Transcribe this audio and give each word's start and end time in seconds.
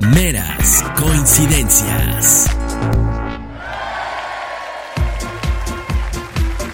Meras 0.00 0.84
coincidencias. 0.96 2.46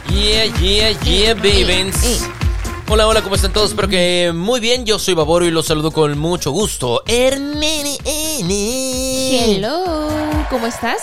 Yeah, 0.08 0.44
yeah, 0.60 0.90
yeah, 1.02 1.34
babies. 1.34 2.22
Hola, 2.88 3.08
hola, 3.08 3.22
¿cómo 3.22 3.34
están 3.34 3.52
todos? 3.52 3.70
Espero 3.70 3.88
que 3.88 4.32
muy 4.34 4.60
bien. 4.60 4.84
Yo 4.84 4.98
soy 4.98 5.14
Baboro 5.14 5.46
y 5.46 5.50
los 5.50 5.66
saludo 5.66 5.90
con 5.90 6.18
mucho 6.18 6.50
gusto. 6.50 7.02
Hermene. 7.06 7.96
Hello, 8.04 10.08
¿cómo 10.50 10.66
estás? 10.66 11.02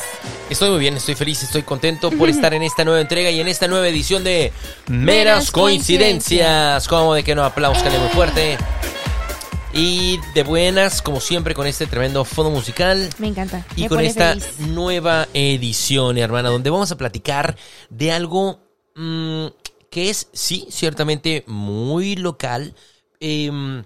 Estoy 0.50 0.70
muy 0.70 0.80
bien, 0.80 0.96
estoy 0.96 1.16
feliz, 1.16 1.44
estoy 1.44 1.64
contento 1.64 2.12
por 2.12 2.30
estar 2.30 2.54
en 2.54 2.64
esta 2.64 2.86
nueva 2.86 3.02
entrega 3.02 3.30
y 3.30 3.40
en 3.40 3.48
esta 3.48 3.68
nueva 3.68 3.88
edición 3.88 4.24
de 4.24 4.54
Meras 4.88 5.06
Meras 5.06 5.52
Coincidencias. 5.52 5.52
Coincidencias. 5.52 6.88
Como 6.88 7.14
de 7.14 7.24
que 7.24 7.36
no 7.36 7.44
aplausos, 7.44 7.84
que 7.84 7.90
muy 7.90 8.10
fuerte. 8.10 8.58
Y 9.74 10.20
de 10.34 10.44
buenas, 10.44 11.02
como 11.02 11.20
siempre, 11.20 11.54
con 11.54 11.68
este 11.68 11.86
tremendo 11.86 12.26
fondo 12.26 12.50
musical. 12.50 13.10
Me 13.20 13.28
encanta. 13.28 13.66
Y 13.76 13.84
me 13.84 13.90
con 13.90 14.00
esta 14.02 14.30
feliz. 14.30 14.60
nueva 14.60 15.28
edición, 15.34 16.18
hermana, 16.18 16.50
donde 16.50 16.70
vamos 16.70 16.92
a 16.92 16.98
platicar 16.98 17.56
de 17.90 18.12
algo 18.12 18.60
mm, 18.96 19.48
que 19.90 20.10
es, 20.10 20.28
sí, 20.34 20.68
ciertamente 20.72 21.44
muy 21.48 22.16
local 22.16 22.74
em, 23.20 23.84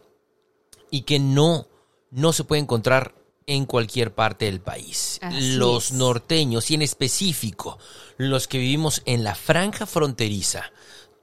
y 0.90 1.02
que 1.02 1.20
no, 1.20 1.68
no 2.12 2.32
se 2.34 2.46
puede 2.46 2.62
encontrar 2.62 3.14
en 3.46 3.66
cualquier 3.66 4.14
parte 4.14 4.46
del 4.46 4.62
país. 4.62 5.20
Así 5.22 5.56
los 5.56 5.92
norteños 5.92 6.72
y 6.72 6.76
en 6.76 6.82
específico 6.82 7.78
los 8.18 8.48
que 8.48 8.58
vivimos 8.58 9.02
en 9.06 9.24
la 9.24 9.36
franja 9.36 9.86
fronteriza. 9.86 10.72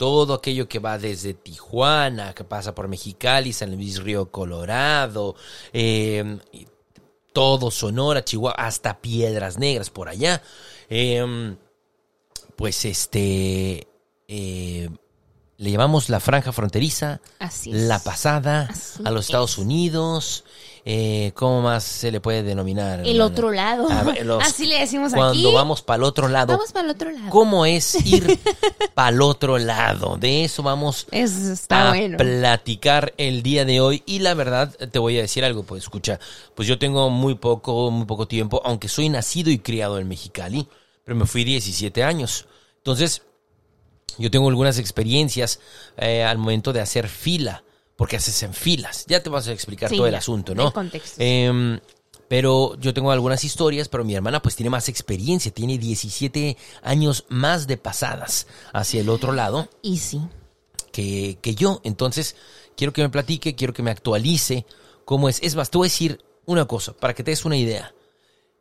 Todo 0.00 0.32
aquello 0.32 0.66
que 0.66 0.78
va 0.78 0.96
desde 0.96 1.34
Tijuana, 1.34 2.32
que 2.32 2.42
pasa 2.42 2.74
por 2.74 2.88
Mexicali, 2.88 3.52
San 3.52 3.76
Luis 3.76 4.02
Río 4.02 4.30
Colorado, 4.30 5.36
em, 5.74 6.38
todo 7.34 7.70
Sonora, 7.70 8.24
Chihuahua, 8.24 8.54
hasta 8.56 8.98
Piedras 9.02 9.58
Negras 9.58 9.90
por 9.90 10.08
allá. 10.08 10.40
Em, 10.88 11.54
pues 12.56 12.86
este 12.86 13.88
eh, 14.26 14.88
le 15.58 15.70
llamamos 15.70 16.08
la 16.08 16.18
franja 16.18 16.50
fronteriza, 16.52 17.20
Así 17.38 17.70
es. 17.70 17.76
la 17.82 17.98
pasada, 17.98 18.68
Así 18.70 19.02
a 19.04 19.10
los 19.10 19.26
Estados 19.26 19.52
es. 19.52 19.58
Unidos. 19.58 20.44
Eh, 20.84 21.32
¿Cómo 21.34 21.60
más 21.60 21.84
se 21.84 22.10
le 22.10 22.20
puede 22.20 22.42
denominar? 22.42 23.00
El 23.00 23.08
hermana? 23.08 23.24
otro 23.26 23.50
lado. 23.52 23.90
A 23.90 24.02
ver, 24.02 24.24
los- 24.24 24.42
Así 24.42 24.64
le 24.66 24.78
decimos 24.78 25.12
Cuando 25.12 25.48
aquí. 25.48 25.54
vamos 25.54 25.82
para 25.82 25.98
el 25.98 26.04
otro 26.04 26.28
lado. 26.28 26.54
Vamos 26.54 26.72
para 26.72 26.86
el 26.86 26.90
otro 26.92 27.10
lado. 27.10 27.28
¿Cómo 27.30 27.66
es 27.66 27.94
ir 28.06 28.38
para 28.94 29.10
el 29.10 29.20
otro 29.20 29.58
lado? 29.58 30.16
De 30.16 30.44
eso 30.44 30.62
vamos 30.62 31.06
Eso 31.10 31.52
está 31.52 31.88
a 31.88 31.90
bueno. 31.90 32.16
platicar 32.16 33.12
el 33.18 33.42
día 33.42 33.64
de 33.64 33.80
hoy. 33.80 34.02
Y 34.06 34.20
la 34.20 34.32
verdad, 34.34 34.74
te 34.74 34.98
voy 34.98 35.18
a 35.18 35.22
decir 35.22 35.44
algo, 35.44 35.64
pues 35.64 35.82
escucha, 35.82 36.18
pues 36.54 36.66
yo 36.66 36.78
tengo 36.78 37.10
muy 37.10 37.34
poco, 37.34 37.90
muy 37.90 38.06
poco 38.06 38.26
tiempo, 38.26 38.62
aunque 38.64 38.88
soy 38.88 39.08
nacido 39.10 39.50
y 39.50 39.58
criado 39.58 39.98
en 39.98 40.08
Mexicali, 40.08 40.66
pero 41.04 41.14
me 41.16 41.26
fui 41.26 41.44
17 41.44 42.02
años. 42.02 42.46
Entonces, 42.78 43.22
yo 44.16 44.30
tengo 44.30 44.48
algunas 44.48 44.78
experiencias 44.78 45.60
eh, 45.98 46.24
al 46.24 46.38
momento 46.38 46.72
de 46.72 46.80
hacer 46.80 47.06
fila, 47.08 47.64
porque 48.00 48.16
haces 48.16 48.42
en 48.44 48.54
filas. 48.54 49.04
Ya 49.08 49.22
te 49.22 49.28
vas 49.28 49.46
a 49.46 49.52
explicar 49.52 49.90
Sí, 49.90 49.98
todo 49.98 50.06
el 50.06 50.14
asunto, 50.14 50.52
el 50.52 50.58
¿no? 50.58 50.72
contexto. 50.72 51.16
Em, 51.18 51.78
pero 52.28 52.74
yo 52.80 52.94
tengo 52.94 53.10
algunas 53.10 53.44
historias, 53.44 53.90
pero 53.90 54.06
mi 54.06 54.14
hermana 54.14 54.40
pues 54.40 54.56
tiene 54.56 54.70
más 54.70 54.88
experiencia, 54.88 55.52
tiene 55.52 55.76
17 55.76 56.56
años 56.82 57.26
más 57.28 57.66
de 57.66 57.76
pasadas 57.76 58.46
hacia 58.72 59.02
el 59.02 59.10
otro 59.10 59.32
lado 59.32 59.68
Y 59.82 59.98
sí. 59.98 60.18
que, 60.92 61.36
que 61.42 61.54
yo. 61.54 61.82
Entonces, 61.84 62.36
quiero 62.74 62.94
que 62.94 63.02
me 63.02 63.10
platique, 63.10 63.54
quiero 63.54 63.74
que 63.74 63.82
me 63.82 63.90
actualice 63.90 64.64
cómo 65.04 65.28
es. 65.28 65.38
Es 65.42 65.54
más, 65.54 65.68
te 65.68 65.76
voy 65.76 65.88
a 65.88 65.90
decir 65.90 66.24
una 66.46 66.64
cosa, 66.64 66.94
para 66.94 67.12
que 67.12 67.22
te 67.22 67.32
des 67.32 67.44
una 67.44 67.58
idea. 67.58 67.92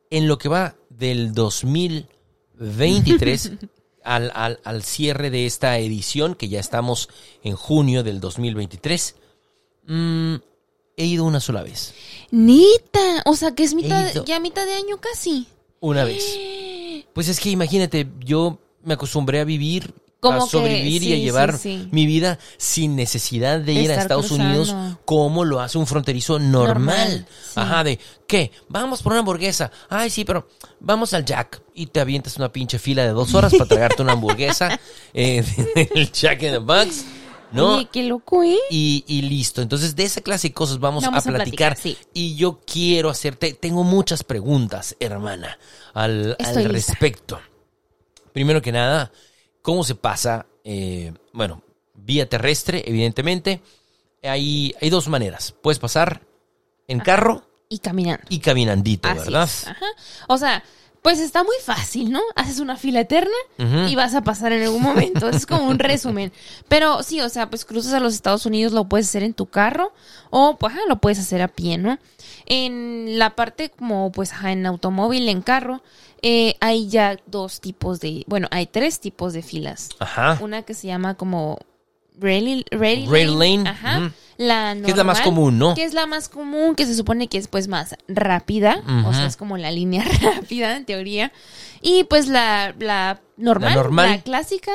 En 0.10 0.28
lo 0.28 0.38
que 0.38 0.50
va 0.50 0.76
del 0.90 1.34
2023 1.34 3.52
al, 4.04 4.34
al, 4.36 4.60
al 4.66 4.84
cierre 4.84 5.30
de 5.30 5.46
esta 5.46 5.78
edición, 5.78 6.36
que 6.36 6.50
ya 6.50 6.60
estamos 6.60 7.08
en 7.42 7.56
junio 7.56 8.04
del 8.04 8.20
2023, 8.20 9.16
mm, 9.88 10.36
he 10.98 11.06
ido 11.06 11.24
una 11.24 11.40
sola 11.40 11.64
vez. 11.64 11.94
Nita. 12.32 13.24
O 13.26 13.36
sea, 13.36 13.56
que 13.56 13.64
es 13.64 13.74
mitad, 13.74 14.12
ido. 14.14 14.26
ya 14.26 14.40
mitad 14.40 14.66
de 14.66 14.74
año 14.74 14.98
casi. 14.98 15.48
Una 15.80 16.04
vez. 16.04 16.24
Pues 17.14 17.28
es 17.28 17.40
que 17.40 17.50
imagínate, 17.50 18.08
yo 18.24 18.60
me 18.84 18.94
acostumbré 18.94 19.40
a 19.40 19.44
vivir, 19.44 19.94
Como 20.20 20.44
a 20.44 20.46
que 20.46 20.52
sobrevivir 20.52 21.04
y 21.04 21.14
a 21.14 21.18
llevar 21.18 21.58
sí. 21.58 21.90
mi 21.92 22.06
vida 22.06 22.40
sin 22.58 22.96
necesidad 22.96 23.60
de 23.60 23.66
De 23.66 23.74
ir 23.74 23.92
a 23.92 23.96
Estados 23.96 24.28
cruzando. 24.28 24.62
Unidos 24.62 24.76
como 25.06 25.44
lo 25.44 25.60
hace 25.60 25.78
un 25.78 25.88
fronterizo 25.88 26.40
normal. 26.40 27.26
Ajá, 27.56 27.84
de, 27.84 28.00
¿qué? 28.28 28.52
Vamos 28.70 29.02
por 29.02 29.14
una 29.14 29.20
hamburguesa. 29.20 29.72
Ay, 29.90 30.10
sí, 30.10 30.24
pero 30.24 30.48
vamos 30.80 31.14
al 31.14 31.26
Jack. 31.26 31.62
Y 31.74 31.88
te 31.88 32.00
avientas 32.00 32.38
una 32.38 32.52
pinche 32.52 32.80
fila 32.80 33.04
de 33.04 33.10
dos 33.10 33.34
horas 33.34 33.52
para 33.54 33.66
tragarte 33.66 34.02
una 34.02 34.14
hamburguesa. 34.14 34.80
eh, 35.14 35.44
el 35.96 36.12
Jack 36.12 36.44
in 36.44 36.52
the 36.52 36.58
Box. 36.60 37.06
¿No? 37.52 37.76
Oye, 37.78 37.88
qué 37.92 38.04
loco, 38.04 38.44
¿eh? 38.44 38.58
y, 38.70 39.04
y 39.08 39.22
listo. 39.24 39.62
Entonces, 39.62 39.96
de 39.96 40.04
esa 40.04 40.22
clase 40.22 40.50
de 40.50 40.54
cosas 40.54 40.80
vamos, 40.80 41.04
Vamos 41.04 41.26
a 41.26 41.30
a 41.30 41.34
platicar. 41.34 41.74
platicar, 41.76 41.78
sí. 41.78 41.98
Y 42.14 42.36
yo 42.36 42.60
quiero 42.66 43.10
hacerte, 43.10 43.54
tengo 43.54 43.84
muchas 43.84 44.24
preguntas, 44.24 44.96
hermana, 45.00 45.58
al, 45.94 46.36
respecto. 46.38 47.40
Primero 48.34 48.62
que 48.62 48.72
nada, 48.72 49.12
¿cómo 49.62 49.84
se 49.84 49.96
pasa? 49.96 50.46
eh, 50.64 51.14
bueno, 51.34 51.64
vía 51.96 52.28
terrestre, 52.30 52.84
evidentemente. 52.86 53.62
Hay, 54.22 54.76
hay 54.82 54.90
dos 54.90 55.08
maneras. 55.08 55.56
Puedes 55.62 55.80
pasar 55.80 56.22
en 56.88 57.00
carro 57.00 57.48
Y 57.70 57.80
caminando. 57.80 58.24
y 58.30 58.40
caminandito, 58.40 59.08
Así 59.08 59.20
¿verdad? 59.20 59.44
es, 59.46 59.68
Ajá. 59.68 59.86
O 60.28 60.38
sea, 60.38 60.64
pues 61.10 61.22
está 61.22 61.44
muy 61.44 61.56
fácil, 61.64 62.12
¿no? 62.12 62.22
Haces 62.36 62.60
una 62.60 62.78
fila 62.78 63.00
eterna 63.00 63.32
y 63.88 63.96
vas 63.96 64.14
a 64.14 64.22
pasar 64.22 64.52
en 64.52 64.62
algún 64.62 64.84
momento. 64.84 65.28
es 65.28 65.48
como 65.48 65.68
un 65.68 65.80
resumen. 65.80 66.32
Pero 66.68 67.02
sí, 67.02 67.20
o 67.22 67.30
sea, 67.30 67.50
pues 67.50 67.66
cruzas 67.66 67.94
a 67.94 68.00
los 68.00 68.14
Estados 68.14 68.46
Unidos, 68.46 68.74
lo 68.74 68.84
puedes 68.86 69.08
hacer 69.08 69.24
en 69.24 69.34
tu 69.34 69.48
carro 69.48 69.92
o 70.30 70.58
pues 70.58 70.76
ajá, 70.76 70.82
lo 70.88 70.98
puedes 70.98 71.18
hacer 71.18 71.42
a 71.42 71.48
pie, 71.48 71.80
¿no? 71.80 71.98
En 72.46 73.18
la 73.18 73.36
parte 73.36 73.72
como 73.72 74.12
pues 74.12 74.34
ajá, 74.34 74.52
en 74.52 74.68
automóvil, 74.68 75.28
en 75.30 75.42
carro, 75.42 75.82
eh, 76.22 76.58
hay 76.60 76.90
ya 76.90 77.18
dos 77.26 77.60
tipos 77.60 78.00
de, 78.00 78.24
bueno, 78.28 78.48
hay 78.52 78.68
tres 78.68 79.00
tipos 79.00 79.34
de 79.34 79.42
filas. 79.42 79.90
Ajá. 79.98 80.38
Una 80.42 80.62
que 80.62 80.76
se 80.76 80.86
llama 80.86 81.16
como 81.16 81.58
Rail, 82.20 82.66
rail, 82.70 83.10
Rail 83.10 83.40
lane, 83.40 83.68
Ajá. 83.68 84.12
La 84.42 84.74
Que 84.86 84.92
es 84.92 84.96
la 84.98 85.04
más 85.04 85.18
normal, 85.18 85.24
común, 85.36 85.60
¿no? 85.60 85.76
Que 85.76 85.84
es 85.84 85.94
la 85.94 86.06
más 86.08 86.30
común, 86.30 86.74
que 86.76 86.86
se 86.86 86.96
supone 86.96 87.28
que 87.28 87.38
es 87.38 87.50
pues 87.50 87.68
más 87.68 87.96
rápida. 88.08 88.82
O 89.06 89.14
sea, 89.14 89.26
es 89.26 89.36
como 89.36 89.58
la 89.58 89.70
línea 89.70 90.04
rápida, 90.22 90.78
en 90.78 90.86
teoría. 90.86 91.34
Y 91.82 92.06
pues 92.06 92.28
la, 92.28 92.74
la 92.80 93.20
normal, 93.36 93.70
La 93.72 93.76
la, 93.76 93.82
normal. 93.84 94.24
clásica. 94.24 94.72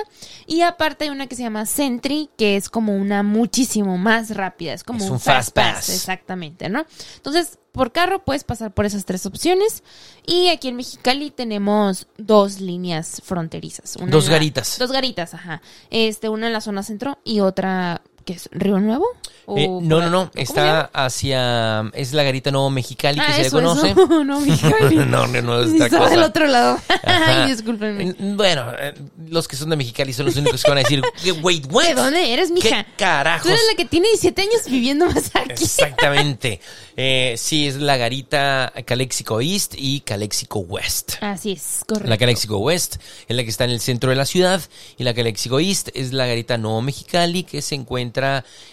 Y 0.47 0.61
aparte 0.61 1.05
hay 1.05 1.11
una 1.11 1.29
que 1.29 1.35
se 1.37 1.43
llama 1.43 1.65
Sentry, 1.65 2.29
que 2.37 2.57
es 2.57 2.69
como 2.69 2.95
una 2.95 3.23
muchísimo 3.23 3.97
más 3.97 4.37
rápida. 4.37 4.75
Es 4.75 4.85
como 4.85 4.99
Es 4.99 5.07
un, 5.07 5.13
un 5.13 5.21
fast 5.21 5.55
pass. 5.55 5.89
Exactamente, 5.89 6.69
¿no? 6.69 6.85
Entonces, 7.17 7.59
por 7.73 7.91
carro 7.91 8.23
puedes 8.23 8.45
pasar 8.45 8.73
por 8.75 8.85
esas 8.85 9.07
tres 9.07 9.25
opciones. 9.25 9.83
Y 10.27 10.49
aquí 10.49 10.69
en 10.69 10.77
Mexicali 10.77 11.31
tenemos 11.31 12.07
dos 12.19 12.61
líneas 12.61 13.23
fronterizas. 13.25 13.97
Una 13.97 14.11
Dos 14.11 14.27
la- 14.27 14.33
garitas. 14.33 14.79
Dos 14.79 14.93
garitas, 14.93 15.33
ajá. 15.33 15.63
Este, 15.89 16.29
una 16.29 16.49
en 16.49 16.53
la 16.53 16.61
zona 16.61 16.83
centro 16.83 17.19
y 17.25 17.41
otra, 17.41 18.03
¿qué 18.25 18.35
es? 18.35 18.49
¿Río 18.53 18.79
Nuevo? 18.81 19.07
¿O 19.47 19.59
Eh, 19.59 19.69
no, 19.69 20.01
no, 20.01 20.09
no. 20.11 20.31
Está 20.35 20.91
hacia. 20.93 21.83
Es 21.93 22.13
la 22.15 22.23
garita 22.23 22.51
Nuevo 22.51 22.71
Mexicali 22.71 23.19
que 23.21 23.27
Ah, 23.27 23.35
se 23.37 23.43
le 23.45 23.51
conoce. 23.51 23.91
eso. 23.91 24.07
no, 24.25 24.41
Mexicali. 24.47 24.97
no, 24.97 25.25
es 25.61 25.75
otra 25.75 25.91
cosa. 25.91 26.11
del 26.11 26.23
otro 26.23 26.47
lado. 26.47 26.79
Ay, 27.05 27.51
discúlpenme. 27.51 28.15
Bueno, 28.37 28.73
eh, 28.79 28.95
los 29.29 29.47
que 29.47 29.57
son 29.57 29.69
de 29.71 29.77
Mexicali 29.77 30.13
son 30.15 30.27
los 30.27 30.37
únicos 30.37 30.63
que 30.63 30.71
van 30.71 30.79
a 30.79 30.83
decir, 30.83 31.03
wait, 31.43 31.67
what? 31.71 31.85
¿De 31.85 31.95
dónde 31.95 32.33
eres, 32.33 32.51
mija? 32.51 32.85
¿Qué 32.85 32.93
carajos? 32.97 33.43
Tú 33.43 33.49
eres 33.51 33.63
la 33.71 33.77
que 33.77 33.85
tiene 33.85 34.09
17 34.09 34.41
años 34.43 34.63
viviendo 34.67 35.07
más 35.07 35.31
aquí. 35.35 35.63
Exactamente. 35.65 36.61
Eh, 36.97 37.35
sí, 37.37 37.67
es 37.67 37.77
la 37.77 37.97
garita 37.99 38.73
Calexico 38.87 39.41
East 39.41 39.75
y 39.77 40.01
Calexico 40.01 40.61
West. 40.61 41.15
Así 41.21 41.53
es, 41.53 41.81
correcto. 41.87 42.09
La 42.09 42.17
Calexico 42.17 42.59
West 42.59 42.97
es 43.29 43.37
la 43.37 43.43
que 43.43 43.51
está 43.51 43.65
en 43.65 43.71
el 43.71 43.81
centro 43.81 44.09
de 44.11 44.17
la 44.17 44.25
ciudad 44.25 44.63
y 44.97 45.05
la 45.05 45.13
Calexico 45.13 45.61
East 45.61 45.89
es 45.95 46.13
la 46.13 46.27
garita 46.27 46.57
Nuevo 46.57 46.81
Mexicali 46.81 47.43
que 47.43 47.61
se 47.61 47.75
encuentra 47.75 48.14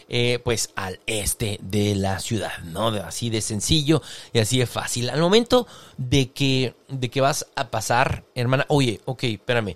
eh, 0.10 0.40
pues 0.44 0.70
al 0.76 1.00
este 1.06 1.60
de 1.62 1.96
la 1.96 2.20
ciudad, 2.20 2.60
¿no? 2.66 2.88
Así 2.88 3.30
de 3.30 3.42
sencillo 3.42 4.02
y 4.34 4.40
así 4.40 4.60
de 4.60 4.68
fácil. 4.68 5.10
Al 5.10 5.20
momento 5.20 5.68
de 5.98 6.32
que, 6.32 6.76
de 6.90 7.10
que 7.10 7.22
vas 7.22 7.48
a 7.56 7.70
pasar, 7.70 8.24
hermana, 8.36 8.66
oye, 8.70 9.02
ok, 9.06 9.24
espérame, 9.24 9.76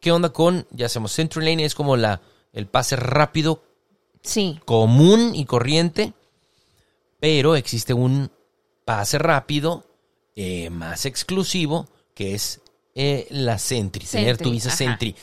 ¿qué 0.00 0.12
onda 0.12 0.30
con, 0.30 0.66
ya 0.70 0.86
hacemos 0.86 1.12
Central 1.12 1.44
Lane, 1.44 1.64
es 1.64 1.74
como 1.74 1.96
la, 1.96 2.20
el 2.52 2.66
pase 2.66 2.96
rápido 2.96 3.62
Sí. 4.22 4.60
común 4.64 5.34
y 5.34 5.46
corriente, 5.46 6.12
pero 7.18 7.56
existe 7.56 7.92
un 7.92 8.30
pase 8.84 9.18
rápido 9.18 9.84
eh, 10.36 10.70
más 10.70 11.06
exclusivo 11.06 11.88
que 12.14 12.34
es 12.34 12.60
eh, 12.94 13.26
la 13.30 13.58
Sentry, 13.58 14.04
tener 14.06 14.38
tu 14.38 14.50
visa 14.50 14.68
ajá. 14.68 14.76
Sentry. 14.76 15.16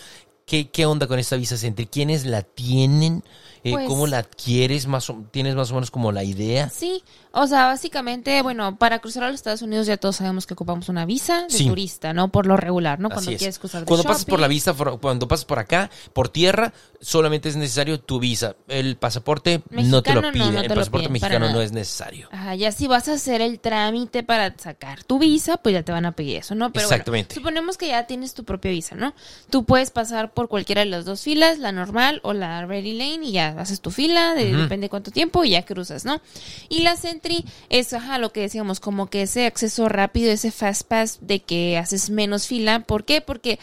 ¿Qué, 0.49 0.71
qué 0.71 0.87
onda 0.87 1.05
con 1.05 1.19
esta 1.19 1.35
visa 1.35 1.57
Sentry? 1.57 1.85
¿Quiénes 1.85 2.25
la 2.25 2.41
tienen? 2.41 3.23
Eh, 3.63 3.71
Pues- 3.71 3.87
¿Cómo 3.87 4.07
la 4.07 4.19
adquieres? 4.19 4.87
Más 4.87 5.09
o- 5.09 5.23
¿Tienes 5.31 5.55
más 5.55 5.71
o 5.71 5.73
menos 5.75 5.91
como 5.91 6.11
la 6.11 6.23
idea? 6.23 6.69
Sí, 6.69 7.03
o 7.31 7.45
sea, 7.47 7.65
básicamente, 7.65 8.41
bueno, 8.41 8.77
para 8.77 8.99
cruzar 8.99 9.23
a 9.23 9.27
los 9.27 9.35
Estados 9.35 9.61
Unidos 9.61 9.87
ya 9.87 9.97
todos 9.97 10.15
sabemos 10.17 10.45
que 10.47 10.53
ocupamos 10.53 10.89
una 10.89 11.05
visa 11.05 11.43
de 11.43 11.49
Sí. 11.49 11.67
turista, 11.67 12.13
¿no? 12.13 12.29
Por 12.31 12.45
lo 12.45 12.57
regular, 12.57 12.99
¿no? 12.99 13.09
Cuando 13.09 13.29
Así 13.29 13.33
es. 13.35 13.39
quieres 13.39 13.59
cruzar 13.59 13.81
de 13.81 13.87
Cuando 13.87 14.03
pasas 14.03 14.25
por 14.25 14.39
la 14.39 14.47
shopping. 14.47 14.55
visa, 14.55 14.97
cuando 15.01 15.27
pasas 15.27 15.45
por 15.45 15.59
acá, 15.59 15.89
por 16.13 16.29
tierra, 16.29 16.73
solamente 17.01 17.49
es 17.49 17.55
necesario 17.55 17.99
tu 17.99 18.19
visa. 18.19 18.55
El 18.67 18.95
pasaporte 18.97 19.61
no 19.69 20.01
te 20.01 20.13
lo 20.13 20.21
pide. 20.31 20.51
no 20.51 20.59
el 20.61 20.67
pasaporte 20.67 21.07
piden, 21.07 21.13
mexicano 21.13 21.49
no 21.49 21.61
es 21.61 21.71
necesario. 21.71 22.29
Ajá, 22.31 22.55
ya 22.55 22.71
si 22.71 22.87
vas 22.87 23.07
a 23.09 23.13
hacer 23.13 23.41
el 23.41 23.59
trámite 23.59 24.23
para 24.23 24.53
sacar 24.57 25.03
tu 25.03 25.19
visa, 25.19 25.57
pues 25.57 25.73
ya 25.73 25.83
te 25.83 25.91
van 25.91 26.05
a 26.05 26.13
pedir 26.13 26.37
eso, 26.37 26.55
¿no? 26.55 26.71
Pero 26.71 26.85
Exactamente. 26.85 27.35
Bueno, 27.35 27.41
suponemos 27.49 27.77
que 27.77 27.87
ya 27.89 28.07
tienes 28.07 28.33
tu 28.33 28.43
propia 28.43 28.71
visa, 28.71 28.95
¿no? 28.95 29.13
Tú 29.49 29.65
puedes 29.65 29.91
pasar 29.91 30.33
por 30.33 30.47
cualquiera 30.49 30.79
de 30.81 30.85
las 30.87 31.05
dos 31.05 31.21
filas, 31.21 31.59
la 31.59 31.71
normal 31.71 32.19
o 32.23 32.33
la 32.33 32.65
Ready 32.65 32.93
Lane, 32.93 33.25
y 33.27 33.31
ya 33.33 33.48
haces 33.57 33.81
tu 33.81 33.91
fila, 33.91 34.33
de- 34.35 34.53
depende 34.55 34.89
cuánto 34.89 35.11
tiempo, 35.11 35.43
y 35.43 35.51
ya 35.51 35.63
cruzas, 35.63 36.05
¿no? 36.05 36.21
Y 36.69 36.81
la 36.81 36.95
Sentry 36.95 37.45
es, 37.69 37.93
ajá, 37.93 38.17
lo 38.17 38.31
que 38.31 38.41
decíamos, 38.41 38.79
como 38.79 39.09
que 39.09 39.23
ese 39.23 39.45
acceso 39.45 39.89
rápido, 39.89 40.31
ese 40.31 40.51
fast 40.51 40.83
pass 40.87 41.19
de 41.21 41.39
que 41.41 41.77
haces 41.77 42.09
menos 42.09 42.47
fila. 42.47 42.81
¿Por 42.81 43.05
qué? 43.05 43.21
Porque 43.21 43.59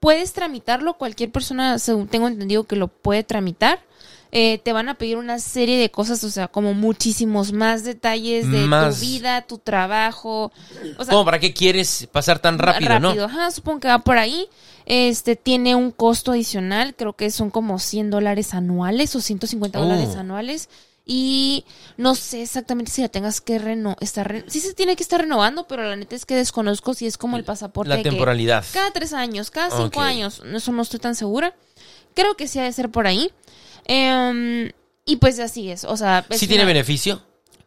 puedes 0.00 0.32
tramitarlo, 0.32 0.94
cualquier 0.94 1.30
persona, 1.30 1.78
según 1.78 2.08
tengo 2.08 2.28
entendido 2.28 2.64
que 2.64 2.76
lo 2.76 2.88
puede 2.88 3.22
tramitar. 3.24 3.80
Eh, 4.36 4.58
te 4.58 4.72
van 4.72 4.88
a 4.88 4.94
pedir 4.96 5.16
una 5.16 5.38
serie 5.38 5.78
de 5.78 5.92
cosas, 5.92 6.24
o 6.24 6.30
sea, 6.30 6.48
como 6.48 6.74
muchísimos 6.74 7.52
más 7.52 7.84
detalles 7.84 8.50
de 8.50 8.66
Más. 8.66 8.96
tu 8.96 9.00
vida, 9.00 9.42
tu 9.42 9.58
trabajo. 9.58 10.50
O 10.98 11.04
sea, 11.04 11.12
¿Cómo? 11.12 11.24
¿Para 11.24 11.38
qué 11.38 11.54
quieres 11.54 12.08
pasar 12.10 12.40
tan 12.40 12.58
rápido, 12.58 12.98
no? 12.98 13.10
Ajá, 13.10 13.52
supongo 13.52 13.78
que 13.78 13.88
va 13.88 14.00
por 14.00 14.18
ahí. 14.18 14.48
Este 14.86 15.36
tiene 15.36 15.74
un 15.74 15.90
costo 15.90 16.32
adicional, 16.32 16.94
creo 16.94 17.14
que 17.14 17.30
son 17.30 17.50
como 17.50 17.78
100 17.78 18.10
dólares 18.10 18.52
anuales 18.54 19.14
o 19.16 19.20
150 19.20 19.78
Oh. 19.78 19.82
dólares 19.82 20.16
anuales. 20.16 20.68
Y 21.06 21.66
no 21.98 22.14
sé 22.14 22.40
exactamente 22.42 22.90
si 22.90 23.02
la 23.02 23.08
tengas 23.08 23.42
que 23.42 23.58
renovar. 23.58 23.98
Sí 24.46 24.60
se 24.60 24.72
tiene 24.72 24.96
que 24.96 25.02
estar 25.02 25.20
renovando, 25.20 25.66
pero 25.66 25.82
la 25.82 25.96
neta 25.96 26.16
es 26.16 26.24
que 26.24 26.34
desconozco 26.34 26.94
si 26.94 27.06
es 27.06 27.18
como 27.18 27.36
el 27.36 27.44
pasaporte. 27.44 27.90
La 27.90 27.96
de 27.96 28.02
temporalidad. 28.04 28.64
cada 28.72 28.90
tres 28.90 29.12
años, 29.12 29.50
cada 29.50 29.76
cinco 29.76 30.00
años. 30.00 30.42
Eso 30.54 30.72
no 30.72 30.80
estoy 30.80 31.00
tan 31.00 31.14
segura. 31.14 31.54
Creo 32.14 32.36
que 32.36 32.48
sí 32.48 32.58
ha 32.58 32.62
de 32.62 32.72
ser 32.72 32.90
por 32.90 33.06
ahí. 33.06 33.30
Em, 33.84 34.70
y 35.04 35.16
pues 35.16 35.38
así 35.40 35.70
es. 35.70 35.84
O 35.84 35.96
sea, 35.96 36.24
es 36.30 36.40
¿Sí 36.40 36.46
tiene 36.48 36.64
beneficio? 36.64 37.20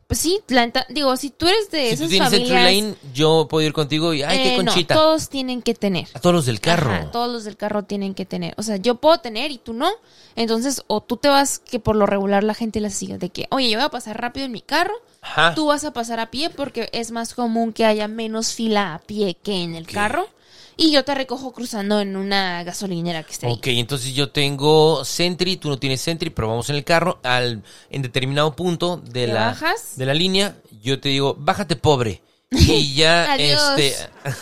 Pues 0.07 0.21
sí, 0.21 0.39
digo, 0.87 1.17
si 1.17 1.31
tú 1.31 1.49
eres 1.49 1.69
de 1.69 1.89
Si 1.89 1.93
esas 1.95 1.99
tú 1.99 2.09
tienes 2.09 2.29
familias. 2.29 2.63
Lane, 2.63 2.95
yo 3.13 3.45
puedo 3.49 3.67
ir 3.67 3.73
contigo 3.73 4.13
y 4.13 4.23
¡ay, 4.23 4.37
qué 4.37 4.53
eh, 4.55 4.57
no, 4.57 4.71
conchita! 4.71 4.93
todos 4.95 5.27
tienen 5.27 5.61
que 5.61 5.73
tener. 5.73 6.07
A 6.13 6.21
todos 6.21 6.33
los 6.33 6.45
del 6.45 6.61
carro. 6.61 6.91
Ajá, 6.91 7.11
todos 7.11 7.29
los 7.29 7.43
del 7.43 7.57
carro 7.57 7.83
tienen 7.83 8.13
que 8.13 8.25
tener. 8.25 8.53
O 8.57 8.63
sea, 8.63 8.77
yo 8.77 8.95
puedo 8.95 9.19
tener 9.19 9.51
y 9.51 9.57
tú 9.57 9.73
no. 9.73 9.89
Entonces, 10.37 10.81
o 10.87 11.01
tú 11.01 11.17
te 11.17 11.27
vas, 11.27 11.59
que 11.59 11.81
por 11.81 11.97
lo 11.97 12.05
regular 12.05 12.45
la 12.45 12.53
gente 12.53 12.79
la 12.79 12.89
sigue, 12.89 13.17
de 13.17 13.31
que, 13.31 13.47
oye, 13.51 13.69
yo 13.69 13.77
voy 13.79 13.85
a 13.85 13.89
pasar 13.89 14.21
rápido 14.21 14.45
en 14.45 14.53
mi 14.53 14.61
carro, 14.61 14.93
Ajá. 15.21 15.53
tú 15.55 15.65
vas 15.65 15.83
a 15.83 15.91
pasar 15.91 16.21
a 16.21 16.31
pie 16.31 16.51
porque 16.51 16.89
es 16.93 17.11
más 17.11 17.33
común 17.33 17.73
que 17.73 17.83
haya 17.83 18.07
menos 18.07 18.53
fila 18.53 18.93
a 18.93 18.99
pie 18.99 19.35
que 19.43 19.61
en 19.61 19.75
el 19.75 19.87
carro. 19.87 20.29
Y 20.79 20.91
yo 20.91 21.03
te 21.03 21.15
recojo 21.15 21.51
cruzando 21.51 21.99
en 21.99 22.15
una 22.15 22.63
gasolinera 22.63 23.23
que 23.23 23.31
esté 23.31 23.47
ahí. 23.47 23.53
Ok, 23.53 23.67
entonces 23.67 24.13
yo 24.13 24.29
tengo 24.29 25.03
Sentry, 25.03 25.57
tú 25.57 25.69
no 25.69 25.79
tienes 25.79 26.01
Sentry, 26.01 26.29
pero 26.29 26.49
vamos 26.49 26.69
en 26.69 26.75
el 26.75 26.83
carro. 26.83 27.19
Al, 27.23 27.63
en 27.89 28.01
determinado 28.03 28.55
punto 28.55 28.97
de 28.97 29.25
¿Te 29.25 29.33
la, 29.33 29.47
bajas? 29.47 29.97
de 29.97 30.05
la 30.05 30.13
línea, 30.13 30.55
yo 30.81 30.99
te 30.99 31.09
digo, 31.09 31.35
bájate 31.37 31.75
pobre. 31.75 32.21
Y 32.51 32.93
ya, 32.93 33.35
este, 33.35 33.93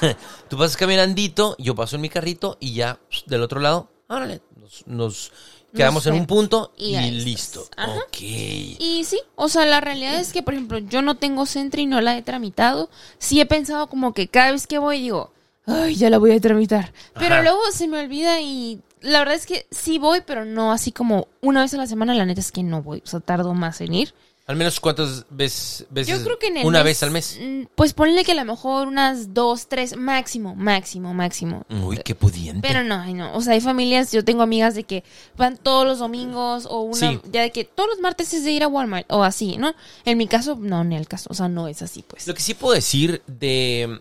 tú 0.50 0.58
pasas 0.58 0.78
caminandito, 0.78 1.56
yo 1.58 1.74
paso 1.74 1.96
en 1.96 2.04
mi 2.04 2.10
carrito 2.10 2.58
y 2.60 2.74
ya 2.74 3.00
pss, 3.10 3.24
del 3.26 3.42
otro 3.42 3.60
lado, 3.60 3.90
órale, 4.08 4.42
nos, 4.56 4.86
nos 4.86 5.32
quedamos 5.74 6.06
en 6.06 6.14
un 6.14 6.26
punto 6.26 6.72
Y 6.78 6.96
listo. 7.12 7.68
Ajá. 7.78 7.94
Ok. 8.08 8.22
Y 8.22 9.04
sí, 9.06 9.20
o 9.36 9.50
sea, 9.50 9.66
la 9.66 9.82
realidad 9.82 10.20
es 10.20 10.34
que, 10.34 10.44
por 10.44 10.54
ejemplo, 10.54 10.78
yo 10.80 11.02
no 11.02 11.16
tengo 11.16 11.46
Sentry, 11.46 11.86
no 11.86 12.02
la 12.02 12.18
he 12.18 12.22
tramitado. 12.22 12.90
Sí 13.18 13.40
he 13.40 13.46
pensado 13.46 13.88
como 13.88 14.14
que 14.14 14.28
cada 14.28 14.52
vez 14.52 14.68
que 14.68 14.78
voy 14.80 15.02
digo, 15.02 15.32
ay, 15.68 15.96
ya 15.96 16.10
la 16.10 16.18
voy 16.18 16.32
a 16.32 16.40
tramitar. 16.40 16.92
Pero 17.14 17.36
Ajá. 17.36 17.44
luego 17.44 17.60
se 17.72 17.88
me 17.88 18.00
olvida 18.00 18.40
y 18.42 18.82
la 19.02 19.20
verdad 19.20 19.36
es 19.36 19.46
que 19.46 19.66
sí 19.72 20.00
voy, 20.00 20.22
pero 20.26 20.46
no 20.46 20.72
así 20.72 20.92
como 20.92 21.28
una 21.42 21.62
vez 21.62 21.74
a 21.74 21.78
la 21.78 21.88
semana. 21.88 22.14
La 22.14 22.26
neta 22.26 22.42
es 22.42 22.52
que 22.52 22.64
no 22.64 22.82
voy, 22.82 23.02
o 23.06 23.08
sea, 23.08 23.20
tardo 23.20 23.54
más 23.54 23.82
en 23.82 23.94
ir. 23.94 24.14
Al 24.48 24.58
menos 24.58 24.80
cuántas 24.80 25.26
veces, 25.32 25.88
veces 25.90 26.20
Yo 26.20 26.24
creo 26.24 26.38
que 26.38 26.46
en 26.50 26.58
el 26.58 26.68
una 26.68 26.80
mes, 26.80 26.86
vez 26.86 27.02
al 27.04 27.10
mes. 27.10 27.40
mm, 27.42 27.64
Pues 27.74 27.94
ponle 27.94 28.24
que 28.24 28.34
a 28.34 28.36
lo 28.36 28.46
mejor 28.46 28.88
unas 28.88 29.34
dos, 29.34 29.66
tres, 29.68 29.98
máximo, 29.98 30.54
máximo, 30.54 31.16
máximo. 31.16 31.66
Uy, 31.68 31.98
qué 32.06 32.14
pudiente. 32.14 32.62
Pero 32.62 32.84
no, 32.84 32.94
ay, 33.02 33.16
no. 33.16 33.34
O 33.36 33.42
sea, 33.42 33.54
hay 33.54 33.62
familias, 33.62 34.12
yo 34.12 34.24
tengo 34.24 34.44
amigas 34.44 34.76
de 34.76 34.84
que 34.84 35.04
van 35.36 35.58
todos 35.58 35.84
los 35.88 35.98
domingos 35.98 36.68
o 36.70 36.82
una, 36.82 36.96
Sí. 36.96 37.20
ya 37.32 37.42
de 37.42 37.52
que 37.52 37.64
todos 37.64 37.90
los 37.90 38.00
martes 38.02 38.36
es 38.36 38.44
de 38.44 38.52
ir 38.52 38.62
a 38.64 38.68
Walmart 38.68 39.12
o 39.12 39.24
así, 39.24 39.58
¿no? 39.58 39.74
En 40.06 40.16
mi 40.20 40.28
caso, 40.28 40.56
no, 40.62 40.82
en 40.82 40.94
el 40.94 41.08
caso, 41.08 41.28
o 41.32 41.34
sea, 41.34 41.48
no 41.48 41.68
es 41.68 41.82
así, 41.82 42.04
pues. 42.08 42.28
Lo 42.28 42.36
que 42.36 42.42
sí 42.42 42.54
puedo 42.54 42.76
decir 42.76 43.24
de 43.26 44.00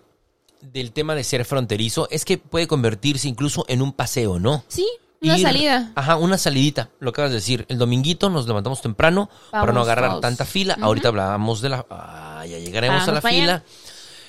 del 0.72 0.92
tema 0.92 1.14
de 1.14 1.24
ser 1.24 1.44
fronterizo 1.44 2.08
es 2.10 2.24
que 2.24 2.38
puede 2.38 2.66
convertirse 2.66 3.28
incluso 3.28 3.64
en 3.68 3.82
un 3.82 3.92
paseo, 3.92 4.38
¿no? 4.38 4.64
Sí, 4.68 4.86
una 5.22 5.36
Ir- 5.38 5.42
salida. 5.42 5.92
Ajá, 5.94 6.16
una 6.16 6.36
salidita, 6.38 6.90
lo 7.00 7.10
acabas 7.10 7.30
de 7.30 7.36
decir. 7.36 7.64
El 7.68 7.78
dominguito 7.78 8.30
nos 8.30 8.46
levantamos 8.46 8.82
temprano 8.82 9.30
para 9.50 9.72
no 9.72 9.80
agarrar 9.82 10.20
tanta 10.20 10.44
fila. 10.44 10.76
Ahorita 10.80 11.08
hablábamos 11.08 11.60
de 11.60 11.68
la... 11.70 11.86
Ah, 11.90 12.44
ya 12.46 12.58
llegaremos 12.58 13.06
a 13.08 13.12
la 13.12 13.20
fila. 13.22 13.62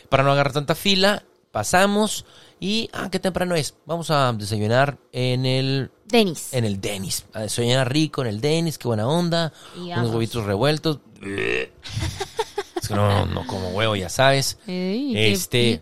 Para 0.09 0.23
no 0.23 0.31
agarrar 0.31 0.53
tanta 0.53 0.75
fila, 0.75 1.23
pasamos 1.51 2.25
y... 2.59 2.89
Ah, 2.93 3.09
¿qué 3.11 3.19
temprano 3.19 3.55
es? 3.55 3.73
Vamos 3.85 4.11
a 4.11 4.31
desayunar 4.33 4.97
en 5.11 5.45
el... 5.45 5.91
Denis. 6.05 6.53
En 6.53 6.63
el 6.65 6.79
Denis. 6.79 7.25
A 7.33 7.41
desayunar 7.41 7.91
rico 7.91 8.21
en 8.21 8.27
el 8.27 8.39
Denis, 8.39 8.77
qué 8.77 8.87
buena 8.87 9.07
onda. 9.07 9.51
Y 9.75 9.91
Unos 9.91 10.11
huevitos 10.11 10.45
revueltos. 10.45 10.99
es 12.85 12.89
que 12.89 12.95
no, 12.95 13.25
no 13.25 13.45
como 13.47 13.69
huevo, 13.69 13.95
ya 13.95 14.09
sabes. 14.09 14.57
Ey, 14.67 15.13
Este, 15.17 15.81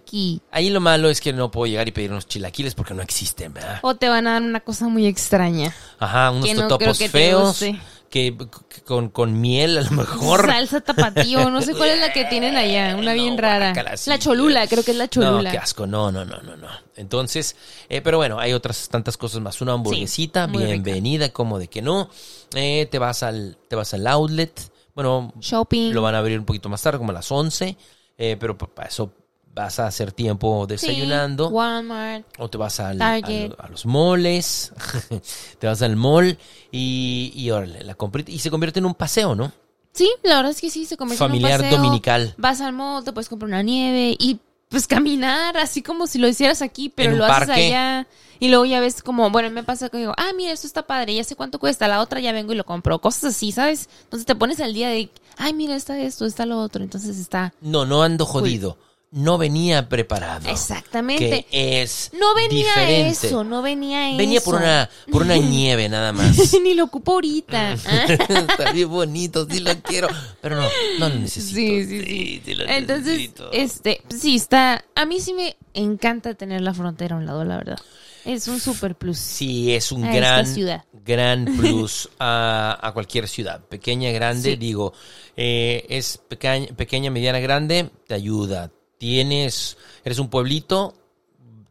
ahí 0.52 0.70
lo 0.70 0.80
malo 0.82 1.10
es 1.10 1.22
que 1.22 1.34
no 1.34 1.52
puedo 1.52 1.68
llegar 1.68 1.88
y 1.88 1.92
pedir 1.92 2.12
unos 2.12 2.28
chilaquiles 2.28 2.76
porque 2.76 2.94
no 2.94 3.02
existen, 3.02 3.54
¿verdad? 3.54 3.80
O 3.84 3.96
te 3.96 4.10
van 4.10 4.28
a 4.28 4.34
dar 4.34 4.42
una 4.42 4.60
cosa 4.62 4.88
muy 4.88 5.06
extraña. 5.08 5.74
Ajá, 6.00 6.32
unos 6.32 6.46
Que 6.46 6.54
no 6.56 6.68
totopos 6.68 6.98
feos 7.10 7.60
que, 7.60 8.38
que 8.38 8.38
con, 8.86 9.10
con 9.10 9.42
miel 9.42 9.76
a 9.78 9.82
lo 9.82 9.90
mejor. 9.92 10.46
Salsa 10.46 10.82
tapatío, 10.82 11.50
no 11.50 11.62
sé 11.64 11.74
cuál 11.74 11.90
es 11.90 12.00
la 12.00 12.14
que 12.14 12.26
tienen 12.30 12.56
allá, 12.56 12.96
una 12.96 13.14
bien 13.14 13.36
No, 13.36 13.42
rara. 13.42 13.98
sí. 13.98 14.08
La 14.10 14.20
cholula, 14.20 14.68
creo 14.68 14.84
que 14.84 14.92
es 14.92 14.98
la 14.98 15.06
No, 15.06 15.10
cholula. 15.10 15.50
qué 15.52 15.58
asco, 15.58 15.88
no, 15.88 16.12
no, 16.12 16.24
no, 16.24 16.40
no, 16.44 16.56
no. 16.56 16.68
Entonces, 16.96 17.56
eh, 17.90 18.02
pero 18.02 18.18
bueno, 18.18 18.40
hay 18.40 18.54
otras 18.54 18.88
tantas 18.90 19.18
cosas 19.18 19.42
más. 19.42 19.60
Una 19.62 19.74
hamburguesita, 19.74 20.46
rica. 20.46 20.60
bienvenida, 20.60 21.30
como 21.30 21.58
de 21.58 21.68
que 21.68 21.82
no. 21.82 22.10
Eh, 22.54 22.88
te 22.92 23.00
vas 23.00 23.24
al, 23.24 23.58
te 23.68 23.76
vas 23.76 23.96
al 23.96 24.06
outlet. 24.06 24.52
Bueno, 24.96 25.34
Shopping. 25.40 25.92
lo 25.94 26.02
van 26.02 26.16
a 26.16 26.20
abrir 26.20 26.38
un 26.40 26.46
poquito 26.46 26.70
más 26.70 26.82
tarde, 26.82 26.98
como 27.00 27.12
a 27.12 27.14
las 27.14 27.32
11. 27.32 27.78
eh, 28.18 28.38
pero 28.40 28.58
pa- 28.58 28.68
para 28.68 28.88
eso 28.90 29.12
vas 29.56 29.80
a 29.80 29.88
hacer 29.88 30.12
tiempo 30.12 30.66
Sí, 30.68 30.74
desayunando. 30.74 31.50
Walmart. 31.50 32.26
O 32.40 32.50
te 32.50 32.58
vas 32.58 32.80
al, 32.80 32.98
Target. 32.98 33.52
a, 33.58 33.66
a 33.66 33.70
los 33.70 33.86
moles, 33.86 34.72
te 35.60 35.68
vas 35.68 35.82
al 35.82 35.96
mall 35.96 36.38
y, 36.72 37.32
y 37.36 37.50
órale, 37.52 37.84
la. 37.84 37.96
Y 38.28 38.40
se 38.40 38.50
convierte 38.52 38.80
en 38.80 38.86
un 38.86 38.96
paseo, 38.96 39.36
¿no? 39.36 39.52
Sí, 39.94 40.12
la 40.24 40.38
verdad 40.38 40.52
es 40.52 40.62
que 40.62 40.70
sí, 40.72 40.86
se 40.86 40.98
convierte 40.98 41.24
en 41.24 41.32
un 41.32 41.38
Familiar 41.38 41.62
paseo. 41.62 41.78
dominical. 41.78 42.34
Vas 42.38 42.62
al 42.62 42.74
mall, 42.74 43.04
te 43.04 43.14
puedes 43.14 43.30
comprar 43.30 43.48
una 43.48 43.62
nieve 43.62 44.16
y 44.20 44.40
pues 44.74 44.88
caminar, 44.88 45.56
así 45.56 45.84
como 45.84 46.08
si 46.08 46.18
lo 46.18 46.28
hicieras 46.28 46.64
aquí, 46.64 46.90
pero 46.90 47.16
lo 47.16 47.26
haces 47.26 47.48
parque. 47.48 47.68
allá. 47.68 48.08
Y 48.40 48.48
luego 48.48 48.66
ya 48.66 48.80
ves 48.80 49.04
como, 49.04 49.30
bueno, 49.30 49.52
me 49.52 49.62
pasa 49.62 49.88
que 49.88 50.00
digo, 50.00 50.14
ah, 50.18 50.32
mira, 50.36 50.52
esto 50.52 50.66
está 50.66 50.88
padre, 50.88 51.14
ya 51.14 51.24
sé 51.24 51.36
cuánto 51.36 51.60
cuesta, 51.60 51.88
la 51.88 52.02
otra 52.02 52.20
ya 52.20 52.32
vengo 52.32 52.54
y 52.54 52.56
lo 52.56 52.64
compro, 52.64 52.98
cosas 53.00 53.36
así, 53.36 53.52
¿sabes? 53.52 53.88
Entonces 54.06 54.26
te 54.26 54.34
pones 54.34 54.60
al 54.60 54.74
día 54.74 54.90
de, 54.90 55.12
ay, 55.38 55.54
mira, 55.54 55.76
está 55.76 55.96
esto, 56.00 56.26
está 56.26 56.48
lo 56.48 56.58
otro, 56.58 56.82
entonces 56.82 57.20
está... 57.20 57.54
No, 57.62 57.86
no 57.86 58.02
ando 58.02 58.26
jodido. 58.26 58.80
No 59.16 59.38
venía 59.38 59.88
preparado. 59.90 60.50
Exactamente. 60.50 61.46
Que 61.52 61.82
es 61.84 62.10
No 62.20 62.34
venía 62.34 62.66
diferente. 62.76 63.28
eso, 63.28 63.44
no 63.44 63.62
venía 63.62 64.10
eso. 64.10 64.18
Venía 64.18 64.42
por 64.42 64.56
una, 64.56 64.90
por 65.12 65.22
una 65.22 65.38
nieve 65.38 65.88
nada 65.88 66.12
más. 66.12 66.36
Ni 66.64 66.74
lo 66.74 66.86
ocupo 66.86 67.12
ahorita. 67.14 67.76
Ah. 67.86 68.06
Está 68.10 68.72
bien 68.72 68.90
bonito, 68.90 69.48
sí 69.48 69.60
lo 69.60 69.72
quiero. 69.82 70.08
Pero 70.42 70.56
no, 70.56 70.68
no 70.98 71.10
lo 71.10 71.16
necesito. 71.16 71.56
Sí, 71.56 71.86
sí, 71.86 72.02
sí. 72.04 72.42
sí 72.44 72.54
lo 72.56 72.66
Entonces, 72.66 73.06
necesito. 73.06 73.52
este, 73.52 74.02
sí, 74.10 74.36
está. 74.38 74.84
A 74.96 75.06
mí 75.06 75.20
sí 75.20 75.34
me 75.34 75.56
encanta 75.76 76.34
tener 76.34 76.62
la 76.62 76.74
frontera 76.74 77.16
a 77.16 77.20
un 77.20 77.28
lado, 77.28 77.46
la 77.46 77.58
verdad. 77.58 77.80
Es 78.26 78.48
un 78.48 78.60
super 78.60 78.96
plus. 78.96 79.20
Sí, 79.20 79.74
es 79.76 79.92
un 79.92 80.06
a 80.06 80.16
gran, 80.16 80.48
ciudad. 80.48 80.86
gran 80.92 81.46
plus 81.60 82.10
a, 82.18 82.80
a 82.82 82.92
cualquier 82.94 83.28
ciudad. 83.28 83.64
Pequeña, 83.66 84.10
grande, 84.10 84.52
Sí. 84.52 84.56
digo, 84.56 84.92
eh, 85.38 85.86
es 85.90 86.18
pequeña, 86.18 86.68
pequeña, 86.76 87.12
mediana, 87.12 87.40
grande, 87.40 87.92
te 88.08 88.16
ayuda. 88.16 88.72
Tienes, 88.98 89.78
eres 90.04 90.20
un 90.20 90.30
pueblito, 90.30 90.94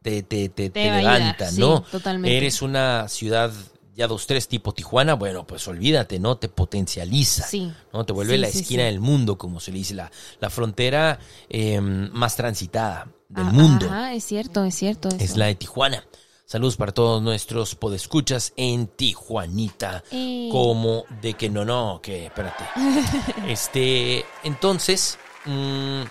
te, 0.01 0.23
te, 0.23 0.49
te, 0.49 0.69
te 0.69 0.89
ayudar, 0.89 1.19
levanta, 1.19 1.49
sí, 1.49 1.59
¿no? 1.59 1.81
totalmente. 1.83 2.37
Eres 2.37 2.61
una 2.61 3.07
ciudad 3.09 3.51
ya 3.95 4.07
dos, 4.07 4.25
tres 4.25 4.47
tipo 4.47 4.73
Tijuana, 4.73 5.13
bueno, 5.13 5.45
pues 5.45 5.67
olvídate, 5.67 6.19
¿no? 6.19 6.37
Te 6.37 6.49
potencializa. 6.49 7.45
Sí. 7.47 7.71
¿no? 7.93 8.03
Te 8.05 8.11
vuelve 8.13 8.35
Sí, 8.35 8.41
la 8.41 8.49
sí, 8.49 8.59
esquina 8.61 8.83
sí. 8.83 8.85
del 8.87 8.99
mundo, 8.99 9.37
como 9.37 9.59
se 9.59 9.71
le 9.71 9.77
dice, 9.77 9.93
la, 9.93 10.11
la 10.39 10.49
frontera 10.49 11.19
eh, 11.49 11.79
más 11.79 12.35
transitada 12.35 13.07
del 13.29 13.45
Ah, 13.47 13.51
mundo 13.51 13.85
Ajá, 13.87 14.13
es 14.13 14.23
cierto, 14.25 14.63
es 14.63 14.75
cierto. 14.75 15.09
es 15.19 15.37
la 15.37 15.45
de 15.45 15.55
Tijuana. 15.55 16.03
Saludos 16.45 16.75
para 16.75 16.91
todos 16.91 17.21
nuestros 17.21 17.73
podescuchas 17.75 18.53
en 18.57 18.87
Tijuanita. 18.87 20.03
Eh. 20.11 20.49
Como 20.51 21.05
de 21.21 21.35
que 21.35 21.49
no, 21.49 21.63
no, 21.63 21.99
que 22.01 22.25
espérate. 22.25 22.63
este, 23.47 24.25
entonces, 24.43 25.17
mm, 25.45 26.01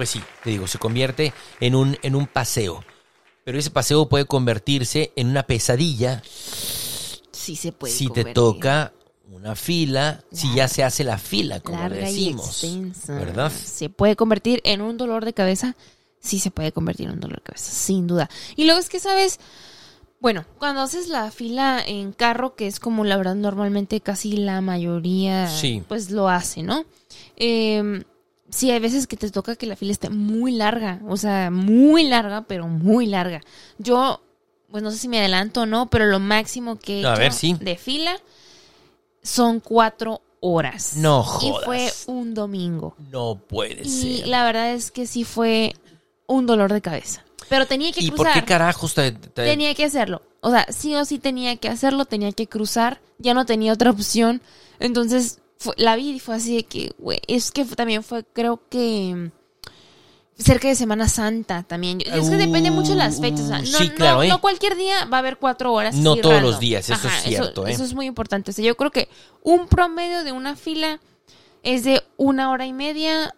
pues 0.00 0.08
sí, 0.08 0.22
te 0.42 0.48
digo, 0.48 0.66
se 0.66 0.78
convierte 0.78 1.34
en 1.60 1.74
un, 1.74 1.98
en 2.00 2.14
un 2.14 2.26
paseo. 2.26 2.82
Pero 3.44 3.58
ese 3.58 3.70
paseo 3.70 4.08
puede 4.08 4.24
convertirse 4.24 5.12
en 5.14 5.26
una 5.28 5.42
pesadilla 5.42 6.22
Sí 6.24 7.54
se 7.54 7.70
puede. 7.72 7.92
si 7.92 8.08
te 8.08 8.24
toca 8.24 8.94
una 9.30 9.54
fila, 9.54 10.24
si 10.32 10.54
ya 10.54 10.68
se 10.68 10.84
hace 10.84 11.04
la 11.04 11.18
fila, 11.18 11.60
como 11.60 11.76
Larga 11.80 12.06
decimos. 12.06 12.64
y. 12.64 12.90
¿Verdad? 13.08 13.52
Se 13.52 13.90
puede 13.90 14.16
convertir 14.16 14.62
en 14.64 14.80
un 14.80 14.96
dolor 14.96 15.26
de 15.26 15.34
cabeza. 15.34 15.76
Sí 16.18 16.38
se 16.38 16.50
puede 16.50 16.72
convertir 16.72 17.08
en 17.08 17.12
un 17.16 17.20
dolor 17.20 17.36
de 17.40 17.42
cabeza, 17.44 17.70
sin 17.70 18.06
duda. 18.06 18.30
Y 18.56 18.64
luego 18.64 18.80
es 18.80 18.88
que, 18.88 19.00
¿sabes? 19.00 19.38
Bueno, 20.18 20.46
cuando 20.58 20.80
haces 20.80 21.08
la 21.08 21.30
fila 21.30 21.82
en 21.86 22.12
carro, 22.14 22.54
que 22.54 22.66
es 22.66 22.80
como 22.80 23.04
la 23.04 23.18
verdad 23.18 23.34
normalmente 23.34 24.00
casi 24.00 24.32
la 24.38 24.62
mayoría, 24.62 25.46
Sí. 25.46 25.82
pues 25.86 26.10
lo 26.10 26.30
hace, 26.30 26.62
¿no? 26.62 26.86
Eh, 27.36 28.02
sí, 28.50 28.70
hay 28.70 28.80
veces 28.80 29.06
que 29.06 29.16
te 29.16 29.30
toca 29.30 29.56
que 29.56 29.66
la 29.66 29.76
fila 29.76 29.92
esté 29.92 30.10
muy 30.10 30.52
larga, 30.52 31.00
o 31.08 31.16
sea, 31.16 31.50
muy 31.50 32.04
larga, 32.08 32.42
pero 32.42 32.66
muy 32.68 33.06
larga. 33.06 33.40
Yo, 33.78 34.20
pues 34.70 34.82
no 34.82 34.90
sé 34.90 34.98
si 34.98 35.08
me 35.08 35.18
adelanto 35.20 35.62
o 35.62 35.66
no, 35.66 35.88
pero 35.88 36.06
lo 36.06 36.20
máximo 36.20 36.78
que 36.78 36.96
he 36.96 37.00
hecho 37.00 37.16
ver, 37.18 37.32
sí. 37.32 37.54
de 37.60 37.76
fila 37.76 38.16
son 39.22 39.60
cuatro 39.60 40.22
horas. 40.40 40.96
No 40.96 41.24
Y 41.42 41.50
fue 41.64 41.78
jodas. 41.80 42.04
un 42.06 42.34
domingo. 42.34 42.94
No 43.10 43.40
puede 43.46 43.82
Y 43.82 44.18
ser. 44.18 44.28
la 44.28 44.44
verdad 44.44 44.72
es 44.72 44.90
que 44.90 45.06
sí 45.06 45.24
fue 45.24 45.74
un 46.26 46.46
dolor 46.46 46.72
de 46.72 46.80
cabeza. 46.80 47.24
Pero 47.48 47.66
tenía 47.66 47.92
que 47.92 48.00
¿Y 48.02 48.10
por 48.10 48.26
cruzar. 48.26 48.34
qué 48.34 48.44
carajos 48.46 48.94
te, 48.94 49.12
te- 49.12 49.28
Tenía 49.44 49.74
que 49.74 49.84
hacerlo. 49.84 50.22
O 50.40 50.50
sea, 50.50 50.66
sí 50.70 50.94
o 50.94 51.04
sí 51.04 51.18
tenía 51.18 51.56
que 51.56 51.68
hacerlo, 51.68 52.04
tenía 52.04 52.32
que 52.32 52.46
cruzar. 52.46 53.00
Ya 53.18 53.34
no 53.34 53.44
tenía 53.44 53.72
otra 53.72 53.90
opción. 53.90 54.40
Entonces, 54.78 55.40
fue- 55.60 55.74
la 55.76 55.94
vi 55.94 56.10
y 56.12 56.18
fue 56.20 56.34
así 56.34 56.56
de 56.56 56.64
que, 56.64 56.92
güey, 56.98 57.20
es 57.28 57.52
que 57.52 57.64
también 57.66 58.02
fue, 58.02 58.24
creo 58.24 58.62
que 58.68 59.30
cerca 60.38 60.68
de 60.68 60.74
Semana 60.74 61.06
Santa 61.06 61.62
también. 61.64 62.00
Es 62.00 62.30
que 62.30 62.36
depende 62.36 62.70
mucho 62.70 62.92
de 62.92 62.96
las 62.96 63.20
fechas. 63.20 63.40
o 63.42 63.48
sea, 63.48 63.58
Uh, 63.58 63.62
no, 63.70 63.78
sí, 63.78 63.92
no- 63.98 64.22
¿eh? 64.22 64.28
no 64.28 64.40
cualquier 64.40 64.74
día 64.74 65.04
va 65.04 65.18
a 65.18 65.20
haber 65.20 65.36
cuatro 65.36 65.72
horas. 65.74 65.94
No 65.94 66.16
todos 66.16 66.40
los 66.42 66.58
días, 66.58 66.88
eso 66.88 67.06
es 67.08 67.22
cierto, 67.22 67.66
¿eh? 67.66 67.72
Eso 67.72 67.84
es 67.84 67.92
muy 67.94 68.06
importante. 68.06 68.50
O 68.50 68.54
sea, 68.54 68.64
yo 68.64 68.74
creo 68.76 68.90
que 68.90 69.08
un 69.42 69.68
promedio 69.68 70.24
de 70.24 70.32
una 70.32 70.56
fila 70.56 70.98
es 71.62 71.84
de 71.84 72.02
una 72.16 72.50
hora 72.50 72.64
y 72.66 72.72
media, 72.72 73.34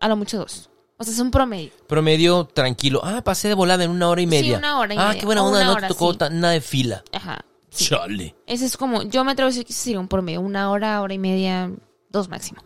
a 0.00 0.08
lo 0.08 0.16
mucho 0.16 0.38
dos. 0.38 0.70
O 0.96 1.04
sea, 1.04 1.12
es 1.12 1.18
un 1.20 1.30
promedio. 1.30 1.70
Promedio 1.88 2.46
tranquilo. 2.46 3.00
Ah, 3.04 3.20
pasé 3.22 3.48
de 3.48 3.54
volada 3.54 3.84
en 3.84 3.90
una 3.90 4.08
hora 4.08 4.22
y 4.22 4.24
Sí, 4.24 4.30
media. 4.30 4.56
una 4.58 4.78
hora 4.78 4.94
y 4.94 4.96
ah, 4.98 5.08
media. 5.08 5.20
qué 5.20 5.26
buena 5.26 5.42
onda, 5.44 5.58
una 5.58 5.66
no 5.66 5.72
hora, 5.72 5.88
te 5.88 5.94
tocó 5.94 6.12
sí. 6.12 6.18
nada 6.30 6.52
de 6.54 6.60
fila. 6.62 7.04
Ajá. 7.12 7.44
Sí. 7.74 7.86
Chale. 7.86 8.34
Ese 8.46 8.66
es 8.66 8.76
como, 8.76 9.02
yo 9.02 9.24
me 9.24 9.32
atrevo 9.32 9.48
a 9.48 9.50
decir 9.50 9.66
que 9.66 9.72
sería 9.72 10.00
un 10.00 10.08
promedio, 10.08 10.40
una 10.40 10.70
hora, 10.70 11.00
hora 11.02 11.14
y 11.14 11.18
media, 11.18 11.70
dos 12.10 12.28
máximo. 12.28 12.62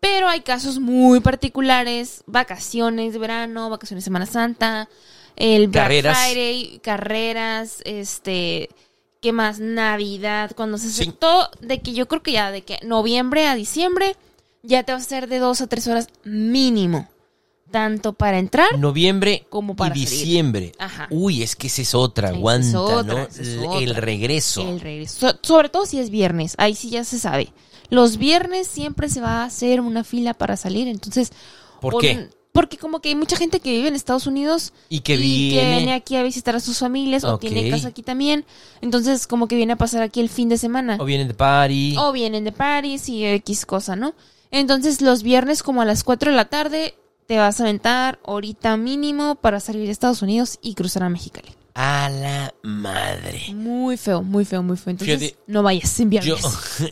Pero 0.00 0.28
hay 0.28 0.42
casos 0.42 0.78
muy 0.78 1.20
particulares, 1.20 2.22
vacaciones 2.26 3.14
de 3.14 3.18
verano, 3.18 3.70
vacaciones 3.70 4.04
de 4.04 4.06
Semana 4.06 4.26
Santa, 4.26 4.88
el 5.36 5.68
Black 5.68 5.84
Carreras. 5.84 6.18
Friday, 6.18 6.80
carreras, 6.82 7.78
este, 7.84 8.68
¿qué 9.22 9.32
más? 9.32 9.60
Navidad, 9.60 10.52
cuando 10.54 10.76
se 10.78 10.88
hace 10.88 11.04
Sí. 11.04 11.12
todo, 11.18 11.48
de 11.60 11.80
que 11.80 11.94
yo 11.94 12.06
creo 12.06 12.22
que 12.22 12.32
ya 12.32 12.50
de 12.50 12.62
que 12.62 12.78
noviembre 12.82 13.46
a 13.46 13.54
diciembre 13.54 14.14
ya 14.62 14.82
te 14.82 14.92
vas 14.92 15.02
a 15.02 15.06
hacer 15.06 15.28
de 15.28 15.38
dos 15.38 15.60
a 15.62 15.66
tres 15.66 15.86
horas 15.88 16.08
mínimo, 16.24 17.08
tanto 17.74 18.12
para 18.12 18.38
entrar 18.38 18.78
Noviembre 18.78 19.46
Como 19.50 19.74
para 19.74 19.96
y 19.96 20.00
diciembre. 20.00 20.72
Ajá. 20.78 21.08
Uy, 21.10 21.42
es 21.42 21.56
que 21.56 21.66
esa 21.66 21.82
es 21.82 21.94
otra, 21.94 22.28
es 22.28 22.34
aguanta, 22.34 22.80
otra, 22.80 23.02
¿no? 23.14 23.18
es 23.24 23.38
El- 23.38 23.58
otra. 23.66 23.78
El 23.80 23.94
regreso. 23.96 24.62
El 24.68 24.80
regreso. 24.80 25.28
So- 25.30 25.38
sobre 25.42 25.68
todo 25.68 25.84
si 25.86 25.98
es 25.98 26.08
viernes. 26.10 26.54
Ahí 26.58 26.74
sí 26.74 26.88
ya 26.90 27.02
se 27.04 27.18
sabe. 27.18 27.52
Los 27.90 28.16
viernes 28.16 28.66
siempre 28.68 29.08
se 29.08 29.20
va 29.20 29.42
a 29.42 29.44
hacer 29.44 29.80
una 29.80 30.04
fila 30.04 30.34
para 30.34 30.56
salir. 30.56 30.86
Entonces. 30.88 31.32
¿Por 31.80 31.98
qué? 32.00 32.28
Porque 32.52 32.76
como 32.78 33.00
que 33.00 33.08
hay 33.08 33.16
mucha 33.16 33.36
gente 33.36 33.58
que 33.58 33.72
vive 33.72 33.88
en 33.88 33.96
Estados 33.96 34.28
Unidos 34.28 34.72
Y 34.88 35.00
que 35.00 35.16
que 35.16 35.22
viene. 35.22 35.76
viene 35.78 35.92
aquí 35.94 36.14
a 36.14 36.22
visitar 36.22 36.54
a 36.54 36.60
sus 36.60 36.78
familias 36.78 37.24
o 37.24 37.36
tiene 37.38 37.68
casa 37.68 37.88
aquí 37.88 38.02
también. 38.04 38.44
Entonces 38.80 39.26
como 39.26 39.48
que 39.48 39.56
viene 39.56 39.72
a 39.72 39.76
pasar 39.76 40.02
aquí 40.02 40.20
el 40.20 40.28
fin 40.28 40.48
de 40.48 40.56
semana. 40.56 40.96
O 41.00 41.04
vienen 41.04 41.26
de 41.26 41.34
party. 41.34 41.96
O 41.98 42.12
vienen 42.12 42.44
de 42.44 42.52
París 42.52 43.08
y 43.08 43.24
X 43.26 43.66
cosa, 43.66 43.96
¿no? 43.96 44.14
Entonces 44.52 45.00
los 45.00 45.24
viernes 45.24 45.64
como 45.64 45.82
a 45.82 45.84
las 45.84 46.04
4 46.04 46.30
de 46.30 46.36
la 46.36 46.44
tarde 46.44 46.94
te 47.26 47.38
vas 47.38 47.60
a 47.60 47.64
aventar 47.64 48.18
ahorita 48.24 48.76
mínimo 48.76 49.36
para 49.36 49.60
salir 49.60 49.86
de 49.86 49.92
Estados 49.92 50.22
Unidos 50.22 50.58
y 50.62 50.74
cruzar 50.74 51.02
a 51.04 51.08
Mexicali. 51.08 51.48
A 51.76 52.08
la 52.08 52.54
madre. 52.62 53.46
Muy 53.52 53.96
feo, 53.96 54.22
muy 54.22 54.44
feo, 54.44 54.62
muy 54.62 54.76
feo. 54.76 54.92
Entonces 54.92 55.18
Fíjate, 55.18 55.38
no 55.48 55.64
vayas 55.64 55.98
Yo, 55.98 56.04
viernes. 56.06 56.40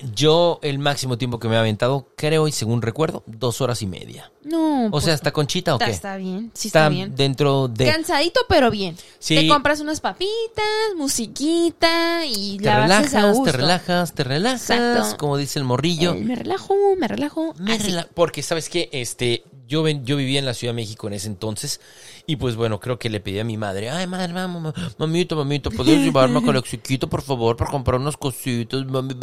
yo, 0.16 0.58
el 0.62 0.80
máximo 0.80 1.16
tiempo 1.18 1.38
que 1.38 1.46
me 1.46 1.54
he 1.54 1.58
aventado, 1.58 2.08
creo, 2.16 2.48
y 2.48 2.52
según 2.52 2.82
recuerdo, 2.82 3.22
dos 3.26 3.60
horas 3.60 3.80
y 3.82 3.86
media. 3.86 4.32
No. 4.42 4.86
O 4.86 4.90
pues, 4.90 5.04
sea, 5.04 5.14
¿está 5.14 5.30
conchita 5.30 5.74
o 5.74 5.76
está, 5.76 5.86
qué? 5.86 5.92
está 5.92 6.16
bien, 6.16 6.50
sí 6.52 6.66
está, 6.66 6.88
bien. 6.88 7.14
dentro 7.14 7.68
de... 7.68 7.92
Cansadito, 7.92 8.40
pero 8.48 8.72
bien. 8.72 8.96
Sí. 9.20 9.36
Te 9.36 9.46
compras 9.46 9.78
unas 9.78 10.00
papitas, 10.00 10.64
musiquita 10.96 12.26
y 12.26 12.58
Te 12.58 12.64
la 12.64 12.84
haces 12.86 13.14
a 13.14 13.18
relajas, 13.20 13.36
gusto. 13.36 13.44
te 13.44 13.56
relajas, 13.56 14.12
te 14.14 14.24
relajas, 14.24 14.70
Exacto. 14.70 15.16
como 15.16 15.36
dice 15.36 15.60
el 15.60 15.64
morrillo. 15.64 16.14
Eh, 16.14 16.20
me 16.24 16.34
relajo, 16.34 16.74
me 16.98 17.06
relajo. 17.06 17.54
Me 17.56 17.78
rela- 17.78 18.08
Porque, 18.12 18.42
¿sabes 18.42 18.68
qué? 18.68 18.88
Este, 18.92 19.44
yo, 19.66 19.83
ven- 19.83 20.04
yo 20.04 20.16
vivía 20.16 20.38
en 20.38 20.45
la 20.47 20.54
Ciudad 20.54 20.73
de 20.73 20.76
México 20.83 21.07
en 21.07 21.14
ese 21.14 21.28
entonces. 21.28 21.81
Y 22.26 22.37
pues 22.37 22.57
bueno, 22.57 22.78
creo 22.81 22.99
que 22.99 23.09
le 23.11 23.21
pedí 23.21 23.38
a 23.38 23.45
mi 23.45 23.57
madre, 23.57 23.90
ay 23.90 24.07
madre, 24.07 24.33
vamos, 24.33 24.62
ma- 24.62 24.75
mamito, 24.99 25.37
mamito, 25.37 25.71
¿puedes 25.71 25.99
llevarme 26.04 26.38
a 26.38 26.42
Calexiquito, 26.42 27.09
por 27.09 27.23
favor, 27.23 27.57
para 27.57 27.71
comprar 27.71 28.00
unas 28.00 28.16
cositas, 28.16 28.85
mami? 28.87 29.14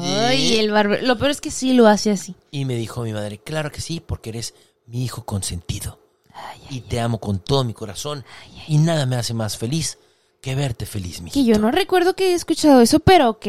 Ay, 0.00 0.58
el 0.58 0.70
barbero. 0.70 1.06
Lo 1.06 1.18
peor 1.18 1.30
es 1.30 1.40
que 1.40 1.50
sí 1.50 1.72
lo 1.74 1.86
hace 1.86 2.10
así. 2.10 2.34
Y 2.50 2.64
me 2.64 2.74
dijo 2.76 3.02
mi 3.02 3.12
madre, 3.12 3.38
claro 3.38 3.70
que 3.72 3.80
sí, 3.80 4.00
porque 4.04 4.30
eres 4.30 4.54
mi 4.86 5.04
hijo 5.04 5.24
consentido. 5.24 5.98
Ay, 6.32 6.60
Y 6.70 6.80
te 6.82 7.00
amo 7.00 7.18
con 7.18 7.38
todo 7.40 7.64
mi 7.64 7.74
corazón. 7.74 8.24
Y 8.68 8.78
nada 8.78 9.06
me 9.06 9.16
hace 9.16 9.34
más 9.34 9.56
feliz 9.58 9.98
que 10.40 10.54
verte 10.54 10.86
feliz, 10.86 11.20
mi 11.20 11.30
Que 11.30 11.44
yo 11.44 11.58
no 11.58 11.70
recuerdo 11.70 12.14
que 12.14 12.30
he 12.30 12.34
escuchado 12.34 12.80
eso, 12.80 13.00
pero 13.00 13.28
ok. 13.30 13.46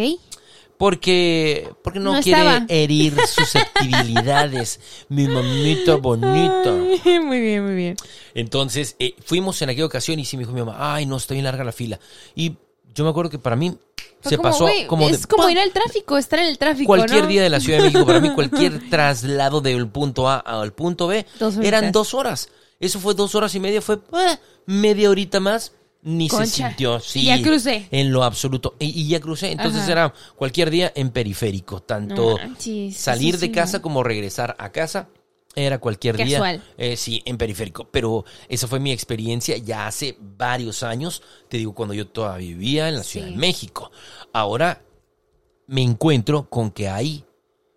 Porque, 0.81 1.69
porque 1.83 1.99
no, 1.99 2.15
No 2.15 2.21
quiere 2.23 2.41
estaba. 2.41 2.65
herir 2.67 3.15
susceptibilidades, 3.27 4.79
mi 5.09 5.27
mamita 5.27 5.97
bonita. 5.97 6.73
Ay, 7.05 7.19
muy 7.19 7.39
bien, 7.39 7.63
muy 7.63 7.75
bien. 7.75 7.95
Entonces, 8.33 8.95
eh, 8.97 9.13
fuimos 9.23 9.61
en 9.61 9.69
aquella 9.69 9.85
ocasión 9.85 10.17
y 10.17 10.25
sí 10.25 10.37
me 10.37 10.41
dijo 10.41 10.53
mi 10.53 10.61
mamá, 10.61 10.95
ay, 10.95 11.05
no, 11.05 11.17
está 11.17 11.35
bien 11.35 11.45
larga 11.45 11.63
la 11.63 11.71
fila. 11.71 11.99
Y 12.33 12.55
yo 12.95 13.03
me 13.03 13.11
acuerdo 13.11 13.29
que 13.29 13.37
para 13.37 13.55
mí 13.55 13.77
se 14.21 14.37
como, 14.37 14.49
pasó 14.49 14.67
como 14.87 15.05
de 15.07 15.13
Es 15.13 15.27
como 15.27 15.47
ir 15.51 15.59
al 15.59 15.71
tráfico, 15.71 16.17
estar 16.17 16.39
en 16.39 16.47
el 16.47 16.57
tráfico. 16.57 16.87
cualquier 16.87 17.25
¿no? 17.25 17.27
día 17.27 17.43
de 17.43 17.49
la 17.51 17.59
Ciudad 17.59 17.77
de 17.77 17.83
México. 17.83 18.03
Para 18.03 18.19
mí, 18.19 18.31
cualquier 18.33 18.89
traslado 18.89 19.61
del 19.61 19.87
punto 19.87 20.27
A 20.27 20.37
al 20.39 20.73
punto 20.73 21.05
B 21.05 21.27
Dos 21.37 21.57
eran 21.57 21.91
dos 21.91 22.15
horas. 22.15 22.49
Eso 22.79 22.99
fue 22.99 23.13
dos 23.13 23.35
horas 23.35 23.53
y 23.53 23.59
media, 23.59 23.83
fue 23.83 23.99
eh, 24.13 24.37
media 24.65 25.11
horita 25.11 25.39
más. 25.39 25.73
Ni 26.03 26.29
se 26.29 26.47
sintió, 26.47 26.99
sí. 26.99 27.25
Ya 27.25 27.41
crucé. 27.41 27.87
En 27.91 28.11
lo 28.11 28.23
absoluto. 28.23 28.75
Y, 28.79 28.85
y 29.01 29.07
ya 29.07 29.19
crucé. 29.19 29.51
Entonces 29.51 29.83
Ajá. 29.83 29.91
era 29.91 30.13
cualquier 30.35 30.71
día 30.71 30.91
en 30.95 31.11
periférico. 31.11 31.81
Tanto 31.81 32.37
No 32.39 32.91
salir 32.91 33.37
de 33.37 33.51
casa 33.51 33.77
no. 33.77 33.81
como 33.83 34.03
regresar 34.03 34.55
a 34.57 34.71
casa. 34.71 35.09
Era 35.53 35.79
cualquier 35.79 36.15
Casual. 36.17 36.59
día. 36.59 36.73
eh, 36.77 36.95
sí, 36.97 37.21
en 37.25 37.37
periférico. 37.37 37.87
Pero 37.91 38.25
esa 38.47 38.67
fue 38.67 38.79
mi 38.79 38.91
experiencia 38.91 39.57
ya 39.57 39.85
hace 39.85 40.17
varios 40.19 40.81
años. 40.81 41.21
Te 41.49 41.57
digo, 41.57 41.73
cuando 41.75 41.93
yo 41.93 42.07
todavía 42.07 42.47
vivía 42.47 42.89
en 42.89 42.95
la 42.95 43.03
Ciudad 43.03 43.27
de 43.27 43.35
México. 43.35 43.91
Ahora 44.33 44.81
me 45.67 45.81
encuentro 45.83 46.49
con 46.49 46.71
que 46.71 46.89
hay 46.89 47.25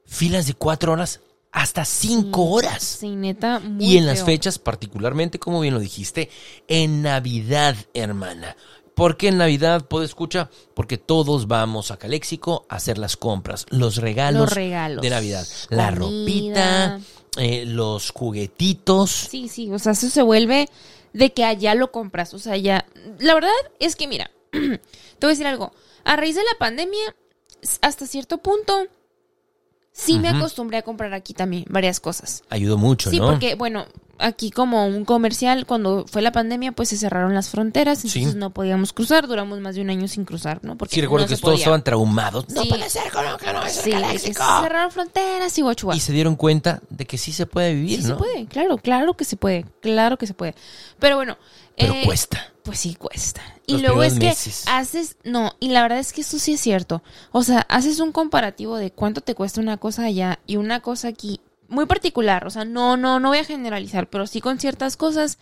filas 0.06 0.46
de 0.46 0.54
cuatro 0.54 0.92
horas 0.92 1.20
hasta 1.54 1.84
cinco 1.84 2.46
horas. 2.50 2.82
Sí, 2.82 3.10
neta, 3.14 3.60
muy 3.60 3.84
Y 3.84 3.96
en 3.96 4.06
las 4.06 4.24
fechas, 4.24 4.58
particularmente, 4.58 5.38
como 5.38 5.60
bien 5.60 5.72
lo 5.72 5.78
dijiste, 5.80 6.28
en 6.66 7.00
Navidad, 7.02 7.76
hermana. 7.94 8.56
¿Por 8.94 9.16
qué 9.16 9.28
en 9.28 9.38
Navidad, 9.38 9.86
puedo 9.86 10.04
escuchar? 10.04 10.50
Porque 10.74 10.98
todos 10.98 11.46
vamos 11.46 11.92
a 11.92 11.96
Caléxico 11.96 12.66
a 12.68 12.74
hacer 12.76 12.98
las 12.98 13.16
compras, 13.16 13.66
los 13.70 13.96
regalos, 13.98 14.40
Los 14.42 14.52
regalos. 14.52 15.00
de 15.00 15.10
Navidad. 15.10 15.46
La 15.70 15.94
Comida. 15.94 16.96
ropita, 16.96 17.00
eh, 17.36 17.64
los 17.66 18.10
juguetitos. 18.10 19.10
Sí, 19.12 19.48
sí, 19.48 19.70
o 19.70 19.78
sea, 19.78 19.92
eso 19.92 20.10
se 20.10 20.22
vuelve 20.22 20.68
de 21.12 21.32
que 21.32 21.44
allá 21.44 21.76
lo 21.76 21.92
compras, 21.92 22.34
o 22.34 22.40
sea, 22.40 22.56
ya... 22.56 22.84
La 23.20 23.34
verdad 23.34 23.50
es 23.78 23.94
que, 23.94 24.08
mira, 24.08 24.28
te 24.50 24.58
voy 24.58 24.78
a 25.22 25.28
decir 25.28 25.46
algo. 25.46 25.72
A 26.02 26.16
raíz 26.16 26.34
de 26.34 26.42
la 26.42 26.58
pandemia, 26.58 27.14
hasta 27.80 28.08
cierto 28.08 28.38
punto, 28.38 28.88
sí 29.96 30.18
me 30.18 30.28
acostumbré 30.28 30.76
a 30.78 30.82
comprar 30.82 31.14
aquí 31.14 31.32
también 31.34 31.64
varias 31.70 32.00
cosas. 32.00 32.42
Ayudó 32.50 32.76
mucho, 32.76 33.10
Sí, 33.10 33.18
¿no? 33.20 33.30
porque, 33.30 33.54
bueno, 33.54 33.86
aquí 34.18 34.50
como 34.50 34.86
un 34.86 35.04
comercial, 35.04 35.66
cuando 35.66 36.04
fue 36.08 36.20
la 36.20 36.32
pandemia, 36.32 36.72
pues 36.72 36.88
se 36.88 36.96
cerraron 36.96 37.32
las 37.34 37.48
fronteras, 37.48 38.00
Sí. 38.00 38.08
entonces 38.08 38.34
no 38.34 38.50
podíamos 38.50 38.92
cruzar, 38.92 39.26
duramos 39.28 39.60
más 39.60 39.76
de 39.76 39.82
un 39.82 39.90
año 39.90 40.08
sin 40.08 40.24
cruzar, 40.24 40.60
¿no? 40.64 40.76
Porque 40.76 40.96
Sí, 40.96 41.00
recuerdo 41.00 41.26
no 41.26 41.28
que 41.28 41.36
se 41.36 41.40
todos 41.42 41.52
podía. 41.54 41.62
estaban 41.64 41.84
traumados. 41.84 42.48
No 42.50 42.62
Sí. 42.62 42.68
puede 42.68 42.90
ser, 42.90 43.04
no, 43.14 43.36
que 43.38 43.52
no, 43.52 43.64
es 43.64 43.72
Sí, 43.72 43.92
se 44.18 44.34
cerraron 44.34 44.90
fronteras 44.90 45.56
y 45.58 45.62
guachua. 45.62 45.94
Y 45.96 46.00
se 46.00 46.12
dieron 46.12 46.34
cuenta 46.36 46.80
de 46.90 47.06
que 47.06 47.16
sí 47.16 47.30
se 47.32 47.46
puede 47.46 47.74
vivir, 47.74 48.02
Sí 48.02 48.08
¿no? 48.08 48.14
se 48.14 48.18
puede, 48.18 48.46
claro, 48.46 48.78
claro 48.78 49.14
que 49.14 49.24
se 49.24 49.36
puede, 49.36 49.64
claro 49.80 50.16
que 50.18 50.26
se 50.26 50.34
puede. 50.34 50.54
Pero 50.98 51.16
bueno, 51.16 51.38
Pero 51.76 51.94
eh, 51.94 52.02
cuesta. 52.04 52.52
Pues 52.64 52.80
sí 52.80 52.94
cuesta. 52.94 53.42
Y 53.66 53.74
Los 53.74 53.82
luego 53.82 54.02
es 54.02 54.14
que 54.18 54.26
meses. 54.26 54.64
haces, 54.66 55.16
no, 55.22 55.52
y 55.60 55.68
la 55.68 55.82
verdad 55.82 55.98
es 55.98 56.12
que 56.12 56.22
esto 56.22 56.38
sí 56.38 56.54
es 56.54 56.60
cierto. 56.60 57.02
O 57.30 57.42
sea, 57.42 57.60
haces 57.68 58.00
un 58.00 58.10
comparativo 58.10 58.76
de 58.76 58.90
cuánto 58.90 59.20
te 59.20 59.34
cuesta 59.34 59.60
una 59.60 59.76
cosa 59.76 60.04
allá 60.04 60.40
y 60.46 60.56
una 60.56 60.80
cosa 60.80 61.08
aquí, 61.08 61.40
muy 61.68 61.86
particular. 61.86 62.46
O 62.46 62.50
sea, 62.50 62.64
no, 62.64 62.96
no, 62.96 63.20
no 63.20 63.28
voy 63.28 63.38
a 63.38 63.44
generalizar, 63.44 64.08
pero 64.08 64.26
sí 64.26 64.40
con 64.40 64.58
ciertas 64.58 64.96
cosas. 64.96 65.38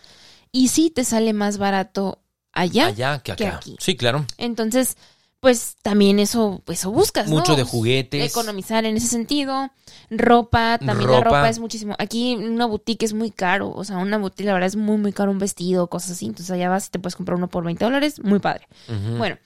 Y 0.51 0.67
sí 0.67 0.89
te 0.91 1.03
sale 1.03 1.33
más 1.33 1.57
barato 1.57 2.19
allá. 2.51 2.87
Allá 2.87 3.19
que 3.19 3.35
que 3.35 3.47
acá. 3.47 3.57
aquí. 3.57 3.75
Sí, 3.79 3.95
claro. 3.97 4.25
Entonces, 4.37 4.97
pues 5.43 5.75
también 5.81 6.19
eso, 6.19 6.61
pues, 6.63 6.79
eso 6.79 6.89
buscas, 6.89 7.27
¿no? 7.27 7.35
Mucho 7.35 7.57
de 7.57 7.63
juguetes. 7.63 8.31
Economizar 8.31 8.85
en 8.85 8.95
ese 8.95 9.07
sentido. 9.07 9.69
Ropa, 10.09 10.77
también 10.77 11.11
la 11.11 11.17
Ropa. 11.17 11.41
ropa 11.41 11.49
es 11.49 11.59
muchísimo. 11.59 11.97
Aquí 11.99 12.35
una 12.35 12.65
boutique 12.65 13.03
es 13.03 13.11
muy 13.11 13.29
caro. 13.29 13.69
O 13.69 13.83
sea, 13.83 13.97
una 13.97 14.17
boutique, 14.17 14.45
la 14.45 14.53
verdad, 14.53 14.67
es 14.67 14.77
muy, 14.77 14.95
muy 14.95 15.11
caro 15.11 15.31
un 15.31 15.39
vestido, 15.39 15.87
cosas 15.87 16.11
así. 16.11 16.27
Entonces 16.27 16.49
allá 16.49 16.69
vas 16.69 16.87
y 16.87 16.91
te 16.91 16.99
puedes 16.99 17.17
comprar 17.17 17.37
uno 17.37 17.49
por 17.49 17.65
20 17.65 17.83
dólares. 17.83 18.23
Muy 18.23 18.39
padre. 18.39 18.69
Bueno, 19.17 19.37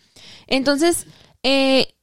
entonces, 0.46 1.08
eh, 1.42 1.96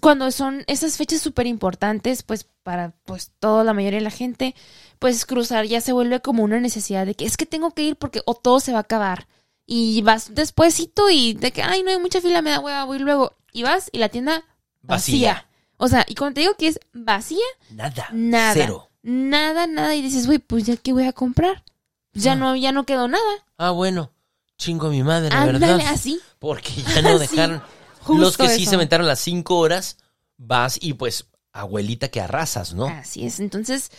cuando 0.00 0.30
son 0.30 0.62
esas 0.68 0.96
fechas 0.96 1.20
súper 1.20 1.48
importantes, 1.48 2.22
pues 2.22 2.46
para 2.62 2.92
pues 3.04 3.32
toda 3.40 3.64
la 3.64 3.74
mayoría 3.74 3.98
de 3.98 4.04
la 4.04 4.10
gente, 4.10 4.54
pues 5.00 5.26
cruzar 5.26 5.66
ya 5.66 5.80
se 5.80 5.92
vuelve 5.92 6.20
como 6.20 6.44
una 6.44 6.60
necesidad 6.60 7.04
de 7.04 7.16
que 7.16 7.24
es 7.24 7.36
que 7.36 7.46
tengo 7.46 7.72
que 7.72 7.82
ir 7.82 7.96
porque 7.96 8.22
o 8.26 8.36
todo 8.36 8.60
se 8.60 8.70
va 8.70 8.78
a 8.78 8.82
acabar. 8.82 9.26
Y 9.66 10.02
vas 10.02 10.34
despuésito 10.34 11.10
y 11.10 11.34
de 11.34 11.52
que, 11.52 11.62
ay, 11.62 11.82
no 11.82 11.90
hay 11.90 11.98
mucha 11.98 12.20
fila, 12.20 12.42
me 12.42 12.50
da 12.50 12.60
hueva, 12.60 12.84
voy 12.84 12.98
luego. 12.98 13.34
Y 13.52 13.62
vas 13.62 13.88
y 13.92 13.98
la 13.98 14.08
tienda 14.08 14.44
vacía. 14.82 15.32
Vacía. 15.34 15.46
O 15.76 15.88
sea, 15.88 16.04
y 16.08 16.14
cuando 16.14 16.34
te 16.34 16.40
digo 16.42 16.54
que 16.58 16.68
es 16.68 16.78
vacía, 16.92 17.44
Nada. 17.70 18.08
nada. 18.12 18.52
Cero. 18.54 18.90
Nada, 19.02 19.66
nada. 19.66 19.94
Y 19.94 20.02
dices, 20.02 20.26
güey, 20.26 20.38
pues 20.38 20.64
ya 20.64 20.76
qué 20.76 20.92
voy 20.92 21.04
a 21.06 21.12
comprar. 21.12 21.64
Ya 22.12 22.32
Ah. 22.32 22.36
no, 22.36 22.56
ya 22.56 22.72
no 22.72 22.84
quedó 22.84 23.08
nada. 23.08 23.30
Ah, 23.56 23.70
bueno. 23.70 24.12
Chingo 24.58 24.88
a 24.88 24.90
mi 24.90 25.02
madre, 25.02 25.34
Ándale, 25.34 25.58
¿verdad? 25.58 25.80
así. 25.88 26.20
Porque 26.38 26.70
ya 26.94 27.00
no 27.02 27.18
dejaron. 27.18 27.62
Los 28.08 28.36
que 28.36 28.48
sí 28.50 28.66
se 28.66 28.74
aventaron 28.74 29.06
las 29.06 29.20
cinco 29.20 29.56
horas, 29.58 29.96
vas 30.36 30.78
y 30.82 30.92
pues, 30.94 31.26
abuelita 31.52 32.08
que 32.08 32.20
arrasas, 32.20 32.74
¿no? 32.74 32.86
Así 32.86 33.24
es. 33.24 33.40
Entonces, 33.40 33.90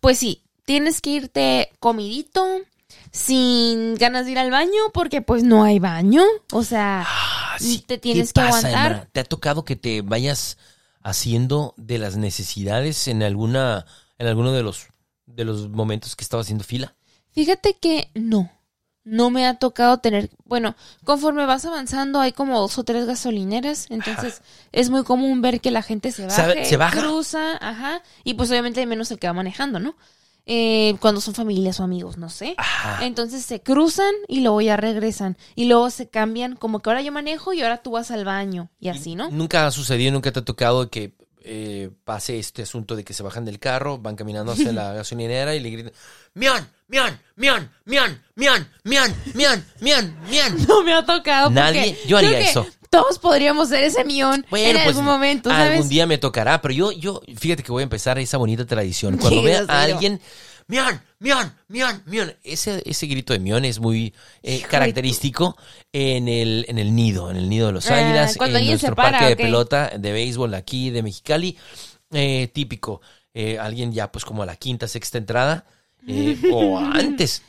pues 0.00 0.18
sí, 0.18 0.44
tienes 0.66 1.00
que 1.00 1.10
irte 1.10 1.70
comidito, 1.78 2.44
sin 3.12 3.94
ganas 3.94 4.26
de 4.26 4.32
ir 4.32 4.38
al 4.38 4.50
baño, 4.50 4.90
porque 4.92 5.22
pues 5.22 5.42
no 5.42 5.62
hay 5.64 5.78
baño. 5.78 6.22
O 6.52 6.62
sea, 6.64 7.06
Te 7.86 8.00
¿Qué 8.00 8.14
que 8.14 8.24
pasa, 8.24 8.68
aguantar. 8.68 8.92
hermana? 8.92 9.08
¿Te 9.12 9.20
ha 9.20 9.24
tocado 9.24 9.64
que 9.64 9.76
te 9.76 10.02
vayas 10.02 10.58
haciendo 11.02 11.74
de 11.76 11.98
las 11.98 12.16
necesidades 12.16 13.08
en 13.08 13.22
alguna, 13.22 13.86
en 14.18 14.26
alguno 14.26 14.52
de 14.52 14.62
los, 14.62 14.86
de 15.26 15.44
los 15.44 15.68
momentos 15.68 16.16
que 16.16 16.24
estaba 16.24 16.42
haciendo 16.42 16.64
fila? 16.64 16.94
fíjate 17.32 17.74
que 17.74 18.10
no. 18.14 18.50
No 19.02 19.30
me 19.30 19.46
ha 19.46 19.54
tocado 19.54 19.98
tener, 19.98 20.28
bueno, 20.44 20.76
conforme 21.04 21.46
vas 21.46 21.64
avanzando 21.64 22.20
hay 22.20 22.32
como 22.32 22.60
dos 22.60 22.76
o 22.78 22.84
tres 22.84 23.06
gasolineras, 23.06 23.86
entonces 23.88 24.42
es 24.72 24.90
muy 24.90 25.04
común 25.04 25.40
ver 25.40 25.60
que 25.62 25.70
la 25.70 25.82
gente 25.82 26.12
se 26.12 26.26
¿Sabe- 26.28 26.54
baja, 26.56 26.64
se 26.68 26.76
baja? 26.76 27.00
cruza, 27.00 27.56
ajá, 27.66 28.02
y 28.24 28.34
pues 28.34 28.50
obviamente 28.50 28.80
hay 28.80 28.86
menos 28.86 29.10
el 29.10 29.18
que 29.18 29.26
va 29.26 29.32
manejando, 29.32 29.78
¿no? 29.78 29.96
Eh, 30.52 30.96
cuando 30.98 31.20
son 31.20 31.32
familias 31.34 31.78
o 31.78 31.84
amigos, 31.84 32.18
no 32.18 32.28
sé. 32.28 32.54
Ajá. 32.56 33.06
Entonces 33.06 33.44
se 33.44 33.60
cruzan 33.62 34.12
y 34.26 34.40
luego 34.40 34.60
ya 34.60 34.76
regresan. 34.76 35.36
Y 35.54 35.66
luego 35.66 35.90
se 35.90 36.08
cambian, 36.08 36.56
como 36.56 36.80
que 36.80 36.90
ahora 36.90 37.02
yo 37.02 37.12
manejo 37.12 37.52
y 37.52 37.62
ahora 37.62 37.82
tú 37.82 37.92
vas 37.92 38.10
al 38.10 38.24
baño. 38.24 38.68
Y 38.80 38.88
así, 38.88 39.14
¿no? 39.14 39.30
Nunca 39.30 39.66
ha 39.66 39.70
sucedido, 39.70 40.10
nunca 40.10 40.32
te 40.32 40.40
ha 40.40 40.44
tocado 40.44 40.90
que 40.90 41.14
eh, 41.44 41.90
pase 42.04 42.40
este 42.40 42.62
asunto 42.62 42.96
de 42.96 43.04
que 43.04 43.14
se 43.14 43.22
bajan 43.22 43.44
del 43.44 43.60
carro, 43.60 43.98
van 43.98 44.16
caminando 44.16 44.50
hacia 44.50 44.72
la 44.72 44.92
gasolinera 44.94 45.54
y 45.54 45.60
le 45.60 45.70
gritan, 45.70 45.92
¡Mian! 46.34 46.68
¡Mian! 46.88 47.20
¡Mian! 47.36 47.70
¡Mian! 47.84 48.20
¡Mian! 48.34 48.68
¡Mian! 48.82 49.14
¡Mian! 49.34 49.64
¡Mian! 49.80 50.18
¡Mian! 50.28 50.56
No 50.68 50.82
me 50.82 50.92
ha 50.94 51.06
tocado. 51.06 51.48
Nadie- 51.50 51.96
yo 52.08 52.18
haría 52.18 52.40
eso. 52.40 52.66
Todos 52.90 53.20
podríamos 53.20 53.68
ser 53.68 53.84
ese 53.84 54.04
millón 54.04 54.44
Bueno, 54.50 54.66
en 54.66 54.84
pues 54.84 54.88
algún 54.88 55.04
momento, 55.04 55.48
¿sabes? 55.48 55.74
algún 55.74 55.88
día 55.88 56.06
me 56.06 56.18
tocará, 56.18 56.60
pero 56.60 56.74
yo, 56.74 56.90
yo, 56.90 57.22
fíjate 57.38 57.62
que 57.62 57.70
voy 57.70 57.82
a 57.82 57.84
empezar 57.84 58.18
esa 58.18 58.36
bonita 58.36 58.66
tradición. 58.66 59.16
Cuando 59.16 59.42
vea 59.42 59.64
a 59.68 59.82
alguien, 59.82 60.20
mian, 60.66 61.00
mian, 61.20 61.54
mian, 61.68 62.02
mian, 62.06 62.36
ese, 62.42 62.82
ese 62.84 63.06
grito 63.06 63.32
de 63.32 63.38
mion 63.38 63.64
es 63.64 63.78
muy 63.78 64.12
eh, 64.42 64.62
característico 64.68 65.56
en 65.92 66.26
el, 66.26 66.66
en 66.68 66.78
el 66.80 66.92
nido, 66.94 67.30
en 67.30 67.36
el 67.36 67.48
nido 67.48 67.68
de 67.68 67.74
los 67.74 67.88
Ah, 67.88 67.96
águilas, 67.98 68.36
en 68.40 68.66
nuestro 68.66 68.96
para, 68.96 69.12
parque 69.12 69.26
de 69.28 69.36
pelota 69.36 69.92
de 69.96 70.12
béisbol 70.12 70.52
aquí 70.54 70.90
de 70.90 71.04
Mexicali, 71.04 71.56
eh, 72.10 72.50
típico. 72.52 73.00
Eh, 73.32 73.56
alguien 73.60 73.92
ya 73.92 74.10
pues 74.10 74.24
como 74.24 74.42
a 74.42 74.46
la 74.46 74.56
quinta, 74.56 74.88
sexta 74.88 75.16
entrada, 75.16 75.64
eh, 76.08 76.36
o 76.52 76.76
antes. 76.76 77.42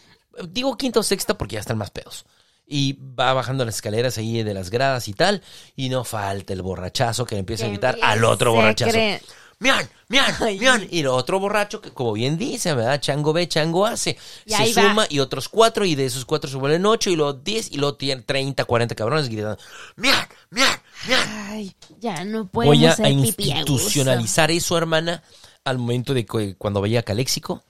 Digo 0.49 0.77
quinta 0.77 0.99
o 0.99 1.03
sexta 1.03 1.35
porque 1.35 1.55
ya 1.55 1.61
están 1.61 1.79
más 1.79 1.89
pedos. 1.89 2.25
Y 2.73 2.97
va 3.19 3.33
bajando 3.33 3.65
las 3.65 3.75
escaleras 3.75 4.17
ahí 4.17 4.43
de 4.43 4.53
las 4.53 4.69
gradas 4.69 5.09
y 5.09 5.13
tal. 5.13 5.41
Y 5.75 5.89
no 5.89 6.05
falta 6.05 6.53
el 6.53 6.61
borrachazo 6.61 7.25
que 7.25 7.35
le 7.35 7.39
empieza 7.39 7.65
a 7.65 7.67
gritar 7.67 7.97
al 8.01 8.23
otro 8.23 8.53
borrachazo. 8.53 8.91
cree. 8.91 9.21
¡Mian! 9.59 9.87
¡Mian! 10.07 10.33
Ay. 10.39 10.57
¡Mian! 10.57 10.87
Y 10.89 11.01
el 11.01 11.07
otro 11.07 11.37
borracho, 11.39 11.81
que 11.81 11.91
como 11.91 12.13
bien 12.13 12.37
dice, 12.37 12.73
¿verdad? 12.73 12.99
Chango 13.01 13.33
ve, 13.33 13.47
chango 13.47 13.85
hace. 13.85 14.17
Y 14.45 14.53
se 14.53 14.55
ahí 14.55 14.73
va. 14.73 14.81
suma 14.81 15.05
y 15.09 15.19
otros 15.19 15.49
cuatro, 15.49 15.85
y 15.85 15.95
de 15.95 16.05
esos 16.05 16.23
cuatro 16.25 16.49
se 16.49 16.57
vuelven 16.57 16.85
ocho, 16.85 17.11
y 17.11 17.15
luego 17.15 17.33
diez, 17.33 17.71
y 17.71 17.77
luego 17.77 17.95
tienen 17.95 18.23
30, 18.23 18.65
40 18.65 18.95
cabrones 18.95 19.27
gritando. 19.27 19.59
¡Mian! 19.97 20.25
¡Mian! 20.49 20.81
¡Mian! 21.07 21.29
Ay, 21.51 21.75
ya 21.99 22.23
no 22.23 22.47
podemos 22.47 22.75
Voy 22.75 22.85
a, 22.87 22.95
ser 22.95 23.05
a 23.05 23.09
institucionalizar 23.09 24.49
eso, 24.49 24.77
hermana, 24.77 25.21
al 25.63 25.77
momento 25.77 26.13
de 26.13 26.25
que 26.25 26.55
cuando 26.55 26.81
vaya 26.81 27.01
a 27.01 27.03
Caléxico 27.03 27.63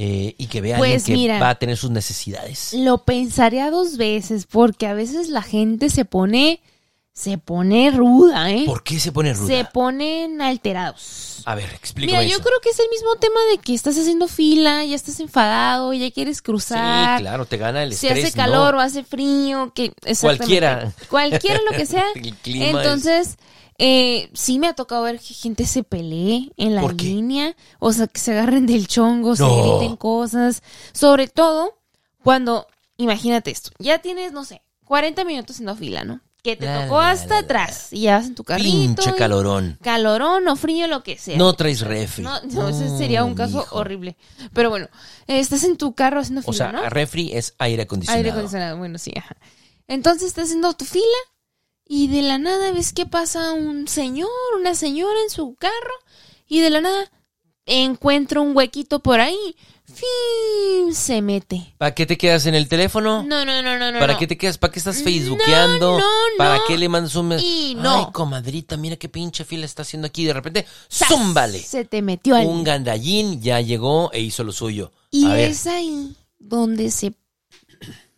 eh, 0.00 0.36
y 0.38 0.46
que 0.46 0.60
vea 0.60 0.78
Pues 0.78 1.02
que 1.04 1.12
mira. 1.12 1.40
va 1.40 1.50
a 1.50 1.54
tener 1.56 1.76
sus 1.76 1.90
necesidades. 1.90 2.72
Lo 2.72 2.98
pensaría 2.98 3.68
dos 3.72 3.96
veces 3.96 4.46
porque 4.46 4.86
a 4.86 4.94
veces 4.94 5.28
la 5.28 5.42
gente 5.42 5.90
se 5.90 6.04
pone, 6.04 6.60
se 7.12 7.36
pone 7.36 7.90
ruda, 7.90 8.48
¿eh? 8.52 8.62
¿Por 8.64 8.84
qué 8.84 9.00
se 9.00 9.10
pone 9.10 9.32
ruda? 9.34 9.48
Se 9.48 9.64
ponen 9.64 10.40
alterados. 10.40 11.42
A 11.46 11.56
ver, 11.56 11.68
explícame 11.74 12.18
Mira, 12.18 12.30
yo 12.30 12.36
eso. 12.36 12.44
creo 12.44 12.60
que 12.62 12.70
es 12.70 12.78
el 12.78 12.86
mismo 12.92 13.16
tema 13.16 13.40
de 13.50 13.58
que 13.58 13.74
estás 13.74 13.98
haciendo 13.98 14.28
fila, 14.28 14.84
ya 14.84 14.94
estás 14.94 15.18
enfadado, 15.18 15.92
ya 15.94 16.12
quieres 16.12 16.42
cruzar. 16.42 17.16
Sí, 17.18 17.22
claro, 17.24 17.44
te 17.46 17.56
gana 17.56 17.82
el 17.82 17.92
si 17.92 18.06
estrés, 18.06 18.26
hace 18.26 18.36
calor 18.36 18.74
¿no? 18.74 18.80
o 18.80 18.82
hace 18.82 19.02
frío, 19.02 19.72
que. 19.74 19.92
Cualquiera. 20.20 20.92
Cualquiera 21.10 21.58
lo 21.68 21.76
que 21.76 21.86
sea. 21.86 22.04
El 22.14 22.34
clima 22.36 22.66
es- 22.66 22.74
Entonces, 22.76 23.36
eh, 23.78 24.28
sí 24.34 24.58
me 24.58 24.66
ha 24.66 24.74
tocado 24.74 25.02
ver 25.04 25.18
que 25.20 25.34
gente 25.34 25.64
se 25.66 25.84
pelee 25.84 26.50
en 26.56 26.74
la 26.74 26.82
línea, 26.82 27.54
o 27.78 27.92
sea, 27.92 28.06
que 28.08 28.18
se 28.20 28.32
agarren 28.32 28.66
del 28.66 28.88
chongo, 28.88 29.36
se 29.36 29.44
griten 29.44 29.96
cosas, 29.96 30.62
sobre 30.92 31.28
todo 31.28 31.78
cuando, 32.22 32.66
imagínate 32.96 33.50
esto, 33.50 33.70
ya 33.78 33.98
tienes, 34.00 34.32
no 34.32 34.44
sé, 34.44 34.62
40 34.84 35.24
minutos 35.24 35.56
haciendo 35.56 35.76
fila, 35.76 36.04
¿no? 36.04 36.20
Que 36.42 36.56
te 36.56 36.66
La, 36.66 36.84
tocó 36.84 36.98
la, 37.00 37.10
hasta 37.10 37.28
la, 37.28 37.34
la. 37.34 37.44
atrás 37.44 37.88
y 37.92 38.02
ya 38.02 38.16
vas 38.18 38.26
en 38.26 38.34
tu 38.36 38.44
carrito. 38.44 38.70
Pinche 38.70 39.14
calorón. 39.16 39.76
calorón 39.82 40.46
o 40.48 40.54
frío, 40.56 40.86
lo 40.86 41.02
que 41.02 41.18
sea. 41.18 41.36
No 41.36 41.52
traes 41.54 41.80
refri. 41.80 42.22
No, 42.22 42.40
no, 42.42 42.68
ese 42.68 42.96
sería 42.96 43.24
un 43.24 43.34
caso 43.34 43.66
horrible. 43.72 44.16
Pero 44.52 44.70
bueno, 44.70 44.88
estás 45.26 45.64
en 45.64 45.76
tu 45.76 45.94
carro 45.94 46.20
haciendo 46.20 46.42
fila, 46.42 46.50
O 46.50 46.54
sea, 46.54 46.72
¿no? 46.72 46.88
refri 46.88 47.32
es 47.32 47.54
aire 47.58 47.82
acondicionado. 47.82 48.18
Aire 48.18 48.30
acondicionado, 48.30 48.78
bueno, 48.78 48.98
sí, 48.98 49.12
ajá. 49.16 49.36
Entonces 49.88 50.28
estás 50.28 50.44
haciendo 50.44 50.72
tu 50.74 50.84
fila 50.84 51.04
y 51.88 52.08
de 52.08 52.22
la 52.22 52.38
nada 52.38 52.70
ves 52.70 52.92
que 52.92 53.06
pasa 53.06 53.52
un 53.54 53.88
señor, 53.88 54.28
una 54.60 54.74
señora 54.74 55.18
en 55.24 55.30
su 55.30 55.54
carro 55.54 55.94
y 56.46 56.60
de 56.60 56.70
la 56.70 56.80
nada 56.82 57.10
encuentra 57.66 58.40
un 58.40 58.56
huequito 58.56 59.00
por 59.00 59.20
ahí. 59.20 59.56
¡Fin! 59.84 60.94
Se 60.94 61.22
mete. 61.22 61.74
¿Para 61.78 61.94
qué 61.94 62.04
te 62.04 62.18
quedas 62.18 62.44
en 62.44 62.54
el 62.54 62.68
teléfono? 62.68 63.22
No, 63.22 63.44
no, 63.46 63.62
no, 63.62 63.78
no, 63.78 63.90
no. 63.90 63.98
¿Para 63.98 64.12
no. 64.12 64.18
qué 64.18 64.26
te 64.26 64.36
quedas? 64.36 64.58
¿Para 64.58 64.70
qué 64.70 64.78
estás 64.78 65.02
facebookeando? 65.02 65.98
no, 65.98 66.04
¿Para 66.36 66.56
no. 66.58 66.62
qué 66.68 66.76
le 66.76 66.90
mandas 66.90 67.14
un 67.14 67.38
Y 67.40 67.74
no. 67.74 68.06
Ay, 68.06 68.12
comadrita, 68.12 68.76
mira 68.76 68.96
qué 68.96 69.08
pinche 69.08 69.46
fila 69.46 69.64
está 69.64 69.82
haciendo 69.82 70.06
aquí. 70.06 70.24
De 70.24 70.34
repente. 70.34 70.66
¡zúmbale! 70.92 71.58
Se 71.60 71.86
te 71.86 72.02
metió 72.02 72.36
al 72.36 72.46
Un 72.46 72.64
gandallín 72.64 73.40
ya 73.40 73.62
llegó 73.62 74.12
e 74.12 74.20
hizo 74.20 74.44
lo 74.44 74.52
suyo. 74.52 74.92
Y 75.10 75.24
A 75.24 75.32
ver, 75.32 75.50
es 75.50 75.66
ahí 75.66 76.14
donde 76.38 76.90
se, 76.90 77.14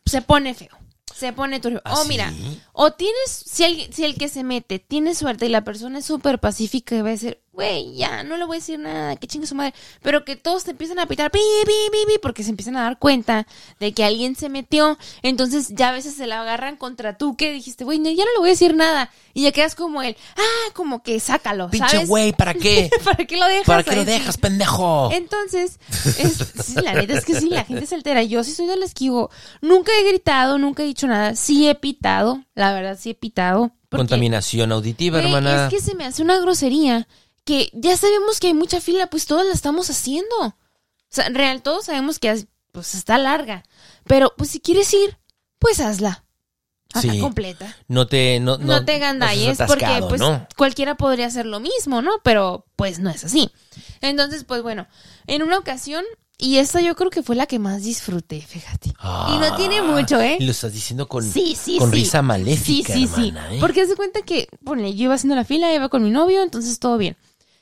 se 0.05 0.23
pone 0.23 0.55
feo. 0.55 0.80
Se 1.21 1.33
pone 1.35 1.61
turbio. 1.61 1.83
¿Ah, 1.85 1.95
O 2.01 2.03
sí? 2.03 2.09
mira, 2.09 2.33
o 2.73 2.93
tienes, 2.93 3.31
si 3.31 3.63
el, 3.65 3.93
si 3.93 4.05
el 4.05 4.17
que 4.17 4.29
se 4.29 4.43
mete 4.43 4.79
tiene 4.79 5.15
suerte 5.15 5.47
y 5.47 5.51
la 5.51 5.63
persona 5.65 5.99
es 5.99 6.07
súper 6.07 6.39
pacífica 6.41 6.97
y 6.97 7.03
va 7.03 7.09
a 7.09 7.13
decir, 7.13 7.39
güey, 7.61 7.95
ya, 7.95 8.23
no 8.23 8.39
le 8.39 8.45
voy 8.47 8.57
a 8.57 8.61
decir 8.61 8.79
nada, 8.79 9.17
que 9.17 9.27
chingue 9.27 9.47
su 9.47 9.55
madre. 9.55 9.75
Pero 10.03 10.25
que 10.25 10.35
todos 10.37 10.65
te 10.65 10.71
empiezan 10.71 10.99
a 10.99 11.07
pitar, 11.07 11.31
pi, 11.31 11.39
pi, 11.67 11.73
pi, 11.93 11.99
pi, 12.07 12.19
porque 12.23 12.43
se 12.43 12.49
empiezan 12.51 12.77
a 12.77 12.83
dar 12.85 12.99
cuenta 12.99 13.47
de 13.79 13.93
que 13.93 14.03
alguien 14.03 14.35
se 14.35 14.49
metió. 14.49 14.97
Entonces 15.23 15.69
ya 15.71 15.91
a 15.91 15.93
veces 15.93 16.15
se 16.15 16.27
la 16.27 16.41
agarran 16.41 16.77
contra 16.77 17.19
tú 17.19 17.37
que 17.37 17.53
dijiste, 17.53 17.85
güey, 17.85 17.99
ya 17.99 18.25
no 18.25 18.33
le 18.33 18.39
voy 18.39 18.49
a 18.49 18.53
decir 18.53 18.75
nada. 18.75 19.11
Y 19.35 19.43
ya 19.43 19.53
quedas 19.53 19.75
como 19.75 20.03
él, 20.03 20.17
ah, 20.37 20.73
como 20.75 21.03
que 21.03 21.21
sácalo, 21.21 21.71
pinche 21.71 22.07
güey, 22.07 22.33
¿para 22.33 22.55
qué? 22.55 22.91
¿Para 23.05 23.25
qué 23.27 23.37
lo 23.37 23.45
dejas? 23.47 23.67
¿Para 23.67 23.83
qué 23.83 23.95
lo 23.95 24.05
dejas, 24.05 24.39
pendejo? 24.39 25.11
Entonces, 25.13 25.79
es- 26.19 26.53
sí, 26.65 26.75
la 26.83 26.95
neta 26.95 27.15
es 27.15 27.25
que 27.25 27.39
sí, 27.39 27.49
la 27.51 27.65
gente 27.65 27.87
se 27.87 27.95
altera. 27.95 28.23
Yo 28.23 28.43
sí 28.43 28.53
soy 28.53 28.67
de 28.67 28.77
las 28.77 28.95
que 28.95 29.05
digo, 29.05 29.31
nunca 29.61 29.93
he 30.01 30.09
gritado, 30.09 30.59
nunca 30.59 30.83
he 30.83 30.87
dicho 30.87 31.07
nada. 31.07 31.37
Sí 31.37 31.69
he 31.69 31.75
pitado, 31.75 32.43
la 32.55 32.73
verdad 32.73 32.99
sí 33.01 33.11
he 33.11 33.15
pitado. 33.15 33.71
porque, 33.89 34.01
Contaminación 34.03 34.73
auditiva, 34.73 35.21
hermana. 35.21 35.67
Es 35.67 35.71
que 35.75 35.81
se 35.81 35.95
me 35.95 36.05
hace 36.05 36.23
una 36.23 36.39
grosería 36.41 37.07
que 37.45 37.71
ya 37.73 37.97
sabemos 37.97 38.41
que 38.41 38.49
hay 38.49 38.55
mucha 38.55 38.81
fila, 38.81 39.09
pues 39.09 39.27
todas 39.27 39.47
la 39.47 39.53
estamos 39.53 39.91
haciendo. 39.91 40.37
O 40.41 40.55
sea, 41.09 41.27
en 41.27 41.35
real, 41.35 41.63
todos 41.63 41.87
sabemos 41.87 42.19
que 42.19 42.47
pues 42.73 42.95
está 42.95 43.19
larga. 43.19 43.65
Pero, 44.05 44.33
pues 44.37 44.51
si 44.51 44.61
quieres 44.61 44.93
ir, 44.95 45.19
pues 45.59 45.81
hazla. 45.81 46.25
Sí. 47.01 47.21
completa. 47.21 47.77
No 47.87 48.09
te, 48.09 48.41
no, 48.41 48.59
No, 48.59 48.85
te 48.85 48.99
gandalles 48.99 49.59
seas 49.59 49.69
porque 49.71 49.87
pues 50.09 50.21
¿no? 50.21 50.45
cualquiera 50.57 50.97
podría 50.97 51.27
hacer 51.27 51.47
lo 51.47 51.61
mismo, 51.61 52.03
¿no? 52.03 52.11
Pero 52.25 52.67
pues 52.75 52.99
no 52.99 53.11
es 53.11 53.23
así. 53.23 53.49
Entonces, 54.01 54.43
pues 54.43 54.63
bueno, 54.63 54.89
en 55.29 55.43
una 55.45 55.57
ocasión, 55.59 56.05
y 56.37 56.57
esta 56.57 56.81
yo 56.81 56.97
creo 56.97 57.11
que 57.11 57.23
fue 57.23 57.37
la 57.37 57.47
que 57.47 57.61
más 57.61 57.83
disfruté, 57.85 58.41
fíjate. 58.41 58.89
y 58.89 59.39
no 59.39 59.55
tiene 59.55 59.79
Ah, 59.79 59.83
mucho, 59.85 60.21
¿eh? 60.21 60.37
Y 60.41 60.45
lo 60.45 60.51
estás 60.51 60.73
diciendo 60.73 61.07
con, 61.07 61.23
Sí, 61.23 61.57
sí, 61.61 61.79
con 61.79 61.91
sí. 61.91 61.97
risa 61.97 62.23
maléfica, 62.23 62.93
Sí, 62.93 63.07
sí, 63.07 63.13
sí. 63.15 63.35
¿eh? 63.37 63.59
Porque 63.61 63.87
se 63.87 63.95
cuenta 63.95 64.23
que, 64.23 64.49
ponle, 64.65 64.93
yo 64.97 65.05
iba 65.05 65.15
haciendo 65.15 65.37
la 65.37 65.45
fila, 65.45 65.73
iba 65.73 65.89
con 65.91 66.03
mi 66.03 66.11
novio, 66.11 66.43
entonces 66.43 66.81
todo 66.81 66.99
bien. 66.99 67.17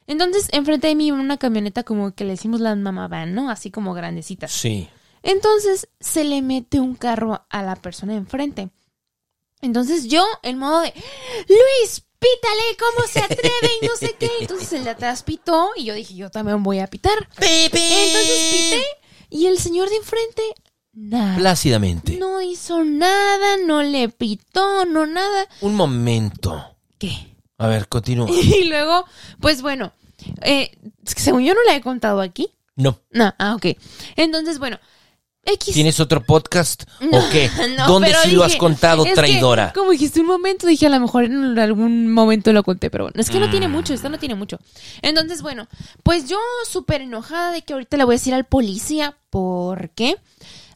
Entonces, 0.09 0.49
enfrente 0.53 0.89
de 0.89 0.97
mí 0.97 1.13
una 1.13 1.37
camioneta 1.37 1.85
como 1.85 2.13
que 2.13 2.25
le 2.25 2.31
decimos 2.31 2.61
la 2.61 2.75
mamá 2.75 3.07
van, 3.07 3.35
¿no? 3.35 3.51
Así 3.51 3.71
como 3.71 3.95
grandecita. 3.95 4.49
Sí. 4.49 4.89
Entonces, 5.23 5.89
se 6.01 6.25
le 6.25 6.43
mete 6.43 6.81
un 6.81 6.97
carro 6.97 7.47
a 7.49 7.63
la 7.63 7.77
persona 7.77 8.15
de 8.15 8.19
enfrente. 8.19 8.71
Entonces 9.61 10.07
yo, 10.07 10.25
en 10.43 10.59
modo 10.59 10.81
de, 10.81 10.95
Luis, 11.49 12.05
pítale, 12.19 12.77
¿cómo 12.79 13.07
se 13.07 13.21
atreve? 13.21 13.71
Y 13.83 13.87
no 13.87 13.97
sé 13.97 14.15
qué. 14.19 14.31
Entonces 14.41 14.73
el 14.73 14.85
de 14.85 14.91
atrás 14.91 15.23
pitó 15.23 15.71
y 15.77 15.85
yo 15.85 15.95
dije, 15.95 16.15
yo 16.15 16.31
también 16.31 16.63
voy 16.63 16.79
a 16.79 16.87
pitar. 16.87 17.29
Pepe. 17.35 18.07
Entonces 18.07 18.51
pité 18.51 18.85
y 19.31 19.47
el 19.47 19.59
señor 19.59 19.89
de 19.89 19.97
enfrente, 19.97 20.43
nada. 20.93 21.37
Plácidamente. 21.37 22.17
No 22.17 22.41
hizo 22.41 22.85
nada, 22.85 23.57
no 23.67 23.83
le 23.83 24.09
pitó, 24.09 24.85
no 24.87 25.07
nada. 25.07 25.49
Un 25.61 25.75
momento. 25.75 26.77
¿Qué? 26.99 27.28
A 27.59 27.67
ver, 27.67 27.89
continúa. 27.89 28.29
Y 28.31 28.65
luego, 28.65 29.05
pues 29.41 29.63
bueno, 29.63 29.93
eh, 30.43 30.71
según 31.05 31.45
yo 31.45 31.55
no 31.55 31.61
la 31.67 31.77
he 31.77 31.81
contado 31.81 32.21
aquí. 32.21 32.49
No. 32.77 33.01
No, 33.11 33.35
ah, 33.39 33.55
ok. 33.57 33.67
Entonces, 34.17 34.59
bueno, 34.61 34.79
X. 35.45 35.73
¿Tienes 35.75 35.99
otro 35.99 36.23
podcast 36.23 36.85
No, 37.01 37.19
o 37.19 37.31
qué? 37.31 37.51
no, 37.77 37.87
¿Dónde 37.89 38.15
sí 38.23 38.33
lo 38.33 38.45
has 38.45 38.55
contado, 38.57 39.03
que, 39.05 39.15
traidora? 39.15 39.73
como 39.73 39.91
dijiste 39.93 40.21
un 40.21 40.27
momento, 40.27 40.67
dije 40.67 40.87
a 40.87 40.91
lo 40.91 41.01
mejor 41.01 41.25
en 41.25 41.59
algún 41.59 42.13
momento 42.13 42.53
lo 42.53 42.63
conté, 42.63 42.91
pero 42.91 43.05
bueno, 43.05 43.21
es 43.21 43.31
que 43.31 43.41
no 43.41 43.49
Mm. 43.49 43.51
tiene 43.51 43.69
mucho, 43.69 43.95
esto 43.95 44.09
no 44.11 44.19
tiene 44.19 44.35
mucho. 44.35 44.59
Entonces, 45.03 45.43
bueno, 45.43 45.67
pues 46.03 46.29
yo 46.29 46.39
súper 46.69 47.01
enojada 47.03 47.51
de 47.53 47.63
que 47.63 47.73
ahorita 47.73 47.97
le 47.97 48.05
voy 48.05 48.13
a 48.15 48.19
decir 48.19 48.35
al 48.35 48.45
policía, 48.45 49.17
¿por 49.31 49.91
qué? 49.91 50.17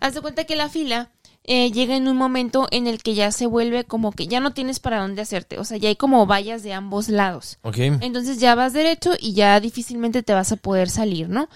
Haz 0.01 0.15
de 0.15 0.23
cuenta 0.23 0.45
que 0.45 0.57
la 0.57 0.69
fila 0.69 1.11
eh, 1.45 1.71
llega 1.73 1.97
en 1.97 2.07
un 2.09 2.17
momento 2.17 2.69
en 2.71 2.87
el 2.87 3.03
que 3.03 3.15
ya 3.15 3.33
se 3.33 3.47
vuelve 3.47 3.85
como 3.85 4.13
que 4.13 4.27
ya 4.29 4.39
no 4.41 4.53
tienes 4.53 4.79
para 4.81 5.01
dónde 5.01 5.23
hacerte, 5.23 5.59
o 5.59 5.65
sea, 5.65 5.77
ya 5.77 5.89
hay 5.89 5.97
como 5.97 6.25
vallas 6.27 6.63
de 6.63 6.73
ambos 6.73 7.09
lados. 7.09 7.59
Ok. 7.63 7.79
Entonces 7.79 8.39
ya 8.39 8.55
vas 8.55 8.73
derecho 8.73 9.13
y 9.19 9.33
ya 9.35 9.59
difícilmente 9.61 10.23
te 10.23 10.35
vas 10.35 10.53
a 10.53 10.57
poder 10.57 10.89
salir, 10.89 11.29
¿no? 11.29 11.49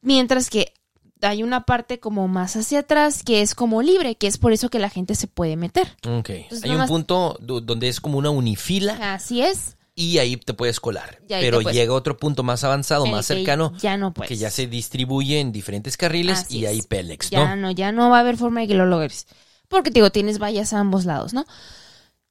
Mientras 0.00 0.50
que 0.50 0.72
hay 1.20 1.42
una 1.44 1.64
parte 1.66 2.00
como 2.00 2.26
más 2.26 2.56
hacia 2.56 2.80
atrás 2.80 3.22
que 3.22 3.42
es 3.42 3.54
como 3.54 3.80
libre, 3.82 4.16
que 4.16 4.26
es 4.26 4.38
por 4.38 4.52
eso 4.52 4.68
que 4.70 4.80
la 4.80 4.88
gente 4.88 5.14
se 5.14 5.28
puede 5.28 5.56
meter. 5.56 5.86
Ok. 6.08 6.30
Entonces, 6.30 6.64
Hay 6.64 6.74
un 6.74 6.86
punto 6.86 7.36
do- 7.40 7.60
donde 7.60 7.88
es 7.88 8.00
como 8.00 8.18
una 8.18 8.30
unifila 8.30 9.14
Así 9.14 9.40
es. 9.42 9.76
Y 9.94 10.18
ahí 10.18 10.36
te 10.36 10.54
puedes 10.54 10.80
colar. 10.80 11.20
Y 11.28 11.34
ahí 11.34 11.42
Pero 11.42 11.60
puedes- 11.60 11.76
llega 11.76 11.92
otro 11.92 12.16
punto 12.16 12.42
más 12.42 12.64
avanzado, 12.64 13.06
más 13.06 13.26
cercano, 13.26 13.72
Ya 13.80 13.96
no 13.96 14.12
puedes. 14.14 14.28
que 14.28 14.36
ya 14.36 14.50
se 14.50 14.66
distribuye 14.66 15.38
en 15.40 15.52
diferentes 15.52 15.96
carriles 15.96 16.38
Así 16.40 16.58
y 16.60 16.64
es. 16.64 16.70
hay 16.70 16.82
Pélex, 16.82 17.30
Ya 17.30 17.54
¿no? 17.54 17.56
no, 17.56 17.70
ya 17.70 17.92
no 17.92 18.08
va 18.10 18.16
a 18.18 18.20
haber 18.20 18.36
forma 18.36 18.60
de 18.62 18.68
que 18.68 18.74
lo 18.74 18.86
logres. 18.86 19.26
Porque 19.68 19.90
te 19.90 19.94
digo, 20.00 20.10
tienes 20.10 20.38
vallas 20.38 20.72
a 20.72 20.78
ambos 20.80 21.04
lados, 21.04 21.32
¿no? 21.34 21.44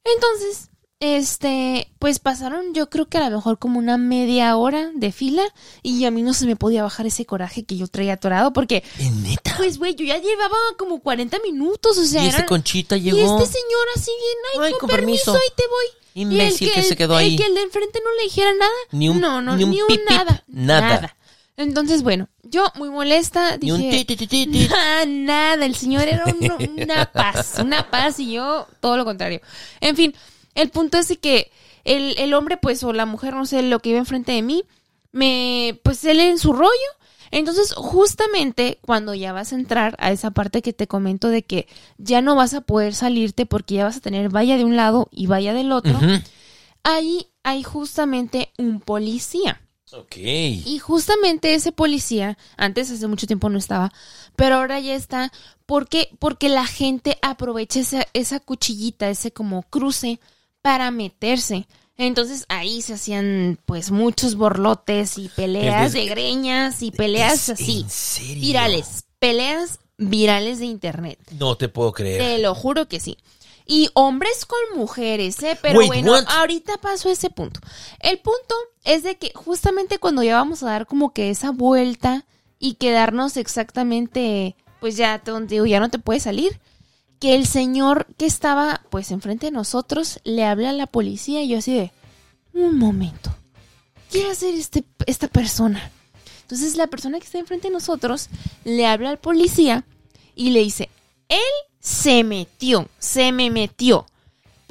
Entonces, 0.03 0.69
este, 0.99 1.91
pues 1.99 2.19
pasaron 2.19 2.73
yo 2.75 2.89
creo 2.89 3.07
que 3.07 3.17
a 3.17 3.29
lo 3.29 3.37
mejor 3.37 3.57
como 3.57 3.79
una 3.79 3.97
media 3.97 4.55
hora 4.55 4.91
de 4.93 5.11
fila 5.11 5.43
y 5.81 6.05
a 6.05 6.11
mí 6.11 6.21
no 6.21 6.33
se 6.33 6.45
me 6.45 6.55
podía 6.55 6.83
bajar 6.83 7.07
ese 7.07 7.25
coraje 7.25 7.63
que 7.63 7.75
yo 7.77 7.87
traía 7.87 8.13
atorado 8.13 8.53
porque, 8.53 8.83
¿En 8.99 9.23
neta? 9.23 9.55
pues 9.57 9.77
güey, 9.79 9.95
yo 9.95 10.05
ya 10.05 10.17
llevaba 10.19 10.55
como 10.77 10.99
40 11.01 11.39
minutos, 11.43 11.97
o 11.97 12.05
sea, 12.05 12.23
y 12.23 12.27
este 12.27 12.37
eran- 12.37 12.47
Conchita 12.47 12.97
Y 12.97 13.01
llegó. 13.01 13.17
este 13.39 13.45
señor 13.59 13.87
así 13.95 14.11
bien, 14.11 14.37
ay, 14.53 14.59
Ay, 14.65 14.71
con, 14.73 14.81
con 14.81 14.89
permiso, 14.89 15.31
permiso. 15.33 15.33
ahí 15.33 15.55
te 15.55 15.63
voy. 15.67 16.00
Imbécil 16.13 16.71
que 16.71 16.83
se 16.83 16.95
quedó 16.95 17.13
el- 17.19 17.25
ahí. 17.25 17.31
El 17.33 17.37
que 17.37 17.47
el 17.47 17.55
de 17.55 17.61
enfrente 17.61 17.99
no 18.03 18.11
le 18.17 18.23
dijera 18.23 18.53
nada. 18.53 18.71
Ni 18.91 19.09
un- 19.09 19.19
no, 19.21 19.41
no, 19.41 19.55
ni 19.55 19.63
un 19.63 19.71
ni 19.71 19.81
un 19.81 19.87
pip, 19.87 19.99
pip, 19.99 20.09
nada, 20.09 20.43
nada. 20.47 21.17
Entonces, 21.57 22.01
bueno, 22.01 22.27
yo 22.43 22.65
muy 22.75 22.89
molesta 22.89 23.57
Ni 23.57 23.71
un 23.71 23.81
dije, 23.81 24.03
ti, 24.05 24.15
ti, 24.15 24.27
ti, 24.27 24.47
ti. 24.47 24.67
"Ah, 24.75 25.03
nada, 25.07 25.65
el 25.65 25.75
señor 25.75 26.07
era 26.07 26.25
un- 26.25 26.69
una 26.81 27.05
paz, 27.13 27.55
una 27.59 27.89
paz 27.91 28.19
y 28.19 28.31
yo 28.33 28.67
todo 28.79 28.97
lo 28.97 29.05
contrario. 29.05 29.41
En 29.79 29.95
fin, 29.95 30.15
el 30.55 30.69
punto 30.69 30.97
es 30.97 31.15
que 31.19 31.51
el, 31.83 32.17
el 32.17 32.33
hombre, 32.33 32.57
pues, 32.57 32.83
o 32.83 32.93
la 32.93 33.05
mujer, 33.05 33.33
no 33.35 33.45
sé, 33.45 33.61
lo 33.63 33.79
que 33.79 33.89
iba 33.89 33.99
enfrente 33.99 34.31
de 34.31 34.41
mí, 34.41 34.63
me, 35.11 35.79
pues, 35.83 36.03
él 36.05 36.19
en 36.19 36.37
su 36.39 36.53
rollo. 36.53 36.71
Entonces, 37.31 37.73
justamente 37.73 38.79
cuando 38.81 39.13
ya 39.13 39.33
vas 39.33 39.53
a 39.53 39.55
entrar 39.55 39.95
a 39.99 40.11
esa 40.11 40.31
parte 40.31 40.61
que 40.61 40.73
te 40.73 40.87
comento 40.87 41.29
de 41.29 41.43
que 41.43 41.67
ya 41.97 42.21
no 42.21 42.35
vas 42.35 42.53
a 42.53 42.61
poder 42.61 42.93
salirte 42.93 43.45
porque 43.45 43.75
ya 43.75 43.85
vas 43.85 43.97
a 43.97 44.01
tener 44.01 44.29
valla 44.29 44.57
de 44.57 44.65
un 44.65 44.75
lado 44.75 45.07
y 45.11 45.27
valla 45.27 45.53
del 45.53 45.71
otro, 45.71 45.97
ahí 46.83 47.27
hay 47.43 47.63
justamente 47.63 48.51
un 48.57 48.81
policía. 48.81 49.61
Ok. 49.93 50.15
Y 50.17 50.79
justamente 50.79 51.53
ese 51.53 51.71
policía, 51.71 52.37
antes 52.55 52.91
hace 52.91 53.07
mucho 53.07 53.27
tiempo 53.27 53.49
no 53.49 53.57
estaba, 53.57 53.91
pero 54.35 54.55
ahora 54.55 54.79
ya 54.79 54.95
está. 54.95 55.31
¿Por 55.65 55.89
qué? 55.89 56.09
Porque 56.19 56.47
la 56.49 56.65
gente 56.65 57.17
aprovecha 57.21 57.79
esa, 57.79 58.07
esa 58.13 58.39
cuchillita, 58.39 59.09
ese 59.09 59.31
como 59.31 59.63
cruce, 59.63 60.19
para 60.61 60.91
meterse. 60.91 61.67
Entonces 61.97 62.45
ahí 62.49 62.81
se 62.81 62.93
hacían 62.93 63.59
pues 63.65 63.91
muchos 63.91 64.35
borlotes 64.35 65.17
y 65.17 65.29
peleas 65.29 65.93
de 65.93 66.05
greñas 66.07 66.81
y 66.81 66.91
peleas 66.91 67.49
¿Es 67.49 67.49
así. 67.49 67.85
Virales, 68.39 69.03
peleas 69.19 69.79
virales 69.97 70.59
de 70.59 70.65
internet. 70.65 71.19
No 71.37 71.57
te 71.57 71.69
puedo 71.69 71.91
creer. 71.91 72.19
Te 72.21 72.37
lo 72.39 72.55
juro 72.55 72.87
que 72.87 72.99
sí. 72.99 73.17
Y 73.67 73.89
hombres 73.93 74.45
con 74.45 74.79
mujeres, 74.79 75.41
¿eh? 75.43 75.57
Pero 75.61 75.79
Wait, 75.79 75.87
bueno, 75.87 76.13
what? 76.13 76.23
ahorita 76.27 76.77
paso 76.77 77.09
a 77.09 77.11
ese 77.11 77.29
punto. 77.29 77.59
El 77.99 78.17
punto 78.17 78.55
es 78.83 79.03
de 79.03 79.17
que 79.17 79.31
justamente 79.35 79.99
cuando 79.99 80.23
ya 80.23 80.35
vamos 80.37 80.63
a 80.63 80.67
dar 80.67 80.87
como 80.87 81.13
que 81.13 81.29
esa 81.29 81.51
vuelta 81.51 82.25
y 82.57 82.73
quedarnos 82.75 83.37
exactamente, 83.37 84.55
pues 84.79 84.97
ya, 84.97 85.19
te- 85.19 85.39
digo, 85.45 85.65
ya 85.67 85.79
no 85.79 85.89
te 85.89 85.99
puedes 85.99 86.23
salir, 86.23 86.59
que 87.21 87.35
el 87.35 87.45
señor 87.45 88.07
que 88.17 88.25
estaba 88.25 88.81
pues 88.89 89.11
enfrente 89.11 89.45
de 89.45 89.51
nosotros 89.51 90.19
le 90.23 90.43
habla 90.43 90.71
a 90.71 90.73
la 90.73 90.87
policía 90.87 91.43
y 91.43 91.49
yo 91.49 91.59
así 91.59 91.71
de, 91.71 91.91
un 92.51 92.77
momento, 92.77 93.33
¿qué 94.11 94.25
hacer 94.25 94.55
este, 94.55 94.83
esta 95.05 95.27
persona? 95.27 95.91
Entonces 96.41 96.75
la 96.75 96.87
persona 96.87 97.19
que 97.19 97.25
está 97.25 97.37
enfrente 97.37 97.67
de 97.67 97.73
nosotros 97.75 98.27
le 98.65 98.87
habla 98.87 99.11
al 99.11 99.19
policía 99.19 99.85
y 100.35 100.49
le 100.49 100.61
dice, 100.61 100.89
él 101.29 101.37
se 101.79 102.23
metió, 102.23 102.89
se 102.97 103.31
me 103.31 103.51
metió. 103.51 104.07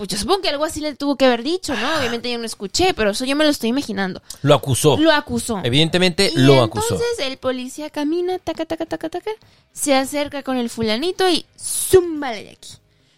Pues 0.01 0.09
yo 0.09 0.17
supongo 0.17 0.41
que 0.41 0.49
algo 0.49 0.65
así 0.65 0.81
le 0.81 0.95
tuvo 0.95 1.17
que 1.17 1.27
haber 1.27 1.43
dicho, 1.43 1.75
¿no? 1.77 1.99
Obviamente 1.99 2.33
yo 2.33 2.39
no 2.39 2.47
escuché, 2.47 2.95
pero 2.95 3.11
eso 3.11 3.27
yo 3.27 3.37
me 3.37 3.45
lo 3.45 3.51
estoy 3.51 3.69
imaginando. 3.69 4.23
Lo 4.41 4.55
acusó. 4.55 4.97
Lo 4.97 5.13
acusó. 5.13 5.61
Evidentemente 5.63 6.33
Y 6.35 6.39
lo 6.39 6.63
acusó. 6.63 6.95
entonces 6.95 7.27
el 7.27 7.37
policía 7.37 7.91
camina, 7.91 8.39
taca, 8.39 8.65
taca, 8.65 8.87
taca, 8.87 9.11
taca, 9.11 9.31
se 9.75 9.95
acerca 9.95 10.43
con 10.43 10.57
el 10.57 10.71
fulanito 10.71 11.29
y 11.29 11.45
zúmbale 11.63 12.45
de 12.45 12.51
aquí. 12.53 12.71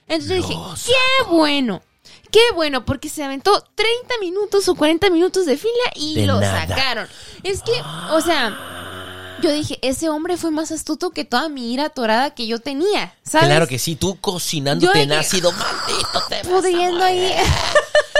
Entonces 0.08 0.38
dije, 0.38 0.54
qué 0.86 1.30
bueno, 1.32 1.82
qué 2.32 2.40
bueno, 2.56 2.84
porque 2.84 3.08
se 3.08 3.22
aventó 3.22 3.52
30 3.76 4.14
minutos 4.20 4.68
o 4.68 4.74
40 4.74 5.08
minutos 5.10 5.46
de 5.46 5.56
fila 5.56 5.72
y 5.94 6.16
De 6.16 6.26
lo 6.26 6.40
nada. 6.40 6.66
sacaron. 6.66 7.06
Es 7.44 7.62
que, 7.62 7.80
o 8.10 8.20
sea, 8.22 8.91
yo 9.42 9.52
dije, 9.52 9.78
ese 9.82 10.08
hombre 10.08 10.36
fue 10.36 10.50
más 10.50 10.70
astuto 10.72 11.10
que 11.10 11.24
toda 11.24 11.48
mi 11.48 11.72
ira 11.72 11.86
atorada 11.86 12.34
que 12.34 12.46
yo 12.46 12.58
tenía, 12.60 13.14
¿sabes? 13.22 13.48
Claro 13.48 13.66
que 13.66 13.78
sí, 13.78 13.96
tú 13.96 14.16
cocinándote 14.20 15.02
en 15.02 15.12
ácido, 15.12 15.52
maldito 15.52 16.22
te 16.28 16.48
Pudiendo 16.48 17.04
ahí. 17.04 17.32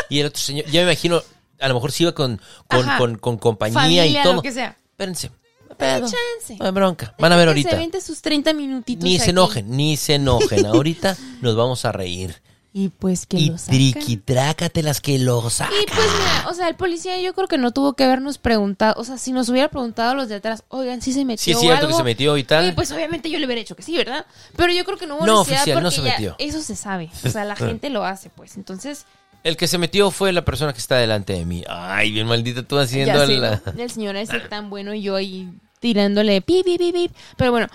Y 0.09 0.21
el 0.21 0.27
otro 0.27 0.41
señor, 0.43 0.67
ya 0.67 0.81
me 0.81 0.93
imagino, 0.93 1.23
a 1.61 1.69
lo 1.69 1.75
mejor 1.75 1.93
sí 1.93 2.03
iba 2.03 2.13
con, 2.13 2.41
con, 2.69 2.89
Ajá. 2.89 2.99
con, 2.99 3.17
con 3.19 3.39
compañía 3.39 3.81
Familia, 3.81 4.07
y 4.07 4.23
todo. 4.23 4.35
lo 4.35 4.43
que 4.43 4.53
sea. 4.53 4.77
Espérense. 4.91 5.31
Chance. 5.79 6.57
No 6.59 6.67
hay 6.67 6.73
bronca. 6.73 7.15
Van 7.19 7.33
a 7.33 7.37
ver 7.37 7.49
ahorita. 7.49 7.71
Se 7.71 8.01
sus 8.01 8.23
30 8.23 8.53
minutitos 8.53 9.03
Ni 9.05 9.17
se 9.17 9.23
aquí. 9.23 9.31
enojen, 9.31 9.71
ni 9.71 9.97
se 9.97 10.15
enojen. 10.15 10.67
Ahorita 10.67 11.17
nos 11.41 11.57
vamos 11.57 11.85
a 11.85 11.93
reír. 11.93 12.43
Y 12.75 12.89
pues 12.89 13.27
que 13.27 13.37
Y 13.39 13.51
lo 13.51 13.59
sacan. 13.59 13.75
triquitrácatelas 13.77 15.01
que 15.03 15.19
lo 15.19 15.51
sacan. 15.51 15.75
Y 15.83 15.87
pues 15.87 16.07
mira, 16.19 16.49
o 16.49 16.55
sea, 16.55 16.69
el 16.69 16.75
policía 16.75 17.21
yo 17.21 17.35
creo 17.35 17.47
que 17.47 17.59
no 17.59 17.71
tuvo 17.73 17.93
que 17.95 18.05
habernos 18.05 18.39
preguntado, 18.39 18.95
o 18.99 19.05
sea, 19.05 19.19
si 19.19 19.33
nos 19.33 19.49
hubiera 19.51 19.69
preguntado 19.69 20.13
a 20.13 20.15
los 20.15 20.29
de 20.29 20.37
atrás, 20.37 20.65
oigan, 20.69 21.03
si 21.03 21.13
se 21.13 21.25
metió 21.27 21.45
Sí, 21.45 21.51
es 21.53 21.59
cierto 21.61 21.81
que 21.81 21.87
algo", 21.87 21.99
se 21.99 22.05
metió 22.05 22.37
y 22.39 22.45
tal. 22.45 22.65
oye, 22.65 22.73
pues 22.73 22.91
obviamente 22.93 23.29
yo 23.29 23.39
le 23.39 23.45
hubiera 23.45 23.61
dicho 23.61 23.77
que 23.77 23.83
sí, 23.83 23.95
¿verdad? 23.97 24.25
Pero 24.57 24.73
yo 24.73 24.85
creo 24.87 24.97
que 24.97 25.07
no 25.07 25.17
hubo 25.17 25.27
No, 25.27 25.41
necesidad 25.41 25.59
oficial, 25.63 25.83
no 25.83 25.91
porque 25.91 25.97
se 25.97 26.03
ya 26.03 26.13
metió. 26.13 26.37
eso 26.39 26.63
se 26.63 26.77
sabe, 26.77 27.11
o 27.25 27.29
sea, 27.29 27.45
la 27.45 27.57
gente 27.57 27.91
lo 27.91 28.05
hace, 28.07 28.31
pues, 28.31 28.57
entonces, 28.57 29.05
El 29.45 29.57
que 29.59 29.67
se 29.69 29.77
metió 29.77 30.11
fue 30.11 30.33
la 30.33 30.45
persona 30.45 30.73
que 30.73 30.79
está 30.79 30.97
delante 30.97 31.35
de 31.35 31.45
mí. 31.45 31.65
Ay, 31.69 32.11
bien 32.13 32.27
maldita 32.27 32.63
tú 32.63 32.79
haciendo 32.79 33.13
ya 33.13 33.27
la... 33.27 33.61
¿no? 33.67 33.83
el 33.83 33.91
señor 33.91 34.17
ese 34.17 34.39
tan 34.49 34.71
bueno 34.71 34.95
y 34.95 35.03
yo 35.03 35.17
ahí 35.17 35.53
tirándole 35.81 36.41
pi, 36.41 36.63
pi, 36.65 36.79
pi, 36.79 36.93
pi. 36.93 37.11
Pero 37.37 37.51
bueno, 37.51 37.67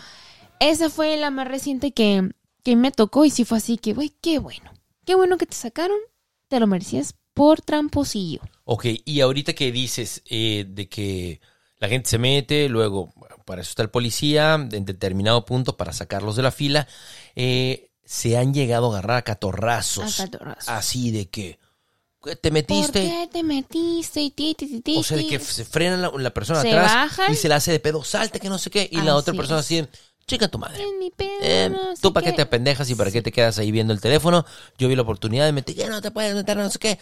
esa 0.59 0.89
fue 0.89 1.17
la 1.17 1.29
más 1.29 1.47
reciente 1.47 1.91
que, 1.91 2.31
que 2.63 2.75
me 2.75 2.89
tocó 2.91 3.25
y 3.25 3.29
sí 3.29 3.43
fue 3.45 3.57
así 3.59 3.77
que, 3.77 3.93
güey, 3.93 4.11
qué 4.21 4.39
bueno, 4.39 4.71
qué 5.07 5.15
bueno 5.15 5.37
que 5.37 5.47
te 5.47 5.55
sacaron, 5.55 5.97
te 6.49 6.59
lo 6.59 6.67
merecías 6.67 7.15
por 7.33 7.61
tramposillo. 7.61 8.41
Ok, 8.65 8.85
y 9.05 9.21
ahorita 9.21 9.53
que 9.53 9.71
dices 9.71 10.21
eh, 10.25 10.65
de 10.67 10.87
que 10.89 11.41
la 11.79 11.87
gente 11.87 12.09
se 12.09 12.17
mete, 12.17 12.69
luego 12.69 13.13
para 13.45 13.61
eso 13.61 13.69
está 13.69 13.83
el 13.83 13.89
policía 13.89 14.55
en 14.55 14.85
determinado 14.85 15.45
punto 15.45 15.77
para 15.77 15.93
sacarlos 15.93 16.35
de 16.35 16.43
la 16.43 16.51
fila, 16.51 16.87
eh, 17.35 17.89
se 18.03 18.37
han 18.37 18.53
llegado 18.53 18.87
a 18.87 18.97
agarrar 18.97 19.17
a 19.17 19.21
catorrazos. 19.23 20.19
A 20.19 20.23
catorrazos. 20.25 20.67
Así 20.69 21.11
de 21.11 21.29
que 21.29 21.57
te 22.21 22.35
¿Por 22.35 22.51
metiste. 22.51 23.01
qué 23.01 23.29
te 23.31 23.43
metiste? 23.43 24.21
Y 24.21 24.31
ti, 24.31 24.53
ti, 24.55 24.67
ti, 24.67 24.81
ti, 24.81 24.97
O 24.97 25.03
sea, 25.03 25.15
de 25.17 25.27
que 25.27 25.39
se 25.39 25.63
frena 25.63 25.95
la, 25.97 26.11
la 26.17 26.33
persona 26.33 26.61
Se 26.61 26.69
atrás 26.69 26.93
bajan. 26.93 27.31
y 27.31 27.35
se 27.35 27.47
la 27.47 27.55
hace 27.57 27.71
de 27.71 27.79
pedo, 27.79 28.03
salte 28.03 28.39
que 28.39 28.49
no 28.49 28.57
sé 28.57 28.69
qué. 28.69 28.89
Y 28.91 28.97
la 28.97 29.11
Así 29.11 29.11
otra 29.11 29.33
persona 29.33 29.59
es. 29.59 29.65
así, 29.65 29.87
chica 30.27 30.47
tu 30.49 30.57
madre. 30.59 30.83
En 30.83 30.99
mi 30.99 31.09
pedo, 31.09 31.29
Eh, 31.41 31.69
no 31.71 31.95
sé 31.95 32.01
tú 32.01 32.11
para 32.13 32.25
qué 32.25 32.33
te 32.33 32.45
pendejas 32.45 32.89
y 32.89 32.95
para 32.95 33.09
qué 33.11 33.21
te 33.21 33.31
quedas 33.31 33.57
ahí 33.59 33.71
viendo 33.71 33.93
el 33.93 34.01
teléfono. 34.01 34.45
Yo 34.77 34.87
vi 34.89 34.95
la 34.95 35.01
oportunidad 35.03 35.45
de 35.45 35.53
meter, 35.53 35.73
ya 35.75 35.89
no 35.89 36.01
te 36.01 36.11
puedes 36.11 36.35
meter, 36.35 36.57
no 36.57 36.69
sé 36.69 36.77
qué. 36.79 36.99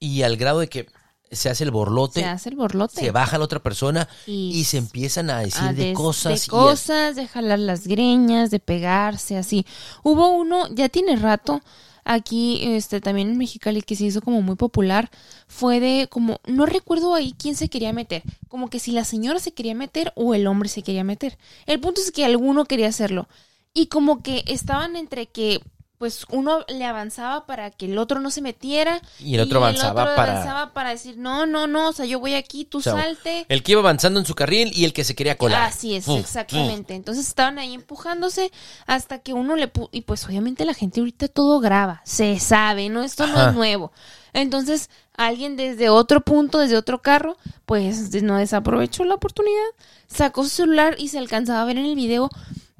Y 0.00 0.22
al 0.22 0.36
grado 0.36 0.58
de 0.60 0.68
que 0.68 0.88
se 1.30 1.48
hace 1.50 1.64
el 1.64 1.70
borlote, 1.70 2.20
Se 2.20 2.26
hace 2.26 2.48
el 2.50 2.56
borlote. 2.56 3.00
se 3.00 3.10
baja 3.10 3.38
la 3.38 3.44
otra 3.44 3.60
persona 3.60 4.08
y, 4.26 4.50
Y- 4.58 4.64
se 4.64 4.76
empiezan 4.78 5.30
a 5.30 5.38
decir 5.40 5.70
de, 5.74 5.92
cosas. 5.92 6.40
de 6.40 6.46
y- 6.46 6.48
cosas, 6.48 7.16
de 7.16 7.26
jalar 7.28 7.58
las 7.60 7.86
greñas, 7.86 8.50
de 8.50 8.58
pegarse, 8.60 9.36
así. 9.36 9.64
Hubo 10.02 10.30
uno, 10.30 10.68
ya 10.74 10.88
tiene 10.88 11.16
rato, 11.16 11.60
aquí, 12.04 12.60
este, 12.62 13.00
también 13.00 13.30
en 13.30 13.38
Mexicali, 13.38 13.82
que 13.82 13.96
se 13.96 14.04
hizo 14.04 14.20
como 14.20 14.42
muy 14.42 14.56
popular, 14.56 15.10
fue 15.48 15.80
de 15.80 16.08
como, 16.08 16.40
no 16.46 16.66
recuerdo 16.66 17.14
ahí 17.14 17.34
quién 17.38 17.56
se 17.56 17.68
quería 17.68 17.92
meter, 17.92 18.22
como 18.48 18.68
que 18.68 18.78
si 18.78 18.92
la 18.92 19.04
señora 19.04 19.38
se 19.40 19.52
quería 19.52 19.74
meter 19.74 20.12
o 20.14 20.34
el 20.34 20.46
hombre 20.46 20.68
se 20.68 20.82
quería 20.82 21.04
meter. 21.04 21.38
El 21.66 21.80
punto 21.80 22.00
es 22.00 22.10
que 22.12 22.24
alguno 22.24 22.64
quería 22.66 22.88
hacerlo. 22.88 23.28
Y 23.72 23.86
como 23.86 24.22
que 24.22 24.44
estaban 24.46 24.94
entre 24.96 25.26
que, 25.26 25.60
pues 25.98 26.26
uno 26.30 26.64
le 26.68 26.84
avanzaba 26.84 27.46
para 27.46 27.70
que 27.70 27.86
el 27.86 27.98
otro 27.98 28.20
no 28.20 28.30
se 28.30 28.42
metiera. 28.42 29.00
Y 29.20 29.34
el 29.36 29.40
otro 29.40 29.58
avanzaba 29.58 30.02
otro 30.02 30.16
para- 30.16 30.32
avanzaba 30.32 30.72
para 30.74 30.90
decir, 30.90 31.16
no, 31.16 31.46
no, 31.46 31.66
no, 31.66 31.88
o 31.88 31.92
sea, 31.92 32.04
yo 32.04 32.18
voy 32.20 32.34
aquí, 32.34 32.64
tú 32.64 32.78
o 32.78 32.82
sea, 32.82 32.94
salte. 32.94 33.46
El 33.48 33.62
que 33.62 33.72
iba 33.72 33.80
avanzando 33.80 34.18
en 34.20 34.26
su 34.26 34.34
carril 34.34 34.72
y 34.74 34.84
el 34.84 34.92
que 34.92 35.04
se 35.04 35.14
quería 35.14 35.38
colar. 35.38 35.62
Así 35.62 35.94
es, 35.94 36.08
exactamente. 36.08 36.94
Entonces 36.94 37.26
estaban 37.28 37.58
ahí 37.58 37.74
empujándose 37.74 38.50
hasta 38.86 39.18
que 39.20 39.32
uno 39.32 39.56
le 39.56 39.68
pu 39.68 39.88
y 39.92 40.02
pues 40.02 40.24
obviamente 40.26 40.64
la 40.64 40.74
gente 40.74 41.00
ahorita 41.00 41.28
todo 41.28 41.60
graba, 41.60 42.02
se 42.04 42.38
sabe, 42.40 42.88
no 42.88 43.02
esto 43.02 43.26
no 43.26 43.48
es 43.48 43.54
nuevo. 43.54 43.92
Entonces, 44.32 44.90
alguien 45.16 45.56
desde 45.56 45.90
otro 45.90 46.20
punto, 46.22 46.58
desde 46.58 46.76
otro 46.76 47.00
carro, 47.02 47.36
pues 47.66 48.20
no 48.22 48.36
desaprovechó 48.36 49.04
la 49.04 49.14
oportunidad, 49.14 49.62
sacó 50.08 50.42
su 50.42 50.48
celular 50.50 50.96
y 50.98 51.08
se 51.08 51.18
alcanzaba 51.18 51.62
a 51.62 51.64
ver 51.64 51.78
en 51.78 51.86
el 51.86 51.94
video 51.94 52.30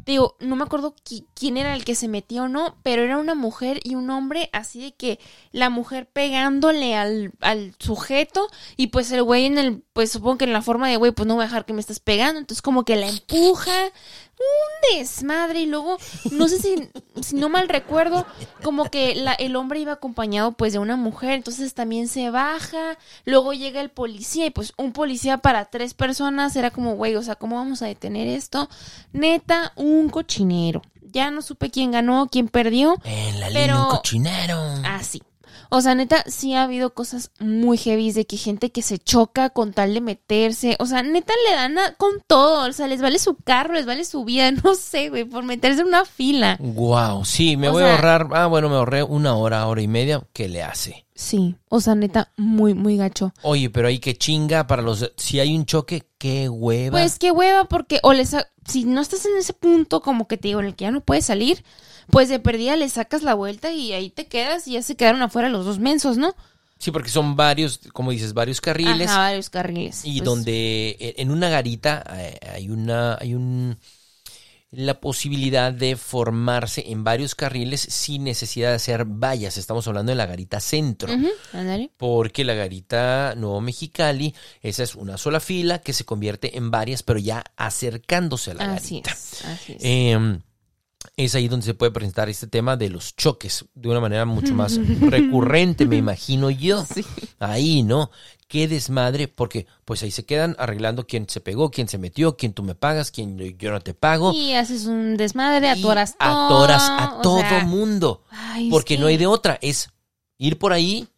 Digo, 0.07 0.37
no 0.41 0.57
me 0.57 0.65
acuerdo 0.65 0.95
qui- 1.05 1.25
quién 1.35 1.57
era 1.57 1.75
el 1.75 1.85
que 1.85 1.95
se 1.95 2.09
metió 2.09 2.45
o 2.45 2.49
no, 2.49 2.77
pero 2.83 3.03
era 3.03 3.19
una 3.19 3.35
mujer 3.35 3.81
y 3.85 3.95
un 3.95 4.11
hombre, 4.11 4.51
así 4.53 4.81
de 4.81 4.93
que 4.93 5.19
la 5.53 5.71
mujer 5.71 6.07
pegándole 6.07 6.95
al, 6.95 7.33
al 7.41 7.75
sujeto 7.79 8.49
y 8.77 8.89
pues 8.89 9.11
el 9.13 9.23
güey 9.23 9.47
en 9.47 9.59
el, 9.59 9.83
pues 9.93 10.13
supongo 10.13 10.39
que 10.39 10.45
en 10.45 10.53
la 10.53 10.63
forma 10.63 10.89
de 10.89 10.97
güey, 10.97 11.13
pues 11.13 11.27
no 11.27 11.35
voy 11.35 11.43
a 11.43 11.47
dejar 11.47 11.65
que 11.65 11.73
me 11.73 11.81
estés 11.81 12.01
pegando, 12.01 12.39
entonces 12.41 12.63
como 12.63 12.85
que 12.85 12.97
la 12.97 13.09
empuja, 13.09 13.73
un 14.37 14.99
desmadre. 14.99 15.61
Y 15.61 15.67
luego, 15.67 15.97
no 16.33 16.49
sé 16.49 16.59
si, 16.59 16.89
si 17.23 17.37
no 17.37 17.49
mal 17.49 17.69
recuerdo, 17.69 18.27
como 18.65 18.91
que 18.91 19.13
el 19.39 19.57
hombre 19.57 19.79
iba 19.81 19.93
acompañado 19.93 20.53
pues 20.53 20.73
de 20.73 20.81
una 20.81 20.97
mujer, 20.97 21.31
entonces 21.35 21.73
también 21.73 22.09
se 22.09 22.31
baja, 22.31 22.99
luego 23.25 23.53
llega 23.53 23.81
el 23.81 23.91
policía 23.91 24.47
y 24.47 24.51
pues 24.51 24.73
un 24.77 24.93
policía 24.93 25.39
para 25.39 25.67
tres 25.67 25.95
personas. 25.95 26.57
Era 26.57 26.71
como, 26.73 26.97
güey, 26.97 27.15
o 27.15 27.23
sea, 27.23 27.37
¿cómo 27.37 27.57
vamos 27.57 27.81
a 27.83 27.87
detener 27.87 28.27
esto? 28.27 28.69
Neta, 29.13 29.73
un 29.77 29.94
cochinero. 30.11 30.83
Ya 31.03 31.31
no 31.31 31.43
supe 31.43 31.71
quién 31.71 31.93
ganó, 31.93 32.27
quién 32.31 32.49
perdió. 32.49 32.97
En 33.05 33.41
la 33.41 33.49
Pero- 33.53 33.83
un 33.85 33.89
cochinero. 33.91 34.61
Así. 34.85 35.23
O 35.71 35.81
sea, 35.81 35.95
neta, 35.95 36.23
sí 36.27 36.55
ha 36.55 36.63
habido 36.65 36.95
cosas 36.95 37.31
muy 37.41 37.79
heavy 37.79 38.13
de 38.13 38.27
que 38.27 38.37
gente 38.37 38.71
que 38.71 38.83
se 38.83 38.99
choca 38.99 39.51
con 39.51 39.73
tal 39.73 39.95
de 39.95 40.01
meterse. 40.01 40.77
O 40.79 40.87
sea, 40.87 41.03
neta 41.03 41.33
le 41.49 41.55
dan 41.55 41.79
a- 41.79 41.95
con 41.95 42.21
todo. 42.27 42.69
O 42.69 42.73
sea, 42.73 42.87
les 42.87 43.01
vale 43.01 43.19
su 43.19 43.35
carro, 43.37 43.75
les 43.75 43.87
vale 43.87 44.05
su 44.05 44.25
vida, 44.25 44.51
no 44.65 44.75
sé, 44.75 45.09
güey, 45.09 45.25
por 45.25 45.43
meterse 45.45 45.81
en 45.81 45.89
una 45.89 46.05
fila. 46.05 46.57
Wow, 46.61 47.25
sí, 47.25 47.57
me 47.57 47.69
O 47.71 47.73
voy 47.73 47.83
a 47.85 47.93
ahorrar. 47.95 48.29
Ah, 48.33 48.47
bueno, 48.47 48.69
me 48.69 48.77
ahorré 48.77 49.03
una 49.03 49.35
hora, 49.35 49.67
hora 49.67 49.83
y 49.83 49.89
media. 49.89 50.23
¿Qué 50.33 50.49
le 50.49 50.63
hace? 50.63 51.07
Sí, 51.15 51.55
o 51.69 51.81
sea, 51.81 51.95
neta, 51.95 52.33
muy, 52.37 52.75
muy 52.75 52.97
gacho. 52.97 53.33
Oye, 53.43 53.71
pero 53.71 53.87
ahí 53.87 54.01
que 54.01 54.17
chinga 54.17 54.67
para 54.67 54.83
los. 54.83 55.13
Si 55.17 55.39
hay 55.39 55.55
un 55.55 55.65
choque, 55.65 56.09
qué 56.19 56.49
hueva. 56.49 56.99
Pues 56.99 57.19
qué 57.21 57.31
hueva, 57.31 57.67
porque 57.67 58.01
o 58.03 58.13
les 58.13 58.35
si 58.67 58.85
no 58.85 59.01
estás 59.01 59.25
en 59.27 59.37
ese 59.39 59.53
punto, 59.53 60.01
como 60.01 60.27
que 60.27 60.37
te 60.37 60.49
digo, 60.49 60.61
en 60.61 60.67
el 60.67 60.75
que 60.75 60.85
ya 60.85 60.91
no 60.91 61.03
puedes 61.03 61.27
salir, 61.27 61.65
pues 62.11 62.29
de 62.29 62.41
perdida 62.41 62.77
le 62.77 62.89
sacas 62.89 63.23
la 63.23 63.35
vuelta 63.35 63.73
y 63.73 63.93
ahí 63.93 64.11
te 64.11 64.27
quedas 64.27 64.67
y 64.67 64.73
ya 64.73 64.83
se 64.83 64.97
quedaron 64.97 65.23
afuera 65.23 65.49
los 65.49 65.65
dos 65.65 65.79
mensos, 65.79 66.17
¿no? 66.17 66.35
Sí, 66.79 66.91
porque 66.91 67.09
son 67.11 67.37
varios, 67.37 67.81
como 67.93 68.11
dices, 68.11 68.35
varios 68.35 68.61
carriles. 68.61 69.09
Ajá, 69.09 69.21
varios 69.21 69.51
carriles. 69.51 70.05
Y 70.05 70.19
Pues, 70.19 70.25
donde 70.25 70.97
e- 70.99 71.15
en 71.19 71.31
una 71.31 71.49
garita 71.49 72.05
eh, 72.17 72.39
hay 72.53 72.69
una 72.69 73.17
hay 73.21 73.35
un 73.35 73.79
la 74.77 75.01
posibilidad 75.01 75.73
de 75.73 75.97
formarse 75.97 76.91
en 76.91 77.05
varios 77.05 77.35
carriles 77.35 77.81
sin 77.81 78.25
necesidad 78.25 78.71
de 78.71 78.77
hacer 78.77 79.05
vallas. 79.05 79.57
Estamos 79.57 79.87
hablando 79.89 80.11
de 80.11 80.17
la 80.17 80.27
garita 80.27 80.61
centro. 80.61 81.13
Porque 81.97 82.45
la 82.45 82.55
garita 82.55 83.35
Nuevo 83.37 83.61
Mexicali, 83.61 84.35
esa 84.63 84.83
es 84.83 84.95
una 84.95 85.17
sola 85.19 85.41
fila 85.41 85.81
que 85.81 85.93
se 85.93 86.05
convierte 86.05 86.57
en 86.57 86.71
varias, 86.71 87.03
pero 87.03 87.19
ya 87.19 87.45
acercándose 87.57 88.53
a 88.53 88.55
la 88.55 88.75
Así 88.75 89.01
garita. 89.01 89.11
es, 89.13 89.45
así 89.45 89.73
es. 89.73 89.79
Eh, 89.85 90.39
es 91.17 91.35
ahí 91.35 91.49
donde 91.49 91.67
se 91.67 91.75
puede 91.75 91.93
presentar 91.93 92.29
este 92.29 92.47
tema 92.47 92.77
de 92.77 92.89
los 92.89 93.15
choques 93.15 93.67
de 93.75 93.89
una 93.89 94.01
manera 94.01 94.25
mucho 94.25 94.55
más 94.55 94.79
recurrente, 95.01 95.87
me 95.87 95.97
imagino 95.97 96.51
yo. 96.51 96.85
Sí. 96.93 97.05
Ahí, 97.39 97.83
¿no? 97.83 98.11
Qué 98.55 98.69
desmadre, 98.69 99.27
porque 99.27 99.67
pues 99.85 100.05
ahí 100.05 100.13
se 100.13 100.25
quedan 100.25 100.55
arreglando 100.61 101.09
quién 101.09 101.29
se 101.29 101.41
pegó, 101.41 101.73
quién 101.73 101.89
se 101.89 101.99
metió, 101.99 102.37
quién 102.37 102.53
tú 102.53 102.63
me 102.63 102.77
pagas, 102.77 103.11
quién 103.11 103.37
yo 103.59 103.73
no 103.73 103.81
te 103.81 103.95
pago. 103.95 104.33
Y 104.33 104.53
haces 104.53 104.87
un 104.87 105.17
desmadre, 105.17 105.69
atoras 105.71 106.17
todo. 106.17 106.47
atoras 106.47 106.89
a 106.89 107.19
todo 107.21 107.41
sea, 107.41 107.65
mundo. 107.65 108.23
ay, 108.31 108.71
Porque 108.71 108.97
no 108.97 109.09
hay 109.09 109.17
de 109.17 109.27
otra, 109.27 109.59
es 109.61 109.89
ir 110.39 110.57
por 110.57 110.73
ahí 110.73 111.09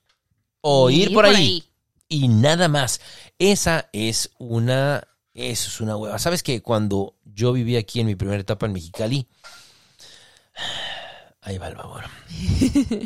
o 0.62 0.88
ir, 0.88 1.12
por, 1.12 1.27
ahí, 1.27 1.62
y 2.09 2.29
nada 2.29 2.68
más. 2.68 3.03
Esa 3.38 3.90
es 3.92 4.31
una, 4.38 5.07
eso 5.35 5.68
es 5.68 5.81
una 5.83 5.99
hueva. 5.99 6.18
¿Sabes 6.18 6.42
que 6.42 6.62
cuando 6.62 7.16
yo 7.22 7.53
viví 7.53 7.77
aquí 7.77 8.01
en 8.01 8.07
mi 8.07 8.14
primera 8.14 8.40
etapa 8.40 8.64
en 8.64 8.72
Mexicali, 8.72 9.29
ahí 11.46 11.59
va 11.59 11.68
el 11.68 11.76
babor. 11.76 12.04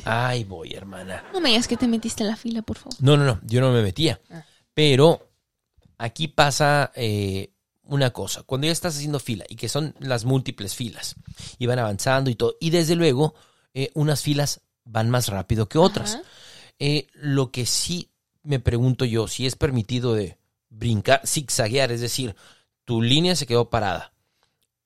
Ahí 0.05 0.44
voy, 0.48 0.72
hermana. 0.72 1.24
No 1.33 1.40
me 1.40 1.50
digas 1.50 1.68
que 1.68 1.76
te 1.76 1.87
metiste 1.87 2.22
en 2.22 2.31
la 2.31 2.37
fila, 2.37 2.62
por 2.62 2.79
favor. 2.79 2.94
No, 3.00 3.16
no, 3.16 3.24
no, 3.24 3.38
yo 3.44 3.61
no 3.61 3.70
me 3.70 3.83
metía. 3.83 4.20
Ah. 4.31 4.44
Pero 4.72 5.31
aquí 5.98 6.26
pasa 6.26 6.90
eh, 6.94 7.53
una 7.83 8.11
cosa. 8.11 8.42
Cuando 8.42 8.66
ya 8.66 8.72
estás 8.72 8.96
haciendo 8.96 9.20
fila 9.20 9.44
y 9.48 9.57
que 9.57 9.68
son 9.68 9.94
las 10.00 10.24
múltiples 10.24 10.74
filas 10.74 11.16
y 11.59 11.66
van 11.66 11.79
avanzando 11.79 12.31
y 12.31 12.35
todo, 12.35 12.57
y 12.61 12.70
desde 12.70 12.96
luego 12.96 13.35
eh, 13.74 13.90
unas 13.92 14.22
filas 14.22 14.62
van 14.85 15.11
más 15.11 15.29
rápido 15.29 15.68
que 15.68 15.76
otras. 15.76 16.18
Eh, 16.79 17.09
lo 17.12 17.53
que 17.53 17.66
sí 17.66 18.11
me 18.42 18.59
pregunto 18.59 19.05
yo, 19.05 19.29
si 19.29 19.46
es 19.46 19.55
permitido 19.55 20.14
de 20.14 20.38
brincar, 20.70 21.20
zigzaguear, 21.26 21.92
es 21.92 22.00
decir, 22.00 22.35
tu 22.87 23.03
línea 23.03 23.37
se 23.37 23.46
quedó 23.46 23.68
parada 23.68 24.14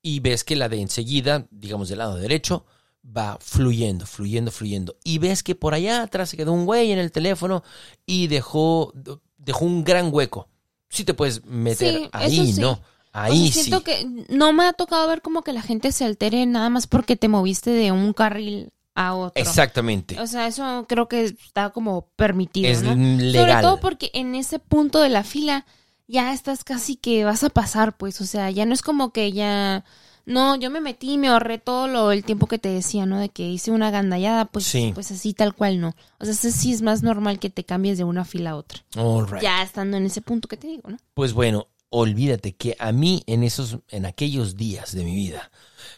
y 0.01 0.19
ves 0.19 0.43
que 0.43 0.57
la 0.57 0.67
de 0.67 0.81
enseguida, 0.81 1.47
digamos 1.51 1.87
del 1.87 1.99
lado 1.99 2.17
derecho, 2.17 2.65
va 3.05 3.37
fluyendo, 3.41 4.05
fluyendo, 4.05 4.51
fluyendo. 4.51 4.95
Y 5.03 5.17
ves 5.19 5.43
que 5.43 5.55
por 5.55 5.73
allá 5.73 6.01
atrás 6.03 6.29
se 6.29 6.37
quedó 6.37 6.53
un 6.53 6.65
güey 6.65 6.91
en 6.91 6.99
el 6.99 7.11
teléfono 7.11 7.63
y 8.05 8.27
dejó, 8.27 8.93
dejó 9.37 9.65
un 9.65 9.83
gran 9.83 10.09
hueco. 10.13 10.47
Sí 10.89 11.03
te 11.03 11.13
puedes 11.13 11.43
meter 11.45 11.95
Sí, 11.95 12.09
ahí, 12.11 12.53
sí. 12.53 12.61
¿no? 12.61 12.71
O 12.71 12.79
Ahí 13.17 13.51
sí. 13.51 13.61
siento 13.63 13.81
que 13.83 14.05
no 14.29 14.51
me 14.51 14.65
ha 14.65 14.73
tocado 14.73 15.07
ver 15.07 15.21
como 15.21 15.41
que 15.41 15.53
la 15.53 15.61
gente 15.61 15.91
se 15.93 16.03
altere 16.03 16.45
nada 16.45 16.69
más 16.69 16.85
porque 16.87 17.15
te 17.15 17.29
moviste 17.29 17.69
de 17.71 17.91
un 17.93 18.11
carril 18.11 18.71
a 18.93 19.13
otro. 19.15 19.41
Exactamente. 19.41 20.19
O 20.19 20.27
sea, 20.27 20.47
eso 20.47 20.85
creo 20.87 21.07
que 21.07 21.23
está 21.23 21.69
como 21.69 22.07
permitido, 22.17 22.69
Es 22.69 22.81
¿no? 22.83 22.93
legal. 22.95 23.47
Sobre 23.49 23.61
todo 23.61 23.79
porque 23.79 24.11
en 24.13 24.35
ese 24.35 24.59
punto 24.59 24.99
de 24.99 25.09
la 25.09 25.23
fila 25.23 25.65
ya 26.07 26.33
estás 26.33 26.63
casi 26.65 26.97
que 26.97 27.23
vas 27.23 27.43
a 27.43 27.49
pasar, 27.49 27.95
pues, 27.97 28.19
o 28.21 28.25
sea, 28.25 28.51
ya 28.51 28.65
no 28.65 28.73
es 28.73 28.81
como 28.81 29.11
que 29.13 29.31
ya 29.31 29.85
no, 30.25 30.55
yo 30.55 30.69
me 30.71 30.81
metí 30.81 31.13
y 31.13 31.17
me 31.17 31.27
ahorré 31.27 31.57
todo 31.57 31.87
lo 31.87 32.11
el 32.11 32.23
tiempo 32.23 32.47
que 32.47 32.57
te 32.59 32.69
decía, 32.69 33.05
¿no? 33.05 33.19
De 33.19 33.29
que 33.29 33.47
hice 33.47 33.71
una 33.71 33.91
gandallada, 33.91 34.45
pues 34.45 34.65
Sí. 34.65 34.91
pues 34.93 35.11
así 35.11 35.33
tal 35.33 35.53
cual 35.53 35.79
no. 35.79 35.95
O 36.19 36.25
sea, 36.25 36.33
sí 36.33 36.71
es 36.71 36.81
más 36.81 37.03
normal 37.03 37.39
que 37.39 37.49
te 37.49 37.63
cambies 37.63 37.97
de 37.97 38.03
una 38.03 38.25
fila 38.25 38.51
a 38.51 38.55
otra. 38.55 38.79
All 38.97 39.27
right. 39.27 39.41
Ya 39.41 39.61
estando 39.61 39.97
en 39.97 40.05
ese 40.05 40.21
punto 40.21 40.47
que 40.47 40.57
te 40.57 40.67
digo, 40.67 40.89
¿no? 40.89 40.97
Pues 41.13 41.33
bueno, 41.33 41.67
olvídate 41.89 42.55
que 42.55 42.75
a 42.79 42.91
mí 42.91 43.23
en 43.27 43.43
esos, 43.43 43.77
en 43.89 44.05
aquellos 44.05 44.57
días 44.57 44.93
de 44.93 45.03
mi 45.05 45.15
vida, 45.15 45.51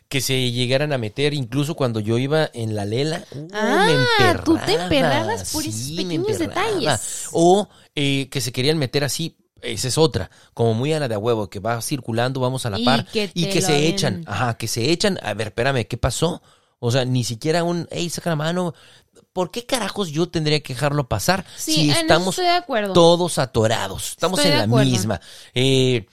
que 0.09 0.21
se 0.21 0.51
llegaran 0.51 0.93
a 0.93 0.97
meter, 0.97 1.33
incluso 1.33 1.75
cuando 1.75 1.99
yo 1.99 2.17
iba 2.17 2.49
en 2.53 2.75
la 2.75 2.85
lela, 2.85 3.23
uh, 3.35 3.47
Ah, 3.53 4.41
tú 4.45 4.57
te 4.57 4.73
emperraba, 4.73 4.83
emperrabas 4.83 5.51
por 5.51 5.65
esos 5.65 5.91
me 5.91 6.03
pequeños 6.03 6.39
detalles. 6.39 7.29
O 7.31 7.67
eh, 7.95 8.29
que 8.29 8.41
se 8.41 8.51
querían 8.51 8.77
meter 8.77 9.03
así. 9.03 9.35
Esa 9.61 9.87
es 9.87 9.97
otra, 9.97 10.29
como 10.53 10.73
muy 10.73 10.93
a 10.93 10.99
la 10.99 11.07
de 11.07 11.15
a 11.15 11.19
huevo, 11.19 11.49
que 11.49 11.59
va 11.59 11.81
circulando, 11.81 12.39
vamos 12.39 12.65
a 12.65 12.69
la 12.69 12.79
Y 12.79 12.85
par, 12.85 13.05
que 13.05 13.31
y 13.33 13.47
que 13.47 13.61
se 13.61 13.73
den. 13.73 13.83
echan, 13.83 14.23
ajá, 14.27 14.57
que 14.57 14.67
se 14.67 14.91
echan, 14.91 15.19
a 15.23 15.33
ver, 15.33 15.47
espérame, 15.47 15.85
¿qué 15.85 15.97
pasó? 15.97 16.41
O 16.79 16.91
sea, 16.91 17.05
ni 17.05 17.23
siquiera 17.23 17.63
un, 17.63 17.87
hey, 17.91 18.09
saca 18.09 18.29
la 18.29 18.35
mano, 18.35 18.73
¿por 19.33 19.49
qué 19.51 19.65
carajos 19.65 20.09
yo 20.11 20.29
tendría 20.29 20.59
que 20.61 20.73
dejarlo 20.73 21.07
pasar 21.07 21.45
Sí, 21.57 21.73
si 21.73 21.89
eso 21.89 21.99
estamos 22.01 22.29
estoy 22.35 22.45
de 22.45 22.51
acuerdo. 22.57 22.93
todos 22.93 23.39
atorados. 23.39 24.09
Estamos 24.11 24.39
Estoy 24.39 24.51
en 24.51 24.57
la 24.59 24.63
acuerdo. 24.65 24.89
misma. 24.91 25.21
Eh, 25.55 26.05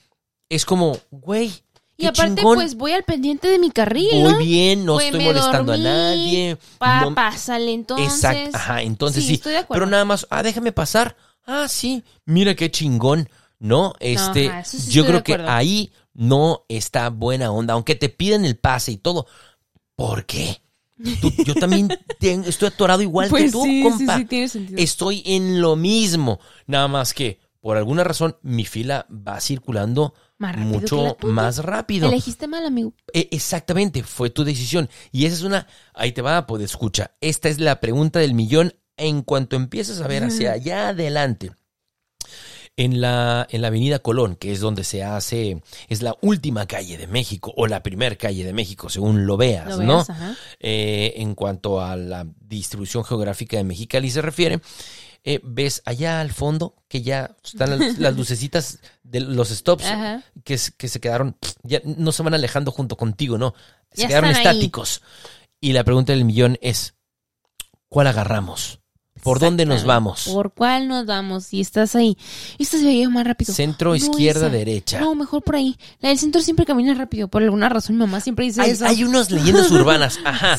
es 0.49 0.65
como, 0.65 0.99
güey, 1.11 1.53
Y 1.97 2.07
aparte, 2.07 2.37
chingón. 2.37 2.57
pues 2.57 2.75
voy 2.77 2.93
al 2.93 3.05
pendiente 3.05 3.49
de 3.49 3.59
mi 3.59 3.71
carril, 3.71 4.23
¿no? 4.23 4.39
bien, 4.39 4.85
no 4.87 4.95
Pues, 4.95 5.07
estoy 5.07 5.25
molestando 5.25 5.73
dormí, 5.73 5.87
a 5.87 5.91
nadie. 5.93 6.59
Pa, 6.79 7.01
no- 7.03 7.15
pásale 7.15 7.73
entonces. 7.73 8.07
Exacto, 8.07 8.51
ajá, 8.57 8.83
entonces 8.83 9.25
sí. 9.27 9.35
estoy 9.35 9.53
de 9.53 9.59
acuerdo. 9.59 9.81
Pero 9.85 9.91
nada 9.91 10.05
más, 10.07 10.27
ah, 10.31 10.43
déjame 10.43 10.73
pasar. 10.73 11.17
Ah, 11.47 11.67
sí, 11.69 12.03
mira 12.25 12.55
qué 12.55 12.71
chingón. 12.71 13.29
No, 13.59 13.95
este, 14.01 14.49
ajá, 14.49 14.61
eso 14.61 14.79
sí 14.79 14.91
yo 14.91 15.07
creo 15.07 15.23
que 15.23 15.35
ahí 15.35 15.93
no 16.13 16.65
está 16.69 17.09
buena 17.11 17.51
onda, 17.51 17.75
aunque 17.75 17.95
te 17.95 18.09
piden 18.09 18.45
el 18.45 18.57
pase 18.57 18.93
y 18.93 18.97
todo. 18.99 19.27
¿Por 19.97 20.27
qué? 20.27 20.61
Tú- 21.21 21.33
yo 21.45 21.55
también 21.55 21.89
ten- 22.21 22.45
estoy 22.45 22.69
atorado 22.69 23.03
igual 23.03 23.27
que 23.27 23.31
Pues 23.31 23.53
tú, 23.53 23.63
sí, 23.65 23.83
compa. 23.83 24.15
sí, 24.17 24.21
sí, 24.23 24.25
tiene 24.27 24.49
sentido. 24.49 24.79
Estoy 24.81 25.23
en 25.27 25.61
lo 25.61 25.77
mismo, 25.77 26.41
nada 26.67 26.89
más 26.89 27.15
que 27.15 27.41
por 27.61 27.77
alguna 27.79 28.05
razón 28.05 28.37
mi 28.43 28.65
fila 28.67 29.07
va 29.11 29.41
circulando 29.41 30.13
Más 30.37 30.57
mucho 30.59 31.17
más 31.23 31.59
rápido. 31.59 32.09
Elegiste 32.09 32.47
mal, 32.47 32.67
amigo. 32.67 32.93
E- 33.13 33.29
Exactamente, 33.33 34.03
fue 34.03 34.29
tu 34.31 34.45
decisión. 34.45 34.91
Y 35.11 35.25
esa 35.27 35.37
es 35.37 35.43
una, 35.43 35.67
ahí 35.95 36.13
te 36.13 36.21
va, 36.23 36.47
pues 36.47 36.63
escucha, 36.63 37.13
esta 37.23 37.49
es 37.49 37.61
la 37.61 37.81
pregunta 37.81 38.19
del 38.19 38.35
millón 38.35 38.75
en 38.97 39.23
cuanto 39.23 39.57
empiezas 39.57 40.01
a 40.01 40.09
ver 40.09 40.25
hacia 40.25 40.53
allá 40.53 40.89
adelante. 40.89 41.53
En 42.77 43.01
la, 43.01 43.47
en 43.51 43.63
la 43.63 43.69
avenida 43.69 44.01
Colón, 44.01 44.35
que 44.35 44.51
es 44.51 44.59
donde 44.59 44.83
se 44.83 45.05
hace, 45.05 45.63
es 45.89 46.03
la 46.03 46.17
última 46.23 46.67
calle 46.67 46.99
de 46.99 47.07
México, 47.07 47.55
o 47.57 47.69
la 47.69 47.85
primera 47.85 48.17
calle 48.17 48.45
de 48.45 48.53
México, 48.53 48.89
según 48.89 49.27
lo 49.27 49.37
veas, 49.37 49.69
Lo 49.79 49.85
¿no? 49.85 50.05
veas. 50.05 50.09
Eh, 50.59 51.13
en 51.19 51.37
cuanto 51.37 51.81
a 51.81 51.95
la 51.95 52.27
distribución 52.41 53.05
geográfica 53.05 53.57
de 53.57 53.63
Mexicali 53.63 54.11
se 54.11 54.23
refiere, 54.23 54.61
eh, 55.23 55.39
ves 55.45 55.83
allá 55.85 56.21
al 56.21 56.33
fondo 56.33 56.75
que 56.89 57.01
ya 57.03 57.37
están 57.45 57.79
las, 57.79 57.97
las 57.99 58.17
lucecitas 58.17 58.81
de 59.05 59.21
los 59.21 59.51
stops 59.51 59.85
Ajá. 59.85 60.25
que, 60.43 60.59
que 60.77 60.89
se 60.89 60.99
quedaron, 61.01 61.37
ya 61.63 61.81
no 61.85 62.11
se 62.11 62.25
van 62.25 62.35
alejando 62.35 62.73
junto 62.73 62.97
contigo, 62.97 63.39
no, 63.39 63.55
se 63.93 64.03
Ya 64.03 64.09
quedaron 64.09 64.31
ahí. 64.31 64.37
estáticos. 64.37 65.01
Y 65.61 65.75
la 65.75 65.85
pregunta 65.85 66.13
del 66.13 66.25
millón 66.25 66.59
es, 66.61 66.95
¿cuál 67.89 68.09
agarramos? 68.09 68.81
¿Por 69.25 69.41
dónde 69.41 69.67
nos 69.67 69.85
vamos? 69.85 70.29
¿Por 70.33 70.53
cuál 70.53 70.87
nos 70.87 71.07
vamos? 71.07 71.47
Si 71.47 71.61
estás 71.61 71.97
ahí. 71.97 72.17
Esta 72.59 72.79
se 72.79 72.85
veía 72.85 73.09
más 73.09 73.27
rápido. 73.27 73.53
Centro, 73.53 73.91
No, 73.91 73.97
izquierda, 73.97 74.47
esa. 74.47 74.57
derecha. 74.57 75.01
No, 75.01 75.15
mejor 75.17 75.43
por 75.43 75.57
ahí. 75.57 75.77
La 76.01 76.11
del 76.11 76.19
centro 76.19 76.41
siempre 76.43 76.67
camina 76.67 76.95
rápido. 76.95 77.27
Por 77.29 77.43
alguna 77.43 77.69
razón, 77.69 77.97
mi 77.97 78.01
mamá 78.01 78.21
siempre 78.21 78.45
dice 78.45 78.61
Hay, 78.61 78.71
eso. 78.71 78.87
hay 78.87 79.03
unas 79.03 79.31
leyendas 79.31 79.71
urbanas, 79.73 80.21
ajá. 80.25 80.59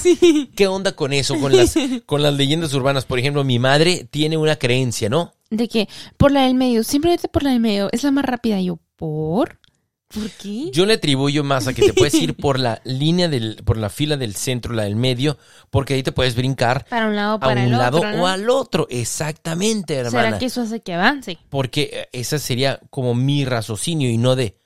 ¿Qué 0.56 0.68
onda 0.68 0.92
con 0.94 1.14
eso? 1.14 1.40
Con 1.40 1.56
las, 1.56 1.76
con 2.06 2.22
las 2.24 2.34
leyendas 2.34 2.74
urbanas. 2.74 3.06
Por 3.06 3.20
ejemplo, 3.20 3.44
mi 3.44 3.60
madre 3.60 4.08
tiene 4.10 4.36
una 4.36 4.56
creencia, 4.58 5.08
¿no? 5.08 5.32
De 5.52 5.68
que 5.70 5.88
por 6.18 6.32
la 6.32 6.42
del 6.42 6.56
medio, 6.56 6.84
siempre 6.84 7.12
vete 7.12 7.28
por 7.28 7.44
la 7.44 7.52
del 7.52 7.60
medio. 7.60 7.88
Es 7.92 8.04
la 8.04 8.10
más 8.12 8.26
rápida. 8.26 8.60
Y 8.60 8.66
yo, 8.66 8.80
¿por? 8.96 9.60
¿Por 10.16 10.30
qué? 10.32 10.70
Yo 10.72 10.86
le 10.86 10.94
atribuyo 10.94 11.44
más 11.44 11.68
a 11.68 11.74
que 11.74 11.82
te 11.82 11.94
puedes 11.94 12.14
ir 12.16 12.36
por 12.36 12.60
la 12.60 12.82
línea 12.86 13.28
del, 13.28 13.62
por 13.66 13.78
la 13.78 13.90
fila 13.90 14.18
del 14.18 14.36
centro, 14.36 14.74
la 14.74 14.84
del 14.84 14.96
medio, 14.96 15.38
porque 15.70 15.94
ahí 15.94 16.04
te 16.04 16.12
puedes 16.12 16.36
brincar 16.36 16.86
Para 16.90 17.08
un 17.08 17.16
lado 17.16 17.34
o 17.34 17.38
a 17.38 17.40
para 17.40 17.62
un 17.62 17.68
el 17.68 17.78
lado 17.78 17.98
otro, 17.98 18.12
¿no? 18.12 18.24
o 18.24 18.28
al 18.28 18.50
otro. 18.50 18.88
Exactamente, 18.90 19.96
hermana. 19.96 20.28
¿Será 20.28 20.40
que 20.40 20.46
eso 20.46 20.62
hace 20.62 20.80
que 20.80 20.94
avance? 20.94 21.38
Porque 21.50 21.90
eh, 21.92 22.10
esa 22.14 22.40
sería 22.40 22.80
como 22.90 23.14
mi 23.14 23.46
raciocinio 23.46 24.10
y 24.10 24.18
no 24.18 24.36
de 24.36 24.58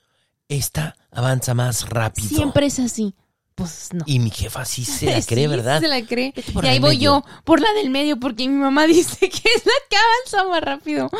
esta 0.48 0.96
avanza 1.10 1.54
más 1.54 1.88
rápido. 1.88 2.28
Siempre 2.28 2.66
es 2.66 2.78
así. 2.78 3.14
Pues 3.60 3.88
no. 3.92 4.04
Y 4.06 4.18
mi 4.18 4.30
jefa 4.30 4.64
sí 4.64 4.84
se 4.84 5.06
la 5.06 5.22
cree, 5.26 5.44
Sí, 5.44 5.46
¿verdad? 5.48 5.80
Se 5.80 5.88
la 5.88 6.04
cree. 6.04 6.32
Y 6.62 6.66
ahí 6.66 6.78
voy 6.78 6.96
medio. 6.96 7.22
yo, 7.22 7.24
por 7.44 7.60
la 7.60 7.72
del 7.74 7.90
medio, 7.90 8.18
porque 8.18 8.48
mi 8.48 8.54
mamá 8.56 8.86
dice 8.88 9.28
que 9.28 9.36
es 9.56 9.64
la 9.66 9.72
que 9.88 9.96
avanza 9.96 10.48
más 10.50 10.62
rápido. 10.62 11.10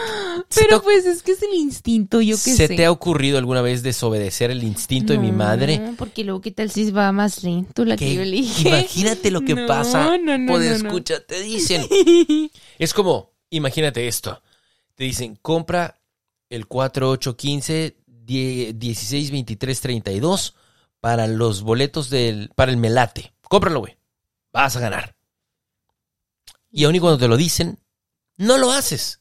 Se 0.48 0.62
Pero 0.64 0.82
pues 0.82 1.04
es 1.06 1.22
que 1.22 1.32
es 1.32 1.42
el 1.42 1.54
instinto, 1.54 2.20
yo 2.20 2.36
qué 2.36 2.54
¿Se 2.54 2.66
sé. 2.68 2.76
te 2.76 2.84
ha 2.86 2.90
ocurrido 2.90 3.38
alguna 3.38 3.62
vez 3.62 3.82
desobedecer 3.82 4.50
el 4.50 4.62
instinto 4.64 5.12
de 5.12 5.18
mi 5.18 5.32
madre? 5.32 5.78
No, 5.78 5.94
porque 5.96 6.24
luego 6.24 6.40
qué 6.40 6.50
tal 6.50 6.70
si 6.70 6.90
va 6.90 7.12
más 7.12 7.42
lento 7.42 7.84
la 7.84 7.96
que, 7.96 8.06
Que- 8.06 8.14
yo 8.14 8.22
elige. 8.22 8.68
imagínate 8.68 9.30
lo 9.30 9.42
que 9.42 9.54
No, 9.60 9.66
pasa. 9.66 10.04
no, 10.04 10.18
no, 10.18 10.38
no, 10.38 10.58
no. 10.58 10.60
escucha, 10.60 11.20
te 11.24 11.40
dicen. 11.42 11.86
Es 12.78 12.94
como, 12.94 13.32
imagínate 13.50 14.06
esto. 14.08 14.40
Te 14.94 15.04
dicen, 15.04 15.38
compra 15.40 16.00
el 16.48 16.66
4815 16.66 17.96
die- 18.06 18.72
16 18.74 19.30
23 19.30 19.80
32 19.80 20.54
para 21.00 21.26
los 21.26 21.62
boletos 21.62 22.10
del 22.10 22.50
para 22.54 22.70
el 22.70 22.76
melate. 22.76 23.32
Cómpralo, 23.42 23.80
güey. 23.80 23.96
Vas 24.52 24.76
a 24.76 24.80
ganar. 24.80 25.16
Y 26.70 26.84
aun 26.84 26.94
y 26.94 27.00
cuando 27.00 27.18
te 27.18 27.28
lo 27.28 27.36
dicen, 27.36 27.78
no 28.36 28.58
lo 28.58 28.70
haces. 28.72 29.20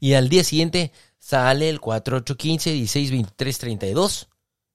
Y 0.00 0.14
al 0.14 0.28
día 0.28 0.42
siguiente 0.44 0.92
sale 1.18 1.68
el 1.68 1.80
4815 1.80 2.72
16 2.72 3.10
23 3.10 3.58
32 3.58 4.28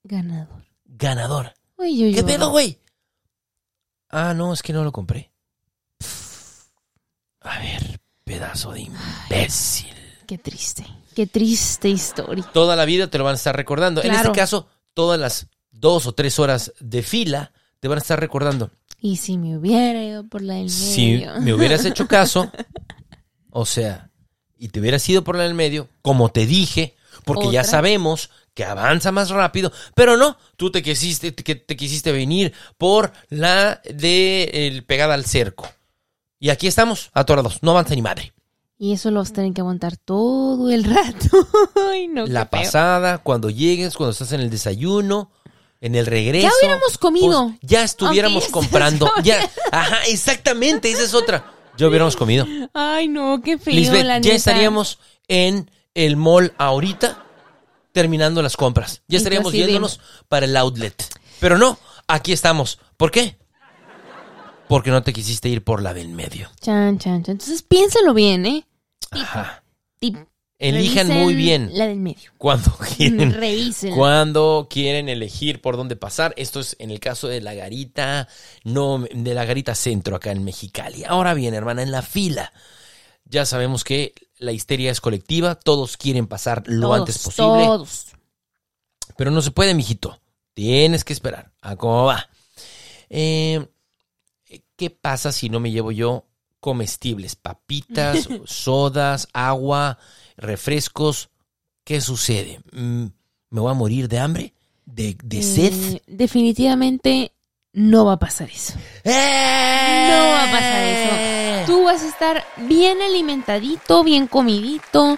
Ganador. 0.04 0.66
ganador. 0.86 1.54
Uy, 1.78 2.04
uy, 2.06 2.14
¿Qué 2.14 2.22
uy. 2.22 2.26
pedo, 2.26 2.50
güey? 2.52 2.80
Ah, 4.10 4.34
no, 4.34 4.54
es 4.54 4.62
que 4.62 4.74
no 4.74 4.84
lo 4.84 4.92
compré. 4.92 5.32
A 7.42 7.60
ver, 7.60 8.00
pedazo 8.24 8.72
de 8.74 8.82
imbécil. 8.82 9.94
Qué 10.28 10.38
triste. 10.38 10.86
Qué 11.16 11.26
triste 11.28 11.90
historia. 11.90 12.44
Toda 12.54 12.76
la 12.76 12.86
vida 12.86 13.08
te 13.10 13.18
lo 13.18 13.24
van 13.24 13.34
a 13.34 13.38
estar 13.38 13.56
recordando. 13.56 14.04
En 14.04 14.12
este 14.14 14.32
caso, 14.32 14.68
todas 14.94 15.20
las 15.20 15.48
dos 15.72 16.06
o 16.06 16.14
tres 16.14 16.40
horas 16.40 16.74
de 16.80 17.04
fila 17.04 17.52
te 17.80 17.88
van 17.88 17.98
a 17.98 18.02
estar 18.02 18.20
recordando. 18.20 18.72
Y 19.00 19.18
si 19.18 19.38
me 19.38 19.58
hubiera 19.58 20.04
ido 20.04 20.28
por 20.28 20.42
la 20.42 20.56
del 20.56 20.70
Si 20.70 21.14
medio. 21.14 21.40
me 21.42 21.54
hubieras 21.54 21.86
hecho 21.86 22.08
caso, 22.10 22.52
o 23.50 23.66
sea, 23.66 24.10
y 24.58 24.70
te 24.70 24.80
hubieras 24.80 25.08
ido 25.08 25.24
por 25.24 25.38
la 25.38 25.44
del 25.44 25.54
medio, 25.54 25.88
como 26.02 26.30
te 26.30 26.46
dije, 26.46 26.96
porque 27.24 27.52
ya 27.52 27.64
sabemos 27.64 28.30
que 28.54 28.66
avanza 28.66 29.12
más 29.12 29.30
rápido, 29.30 29.72
pero 29.96 30.18
no, 30.18 30.38
tú 30.58 30.70
te 30.72 30.84
quisiste, 30.84 31.34
que 31.34 31.56
te 31.56 31.78
quisiste 31.78 32.12
venir 32.12 32.54
por 32.78 33.14
la 33.30 33.82
de 33.86 34.68
el 34.68 34.84
pegada 34.84 35.14
al 35.14 35.26
cerco. 35.26 35.70
Y 36.40 36.50
aquí 36.50 36.68
estamos, 36.68 37.10
atorados, 37.14 37.60
no 37.62 37.72
avanza 37.72 37.96
ni 37.96 38.02
madre. 38.02 38.34
Y 38.78 38.94
eso 38.94 39.12
lo 39.12 39.20
vas 39.20 39.32
a 39.32 39.34
tener 39.34 39.54
que 39.54 39.62
aguantar 39.62 39.98
todo 39.98 40.70
el 40.70 40.86
rato. 40.86 41.48
Ay, 41.92 42.08
no, 42.08 42.26
qué 42.26 42.32
la 42.32 42.50
pasada, 42.50 43.18
cuando 43.18 43.50
llegues, 43.50 43.96
cuando 43.96 44.12
estás 44.12 44.32
en 44.32 44.40
el 44.40 44.50
desayuno, 44.50 45.32
en 45.82 45.96
el 45.96 46.06
regreso. 46.06 46.48
Ya 46.48 46.54
hubiéramos 46.60 46.98
comido. 46.98 47.48
pues, 47.50 47.60
ya 47.62 47.84
estuviéramos 47.84 48.48
comprando. 48.52 49.12
Ya, 49.24 49.50
ajá, 49.72 50.00
exactamente, 50.08 50.92
esa 50.92 51.04
es 51.04 51.14
otra. 51.14 51.54
Ya 51.78 51.88
hubiéramos 51.88 52.16
comido. 52.16 52.46
Ay, 52.74 53.08
no, 53.08 53.42
qué 53.42 53.58
feo, 53.58 53.74
Lisbeth, 53.74 54.06
la 54.06 54.16
ya 54.16 54.20
neta. 54.20 54.36
estaríamos 54.36 55.00
en 55.28 55.72
el 55.94 56.18
mall 56.18 56.54
ahorita 56.58 57.26
terminando 57.94 58.42
las 58.42 58.58
compras. 58.58 59.02
Ya 59.08 59.18
estaríamos 59.18 59.54
yéndonos 59.54 60.00
para 60.28 60.46
el 60.46 60.56
outlet. 60.58 61.02
Pero 61.40 61.58
no, 61.58 61.80
aquí 62.08 62.34
estamos. 62.34 62.80
¿Por 62.98 63.12
qué? 63.12 63.38
Porque 64.68 64.92
no 64.92 65.02
te 65.02 65.14
quisiste 65.14 65.50
ir 65.50 65.64
por 65.64 65.82
la 65.82 65.94
del 65.94 66.10
medio. 66.10 66.50
Chan, 66.62 67.00
chan, 67.00 67.24
chan. 67.24 67.34
Entonces 67.34 67.64
piénsalo 67.64 68.14
bien, 68.14 68.46
¿eh? 68.46 68.68
Ajá. 69.12 69.64
Tip. 70.00 70.18
Elijan 70.60 71.08
Revisen 71.08 71.24
muy 71.24 71.36
bien 71.36 71.70
La 71.74 71.88
del 71.88 71.98
medio. 72.00 72.32
cuando 72.38 72.72
quieren 72.98 73.34
Revisen. 73.34 73.96
cuando 73.96 74.68
quieren 74.70 75.08
elegir 75.10 75.62
por 75.62 75.78
dónde 75.78 75.96
pasar. 75.96 76.34
Esto 76.38 76.60
es 76.60 76.76
en 76.80 76.92
el 76.92 77.00
caso 77.00 77.28
de 77.30 77.40
la 77.42 77.54
garita, 77.54 78.28
no 78.66 79.00
de 79.12 79.34
la 79.34 79.46
garita 79.46 79.74
centro 79.74 80.18
acá 80.18 80.32
en 80.32 80.44
Mexicali. 80.44 81.04
Ahora 81.06 81.34
bien, 81.34 81.54
hermana, 81.54 81.82
en 81.82 81.92
la 81.92 82.02
fila. 82.02 82.52
Ya 83.24 83.46
sabemos 83.46 83.84
que 83.84 84.14
la 84.38 84.52
histeria 84.52 84.92
es 84.92 85.00
colectiva, 85.02 85.56
todos 85.56 85.96
quieren 85.98 86.28
pasar 86.28 86.64
lo 86.66 86.88
Todos, 86.88 87.00
antes 87.00 87.18
posible, 87.20 87.66
Todos. 87.66 88.06
pero 89.18 89.32
no 89.32 89.42
se 89.42 89.52
puede, 89.52 89.74
mijito. 89.74 90.20
Tienes 90.54 91.04
que 91.06 91.14
esperar. 91.14 91.52
¿A 91.62 91.76
cómo 91.78 92.04
va? 92.06 92.28
Eh, 93.10 93.66
¿Qué 94.76 94.90
pasa 94.90 95.32
si 95.32 95.50
no 95.50 95.60
me 95.60 95.72
llevo 95.72 95.92
yo 95.92 96.26
comestibles? 96.60 97.36
Papitas, 97.36 98.28
sodas, 98.46 99.28
agua, 99.32 100.00
refrescos. 100.40 101.30
¿Qué 101.84 102.02
sucede? 102.02 102.60
Mm, 102.72 103.06
¿Me 103.50 103.62
voy 103.62 103.72
a 103.72 103.76
morir 103.76 104.08
de 104.08 104.20
hambre? 104.20 104.54
¿De, 104.86 105.16
de 105.24 105.44
sed? 105.44 105.74
Eh, 105.74 106.02
definitivamente 106.08 107.32
no 107.74 108.06
va 108.06 108.14
a 108.14 108.20
pasar 108.20 108.50
eso. 108.50 108.74
No 109.06 109.12
va 109.12 110.44
a 110.44 110.52
pasar 110.52 110.84
eso. 110.84 111.66
Tú 111.72 111.84
vas 111.84 112.02
a 112.02 112.08
estar 112.08 112.44
bien 112.68 113.02
alimentadito, 113.02 114.04
bien 114.04 114.28
comidito. 114.28 115.18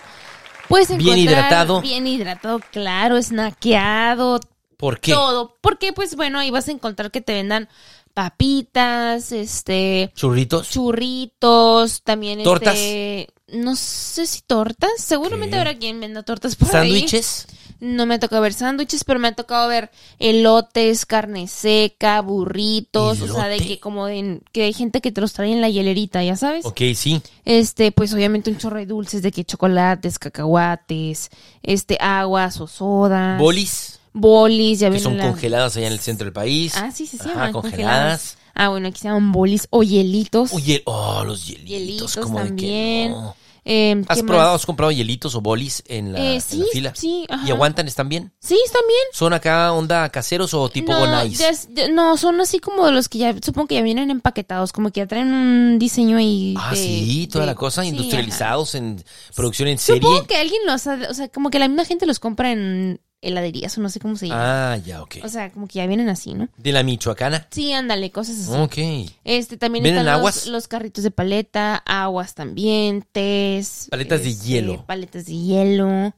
Puedes 0.68 0.90
Bien 0.90 1.02
encontrar 1.02 1.18
hidratado. 1.20 1.82
Bien 1.82 2.08
hidratado, 2.08 2.60
claro, 2.72 3.22
snackeado, 3.22 4.40
¿Por 4.78 5.00
qué? 5.00 5.12
todo. 5.14 5.58
Porque, 5.62 5.92
pues 5.94 6.16
bueno, 6.16 6.40
ahí 6.40 6.50
vas 6.50 6.68
a 6.68 6.72
encontrar 6.72 7.12
que 7.12 7.22
te 7.22 7.34
vendan 7.34 7.68
papitas, 8.14 9.32
este, 9.32 10.12
¿Churritos? 10.16 10.70
churritos, 10.70 12.02
también 12.04 12.44
¿Tortas? 12.44 12.76
este, 12.76 13.30
no 13.52 13.76
sé 13.76 14.26
si 14.26 14.42
tortas, 14.42 14.92
seguramente 14.98 15.58
habrá 15.58 15.78
quien 15.78 16.00
venda 16.00 16.24
tortas 16.24 16.56
por 16.56 16.68
ahí. 16.76 16.92
¿Sándwiches? 16.92 17.48
No 17.80 18.06
me 18.06 18.16
ha 18.16 18.20
tocado 18.20 18.44
ver 18.44 18.54
sándwiches, 18.54 19.04
pero 19.04 19.20
me 19.20 19.30
ha 19.30 19.32
tocado 19.34 19.68
ver 19.68 19.90
elotes, 20.20 21.08
carne 21.08 21.48
seca, 21.48 22.22
burritos, 22.22 23.22
o 23.22 23.34
sea, 23.34 23.48
de 23.48 23.58
que 23.58 23.80
como 23.80 24.06
de, 24.06 24.42
que 24.52 24.64
hay 24.64 24.74
gente 24.74 25.02
que 25.02 25.12
te 25.12 25.20
los 25.20 25.34
trae 25.34 25.52
en 25.52 25.62
la 25.62 25.70
hielerita, 25.70 26.24
ya 26.24 26.36
sabes. 26.36 26.66
Ok, 26.66 26.82
sí. 26.96 27.22
Este, 27.44 27.92
pues 27.92 28.14
obviamente 28.14 28.52
un 28.52 28.58
chorro 28.58 28.78
de 28.78 28.86
dulces, 28.86 29.24
de 29.24 29.32
que 29.32 29.44
chocolates, 29.44 30.20
cacahuates, 30.20 31.32
este, 31.64 31.98
aguas 32.00 32.62
o 32.62 32.68
sodas. 32.68 33.40
¿Bolis? 33.40 34.00
bolis, 34.14 34.80
ya 34.80 34.92
Que 34.92 35.00
son 35.00 35.18
congeladas 35.18 35.78
allá 35.78 35.88
en 35.88 35.94
el 35.94 36.00
centro 36.00 36.26
del 36.26 36.34
país. 36.34 36.74
Ah, 36.76 36.92
sí, 36.92 37.08
sí, 37.08 37.18
sí, 37.18 37.30
Ajá, 37.30 37.52
congeladas. 37.52 38.38
Ah, 38.54 38.70
bueno, 38.70 38.90
aquí 38.90 39.00
se 39.00 39.08
llaman 39.08 39.32
bolis 39.32 39.68
o 39.70 39.82
hielitos. 39.82 40.54
Oye, 40.54 40.82
oh, 40.86 41.24
los 41.26 41.48
hielitos. 41.48 41.70
Hielitos 41.70 42.16
como 42.18 42.44
de 42.44 42.56
que 42.56 43.08
no. 43.10 43.36
Eh, 43.64 44.04
¿Has 44.08 44.18
¿qué 44.18 44.24
probado, 44.24 44.56
has 44.56 44.66
comprado 44.66 44.92
hielitos 44.92 45.36
o 45.36 45.42
bolis 45.42 45.84
en 45.88 46.14
la, 46.14 46.20
Eh, 46.20 46.28
en 46.30 46.34
la 46.36 46.42
sí, 46.42 46.64
fila? 46.72 46.94
sí, 46.96 47.26
ajá. 47.30 47.48
¿Y 47.48 47.52
aguantan? 47.52 47.88
¿Están 47.88 48.10
bien? 48.10 48.34
Sí, 48.40 48.60
están 48.66 48.82
bien. 48.88 49.00
¿Son 49.14 49.34
acá 49.34 49.72
onda 49.72 50.10
caseros 50.10 50.54
o 50.56 50.68
tipo 50.70 50.92
no, 50.92 51.24
des- 51.26 51.68
de- 51.74 51.90
no, 51.92 52.18
son 52.18 52.42
así 52.42 52.60
como 52.60 52.86
de 52.88 52.92
los 52.92 53.08
que 53.08 53.20
ya, 53.20 53.36
supongo 53.40 53.68
que 53.68 53.76
ya 53.76 53.84
vienen 53.84 54.10
empaquetados, 54.10 54.74
como 54.74 54.90
que 54.92 55.02
ya 55.02 55.08
traen 55.08 55.32
un 55.32 55.78
diseño 55.78 56.18
ahí. 56.18 56.56
Ah, 56.58 56.72
de- 56.72 56.78
sí, 56.78 57.30
toda 57.32 57.46
de- 57.46 57.52
la 57.52 57.56
cosa, 57.56 57.84
sí, 57.84 57.90
industrializados 57.90 58.74
en 58.74 59.04
producción 59.36 59.68
en 59.70 59.78
serie. 59.78 60.02
Supongo 60.02 60.26
que 60.26 60.38
alguien 60.38 60.62
los 60.66 60.88
o 60.88 61.14
sea, 61.14 61.28
como 61.30 61.52
que 61.52 61.60
la 61.60 61.68
misma 61.68 61.86
gente 61.86 62.08
los 62.08 62.18
compra 62.20 62.52
en 62.52 63.00
heladerías 63.22 63.78
o 63.78 63.82
no 63.82 63.90
sé 63.90 64.00
cómo 64.00 64.16
se 64.16 64.28
llama. 64.28 64.74
Ah, 64.74 64.78
ya, 64.78 65.02
ok. 65.04 65.18
O 65.24 65.30
sea, 65.30 65.52
como 65.52 65.68
que 65.68 65.76
ya 65.76 65.88
vienen 65.88 66.10
así, 66.10 66.34
¿no? 66.34 66.50
¿De 66.58 66.72
la 66.72 66.82
Michoacana? 66.84 67.48
Sí, 67.52 67.72
ándale, 67.72 68.12
cosas 68.12 68.38
así. 68.40 68.58
Ok. 68.60 69.12
Este 69.24 69.58
también 69.58 69.84
¿Vienen 69.84 70.00
están 70.00 70.14
los, 70.14 70.20
aguas? 70.20 70.48
los 70.48 70.68
carritos 70.68 71.04
de 71.04 71.12
paleta, 71.12 71.76
aguas 71.86 72.34
también, 72.34 73.06
tés. 73.12 73.88
Paletas 73.92 74.24
de 74.24 74.30
este, 74.30 74.46
hielo. 74.48 74.86
Paletas 74.86 75.26
de 75.28 75.34
hielo. 75.34 76.14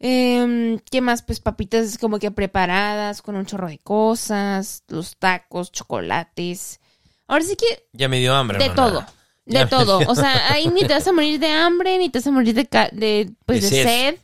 Em, 0.00 0.78
¿Qué 0.90 1.00
más? 1.00 1.22
Pues 1.22 1.40
papitas 1.40 1.96
como 1.98 2.18
que 2.18 2.30
preparadas 2.30 3.22
con 3.22 3.36
un 3.36 3.46
chorro 3.46 3.68
de 3.68 3.78
cosas, 3.78 4.82
los 4.88 5.16
tacos, 5.16 5.72
chocolates. 5.72 6.80
Ahora 7.26 7.44
sí 7.44 7.56
que 7.56 7.86
Ya 7.92 8.08
me 8.08 8.18
dio 8.18 8.34
hambre, 8.34 8.58
de 8.58 8.66
hermana. 8.66 8.88
todo. 8.92 9.06
De 9.46 9.54
Ya. 9.54 9.68
todo. 9.68 10.00
O 10.08 10.14
sea, 10.14 10.52
ahí 10.52 10.68
ni 10.68 10.80
te 10.82 10.92
vas 10.94 11.06
a 11.06 11.12
morir 11.12 11.38
de 11.38 11.48
hambre, 11.50 11.96
ni 11.98 12.10
te 12.10 12.18
vas 12.18 12.26
a 12.26 12.30
morir 12.32 12.54
de, 12.54 12.66
ca- 12.66 12.90
de, 12.92 13.30
pues, 13.46 13.62
De 13.62 13.70
de 13.70 13.82
sed. 13.82 13.84
sed. 14.10 14.18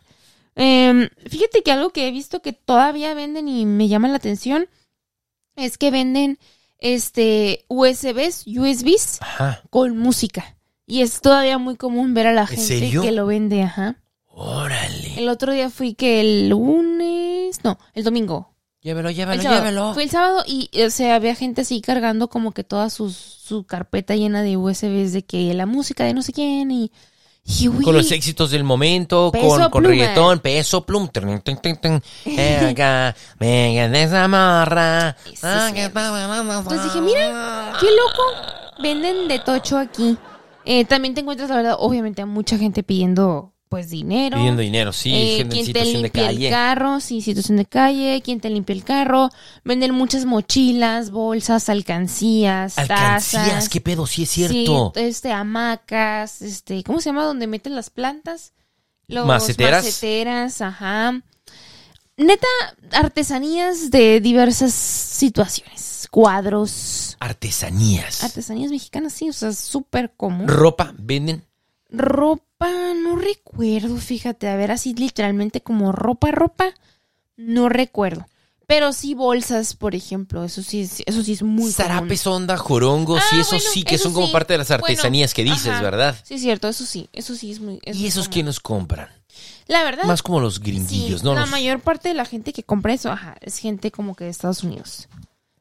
Em, 0.62 1.08
fíjate 1.26 1.62
que 1.62 1.72
algo 1.72 1.88
que 1.88 2.06
he 2.06 2.10
visto 2.10 2.42
que 2.42 2.52
todavía 2.52 3.14
venden 3.14 3.48
y 3.48 3.64
me 3.64 3.88
llama 3.88 4.08
la 4.08 4.16
atención 4.16 4.68
es 5.56 5.78
que 5.78 5.90
venden 5.90 6.38
este 6.78 7.64
USBs, 7.68 8.44
USBs 8.46 9.22
Ajá. 9.22 9.62
con 9.70 9.96
música. 9.96 10.56
Y 10.86 11.00
es 11.00 11.22
todavía 11.22 11.56
muy 11.56 11.76
común 11.76 12.12
ver 12.12 12.26
a 12.26 12.34
la 12.34 12.42
¿En 12.42 12.46
gente 12.48 12.62
serio? 12.62 13.00
que 13.00 13.10
lo 13.10 13.24
vende, 13.24 13.62
ajá. 13.62 13.96
Órale. 14.26 15.14
El 15.18 15.30
otro 15.30 15.52
día 15.54 15.70
fui 15.70 15.94
que 15.94 16.20
el 16.20 16.50
lunes, 16.50 17.64
no, 17.64 17.78
el 17.94 18.04
domingo. 18.04 18.52
Llévelo, 18.82 19.08
El 19.08 19.14
llévelo, 19.14 19.42
llévelo. 19.42 19.94
Fue 19.94 20.02
el 20.02 20.10
sábado 20.10 20.42
y, 20.46 20.70
o 20.82 20.90
sea, 20.90 21.14
había 21.14 21.34
gente 21.34 21.62
así 21.62 21.80
cargando 21.80 22.28
como 22.28 22.52
que 22.52 22.64
toda 22.64 22.90
sus, 22.90 23.14
su 23.16 23.64
carpeta 23.64 24.14
llena 24.14 24.42
de 24.42 24.58
USBs 24.58 25.12
de 25.12 25.24
que 25.26 25.54
la 25.54 25.64
música 25.64 26.04
de 26.04 26.12
no 26.12 26.20
sé 26.20 26.34
quién 26.34 26.70
y... 26.70 26.92
Con 27.84 27.94
los 27.94 28.10
éxitos 28.12 28.50
del 28.50 28.64
momento, 28.64 29.30
Peso 29.32 29.48
con, 29.48 29.70
con 29.70 29.84
reggaetón, 29.84 30.38
peso 30.40 30.84
plum. 30.84 31.08
Tun, 31.08 31.40
tun, 31.40 31.56
tun, 31.58 31.76
tun. 31.76 32.02
Venga, 33.38 33.88
de 33.88 34.02
esa 34.02 34.28
Ah, 35.48 35.66
es 35.68 35.72
que 35.74 35.80
cierto. 35.80 36.00
está- 36.00 36.58
Entonces 36.58 36.84
dije, 36.84 37.00
mira, 37.00 37.72
qué 37.80 37.86
loco. 37.86 38.22
Venden 38.82 39.28
de 39.28 39.38
tocho 39.40 39.76
aquí. 39.78 40.16
Eh, 40.64 40.84
también 40.84 41.14
te 41.14 41.20
encuentras, 41.22 41.48
la 41.50 41.56
verdad, 41.56 41.76
obviamente 41.78 42.22
a 42.22 42.26
mucha 42.26 42.56
gente 42.58 42.82
pidiendo, 42.82 43.52
pues, 43.70 43.88
dinero. 43.88 44.36
Pidiendo 44.36 44.60
dinero, 44.62 44.92
sí, 44.92 45.10
Eh, 45.14 45.36
gente 45.38 45.56
en 45.58 45.64
quien 45.64 45.72
te 45.72 45.80
situación 45.80 45.94
de 45.94 46.02
limpia 46.02 46.28
el 46.28 46.34
calle. 46.36 46.50
carro, 46.50 47.00
sí, 47.00 47.22
situación 47.22 47.56
de 47.56 47.64
calle, 47.66 48.20
quien 48.22 48.40
te 48.40 48.50
limpia 48.50 48.74
el 48.74 48.82
carro, 48.84 49.30
venden 49.64 49.94
muchas 49.94 50.24
mochilas, 50.26 51.10
bolsas, 51.12 51.68
alcancías, 51.68 52.76
Alcancías, 52.76 53.44
tazas. 53.46 53.68
qué 53.68 53.80
pedo, 53.80 54.06
sí 54.06 54.24
es 54.24 54.30
cierto. 54.30 54.92
Sí, 54.94 55.00
este, 55.02 55.32
hamacas, 55.32 56.42
este, 56.42 56.82
¿cómo 56.82 57.00
se 57.00 57.10
llama? 57.10 57.24
Donde 57.24 57.46
meten 57.46 57.74
las 57.76 57.90
plantas. 57.90 58.52
Los 59.06 59.24
Maceteras. 59.26 59.84
maceteras, 59.84 60.60
ajá. 60.60 61.22
Neta, 62.16 62.46
artesanías 62.92 63.90
de 63.90 64.20
diversas 64.20 64.74
situaciones. 64.74 66.08
Cuadros, 66.10 67.16
Artesanías. 67.20 68.24
artesanías 68.24 68.70
mexicanas, 68.72 69.12
sí, 69.12 69.28
o 69.28 69.32
sea, 69.32 69.52
súper 69.52 70.12
común. 70.16 70.48
Ropa, 70.48 70.92
venden. 70.98 71.44
Ropa, 71.88 72.42
no 72.68 73.16
recuerdo, 73.16 73.96
fíjate, 73.96 74.48
a 74.48 74.56
ver, 74.56 74.70
así 74.70 74.94
literalmente 74.94 75.62
como 75.62 75.92
ropa, 75.92 76.30
ropa, 76.30 76.74
no 77.36 77.68
recuerdo. 77.68 78.26
Pero 78.66 78.92
sí 78.92 79.14
bolsas, 79.14 79.74
por 79.74 79.96
ejemplo, 79.96 80.44
eso 80.44 80.62
sí 80.62 80.82
es, 80.82 81.02
eso 81.04 81.24
sí 81.24 81.32
es 81.32 81.42
muy 81.42 81.72
Zarapes, 81.72 82.24
onda, 82.28 82.56
jorongos, 82.56 83.20
Ah, 83.20 83.36
y 83.36 83.40
eso 83.40 83.56
bueno, 83.56 83.70
sí, 83.72 83.82
que 83.82 83.96
eso 83.96 84.04
son 84.04 84.12
como 84.12 84.30
parte 84.30 84.52
de 84.54 84.58
las 84.58 84.68
Bueno, 84.68 84.84
artesanías 84.84 85.34
que 85.34 85.42
dices, 85.42 85.66
ajá. 85.68 85.82
¿verdad? 85.82 86.14
común. 86.14 86.24
Sí, 86.26 86.34
es 86.34 86.40
cierto, 86.42 86.68
eso 86.68 86.86
sí, 86.86 87.08
eso 87.12 87.34
sí 87.34 87.50
es 87.50 87.58
muy... 87.58 87.80
¿Y 87.84 88.06
esos 88.06 88.26
común. 88.26 88.32
quiénes 88.34 88.60
compran? 88.60 89.08
La 89.66 89.82
verdad, 89.82 90.04
Más 90.04 90.22
como 90.22 90.38
los 90.38 90.56
sí, 90.56 90.60
gringuillos, 90.62 91.24
¿no? 91.24 91.34
la 91.34 91.40
Los 91.40 91.50
mayor 91.50 91.80
parte 91.80 92.08
de 92.10 92.14
la 92.14 92.24
gente 92.24 92.52
que 92.52 92.62
compra 92.62 92.92
eso, 92.92 93.10
ajá, 93.10 93.36
es 93.40 93.58
gente 93.58 93.90
como 93.90 94.14
que 94.14 94.24
de 94.24 94.30
Estados 94.30 94.62
Unidos. 94.62 95.08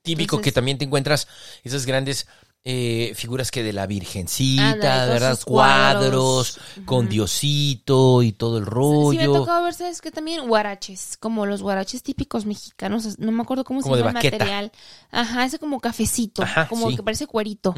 típico 0.03 0.35
entonces- 0.35 0.43
que 0.45 0.51
también 0.51 0.77
te 0.77 0.85
encuentras 0.85 1.27
esas 1.63 1.85
grandes 1.87 2.27
eh, 2.65 3.13
figuras 3.15 3.51
que 3.51 3.63
de 3.63 3.73
la 3.73 3.87
Virgencita, 3.87 5.05
¿verdad? 5.05 5.39
Cuadros, 5.45 6.59
con 6.85 7.07
Diosito 7.09 8.21
y 8.21 8.31
todo 8.33 8.57
el 8.57 8.65
Sí, 8.65 8.69
me 8.69 9.25
rollo. 9.25 9.33
tocado 9.33 9.63
ver, 9.63 9.73
¿sabes 9.73 10.01
qué? 10.01 10.11
También 10.11 10.47
guaraches, 10.47 11.17
como 11.17 11.45
los 11.45 11.61
guaraches 11.61 12.03
típicos 12.03 12.45
mexicanos, 12.45 13.17
no 13.17 13.31
me 13.31 13.41
acuerdo 13.41 13.63
cómo 13.63 13.81
Como 13.81 13.95
se 13.95 13.99
llama 14.03 14.19
el 14.19 14.31
material. 14.31 14.71
Ajá, 15.11 15.45
ese 15.45 15.57
como 15.59 15.79
cafecito, 15.79 16.43
Ajá, 16.43 16.67
como 16.67 16.89
sí. 16.89 16.95
que 16.97 17.03
parece 17.03 17.27
cuerito. 17.27 17.73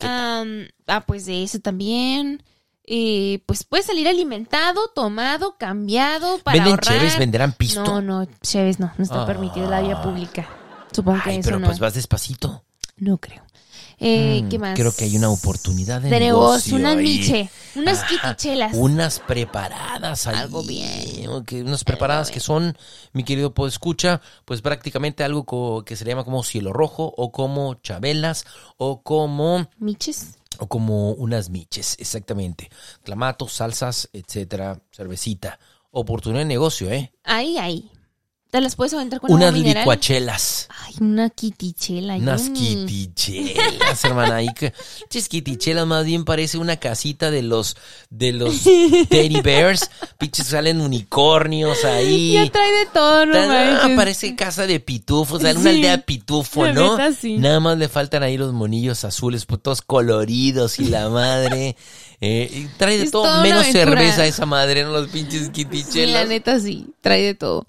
Am, 0.00 0.66
ah, 0.86 1.04
pues 1.06 1.26
de 1.26 1.42
ese 1.44 1.60
también. 1.60 2.42
Eh, 2.90 3.42
pues 3.44 3.64
puede 3.64 3.82
salir 3.82 4.08
alimentado, 4.08 4.88
tomado, 4.94 5.56
cambiado 5.58 6.38
para 6.38 6.54
¿Venden 6.56 6.72
ahorrar. 6.72 6.98
cheves? 6.98 7.18
¿Venderán 7.18 7.52
pisto? 7.52 7.84
No, 7.84 8.00
no, 8.00 8.26
cheves 8.40 8.80
no, 8.80 8.90
no 8.96 9.04
está 9.04 9.24
Ah. 9.24 9.26
permitido 9.26 9.66
en 9.66 9.70
la 9.70 9.82
vía 9.82 10.00
pública. 10.00 10.48
Supongo 10.90 11.22
que 11.22 11.30
Ay, 11.30 11.36
eso 11.36 11.44
pero 11.48 11.58
no. 11.60 11.66
pues 11.66 11.78
vas 11.80 11.92
despacito. 11.92 12.64
No 12.96 13.18
creo. 13.18 13.42
Eh, 14.00 14.42
Mm, 14.44 14.48
¿Qué 14.48 14.58
más? 14.58 14.74
Creo 14.76 14.92
que 14.92 15.04
hay 15.04 15.16
una 15.16 15.28
oportunidad 15.30 16.00
de, 16.00 16.10
de 16.10 16.20
negocio, 16.20 16.76
una 16.76 16.90
ahí. 16.92 17.02
miche, 17.02 17.50
unas 17.74 18.04
quitichelas. 18.04 18.74
Unas 18.76 19.18
preparadas 19.20 20.26
ahí. 20.26 20.36
Algo 20.36 20.62
bien. 20.62 21.28
Unas 21.66 21.84
preparadas 21.84 22.30
que 22.30 22.40
son, 22.40 22.76
mi 23.12 23.24
querido 23.24 23.52
escucha, 23.66 24.20
pues 24.44 24.62
prácticamente 24.62 25.24
algo 25.24 25.44
co- 25.44 25.84
que 25.84 25.96
se 25.96 26.04
le 26.04 26.10
llama 26.12 26.24
como 26.24 26.42
cielo 26.44 26.72
rojo 26.72 27.12
o 27.16 27.32
como 27.32 27.74
chabelas 27.74 28.44
o 28.76 29.02
como 29.02 29.68
Miches. 29.78 30.38
o 30.60 30.66
como 30.68 31.12
unas 31.12 31.50
miches, 31.50 31.96
exactamente. 31.98 32.70
Clamatos, 33.02 33.52
salsas, 33.52 34.08
etcétera, 34.12 34.80
cervecita. 34.92 35.58
Oportunidad 35.90 36.40
de 36.42 36.46
negocio, 36.46 36.90
¿eh? 36.92 37.12
Ahí, 37.24 37.58
ahí. 37.58 37.90
Te 38.50 38.62
las 38.62 38.76
puedes 38.76 38.94
aventar 38.94 39.20
con 39.20 39.30
Unas 39.30 39.48
agua 39.48 39.58
mineral. 39.58 39.82
licuachelas. 39.82 40.68
Ay, 40.86 40.94
una 41.00 41.28
quitichela. 41.28 42.16
Unas 42.16 42.48
quitichelas, 42.48 44.04
hermana. 44.04 44.36
Ahí 44.36 44.48
que, 44.54 44.72
Pinches 45.00 45.28
quitichelas 45.28 45.86
más 45.86 46.06
bien 46.06 46.24
parece 46.24 46.56
una 46.56 46.76
casita 46.78 47.30
de 47.30 47.42
los 47.42 47.76
de 48.08 48.32
los 48.32 48.62
teddy 49.10 49.42
bears. 49.42 49.90
Pinches 50.16 50.46
salen 50.46 50.80
unicornios 50.80 51.84
ahí. 51.84 52.32
Ya 52.34 52.50
trae 52.50 52.72
de 52.72 52.86
todo, 52.86 53.26
no 53.26 53.34
Ah, 53.38 53.88
parece 53.94 54.34
casa 54.34 54.66
de 54.66 54.80
pitufos, 54.80 55.38
o 55.38 55.40
sea, 55.42 55.52
una 55.52 55.62
Sí. 55.70 55.76
aldea 55.76 55.98
pitufo, 56.06 56.64
La 56.64 56.72
¿no? 56.72 56.96
neta, 56.96 57.12
sí. 57.12 57.36
Nada 57.36 57.60
más 57.60 57.76
le 57.76 57.88
faltan 57.88 58.22
ahí 58.22 58.38
los 58.38 58.54
monillos 58.54 59.04
azules, 59.04 59.44
pues, 59.44 59.60
todos 59.62 59.82
coloridos 59.82 60.78
y 60.78 60.84
la 60.86 61.10
madre. 61.10 61.76
Eh, 62.20 62.50
y 62.52 62.64
trae 62.76 62.98
de 62.98 63.04
Es 63.04 63.10
todo, 63.12 63.42
menos 63.42 63.66
cerveza 63.66 64.26
esa 64.26 64.44
madre, 64.44 64.82
¿no? 64.82 64.90
Los 64.90 65.08
pinches 65.08 65.50
Sí, 65.88 66.06
la 66.06 66.24
neta 66.24 66.58
sí, 66.58 66.88
trae 67.00 67.22
de 67.22 67.34
todo. 67.34 67.64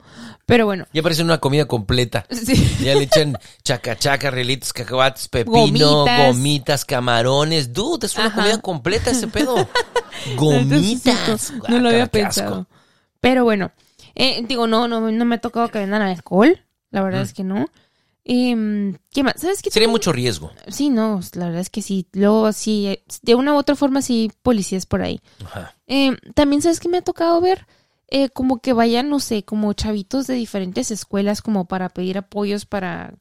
Pero 0.47 0.65
bueno, 0.65 0.87
ya 0.91 1.03
parece 1.03 1.21
una 1.21 1.37
comida 1.37 1.65
completa. 1.65 2.25
sí. 2.31 2.55
Ya 2.81 2.95
le 2.95 3.03
echan 3.03 3.37
chacachaca, 3.63 4.31
relitos, 4.31 4.73
cacahuates, 4.73 5.27
pepino, 5.27 5.59
gomitas, 6.05 6.27
Gomitas. 6.27 6.85
camarones. 6.85 7.71
Dude, 7.73 8.07
es 8.07 8.15
una 8.15 8.25
Ajá. 8.27 8.35
comida 8.35 8.57
completa 8.59 9.11
ese 9.11 9.27
pedo. 9.27 9.55
Gomitas. 10.35 11.53
No 11.67 11.79
lo 11.79 11.89
había 11.89 12.07
pensado. 12.07 12.65
Pero 13.21 13.43
bueno, 13.43 13.71
eh, 14.15 14.43
digo, 14.47 14.65
no, 14.65 14.87
no, 14.87 15.11
no 15.11 15.25
me 15.25 15.35
ha 15.35 15.41
tocado 15.41 15.69
que 15.69 15.79
vendan 15.79 16.01
alcohol. 16.01 16.59
La 16.89 17.03
verdad 17.03 17.21
es 17.21 17.33
que 17.33 17.43
no. 17.43 17.69
Em, 18.25 18.95
¿Qué 19.11 19.23
más? 19.23 19.35
¿Sabes 19.37 19.61
qué? 19.61 19.71
Sería 19.71 19.87
mucho 19.87 20.11
riesgo. 20.11 20.51
Sí, 20.67 20.89
no, 20.89 21.19
la 21.33 21.45
verdad 21.45 21.61
es 21.61 21.69
que 21.69 21.81
sí. 21.81 22.05
Luego 22.13 22.51
sí, 22.53 22.99
de 23.23 23.35
una 23.35 23.53
u 23.53 23.57
otra 23.57 23.75
forma 23.75 24.01
sí, 24.01 24.31
policías 24.43 24.85
por 24.85 25.01
ahí. 25.01 25.19
Ajá. 25.45 25.75
Eh, 25.87 26.15
también, 26.35 26.61
¿sabes 26.61 26.79
qué 26.79 26.89
me 26.89 26.97
ha 26.97 27.01
tocado 27.01 27.39
ver? 27.41 27.65
Eh, 28.09 28.29
como 28.29 28.59
que 28.59 28.73
vayan, 28.73 29.09
no 29.09 29.19
sé, 29.19 29.43
como 29.43 29.73
chavitos 29.73 30.27
de 30.27 30.33
diferentes 30.35 30.91
escuelas 30.91 31.41
como 31.41 31.65
para 31.65 31.89
pedir 31.89 32.17
apoyos 32.17 32.65
para, 32.65 33.13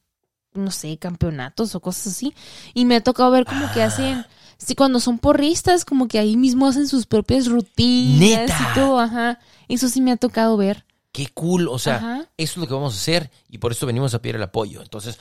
no 0.53 0.71
sé, 0.71 0.97
campeonatos 0.97 1.75
o 1.75 1.79
cosas 1.79 2.07
así. 2.07 2.33
Y 2.73 2.85
me 2.85 2.95
ha 2.95 3.01
tocado 3.03 3.31
ver 3.31 3.45
como 3.45 3.71
que 3.71 3.81
Ah. 3.81 3.85
hacen, 3.87 4.25
sí, 4.57 4.75
cuando 4.75 4.99
son 4.99 5.17
porristas, 5.19 5.85
como 5.85 6.07
que 6.07 6.19
ahí 6.19 6.37
mismo 6.37 6.67
hacen 6.67 6.87
sus 6.87 7.05
propias 7.05 7.47
rutinas 7.47 8.19
¡Neta! 8.19 8.69
y 8.71 8.75
todo, 8.79 8.99
ajá. 8.99 9.39
Eso 9.67 9.87
sí 9.89 10.01
me 10.01 10.11
ha 10.11 10.17
tocado 10.17 10.57
ver. 10.57 10.85
Qué 11.11 11.27
cool, 11.33 11.67
o 11.69 11.79
sea, 11.79 11.95
Ajá. 11.95 12.17
eso 12.37 12.51
es 12.53 12.57
lo 12.57 12.67
que 12.67 12.73
vamos 12.75 12.93
a 12.93 12.97
hacer 12.97 13.31
y 13.49 13.57
por 13.57 13.71
eso 13.71 13.87
venimos 13.87 14.13
a 14.13 14.21
pedir 14.21 14.35
el 14.35 14.43
apoyo. 14.43 14.81
Entonces, 14.83 15.17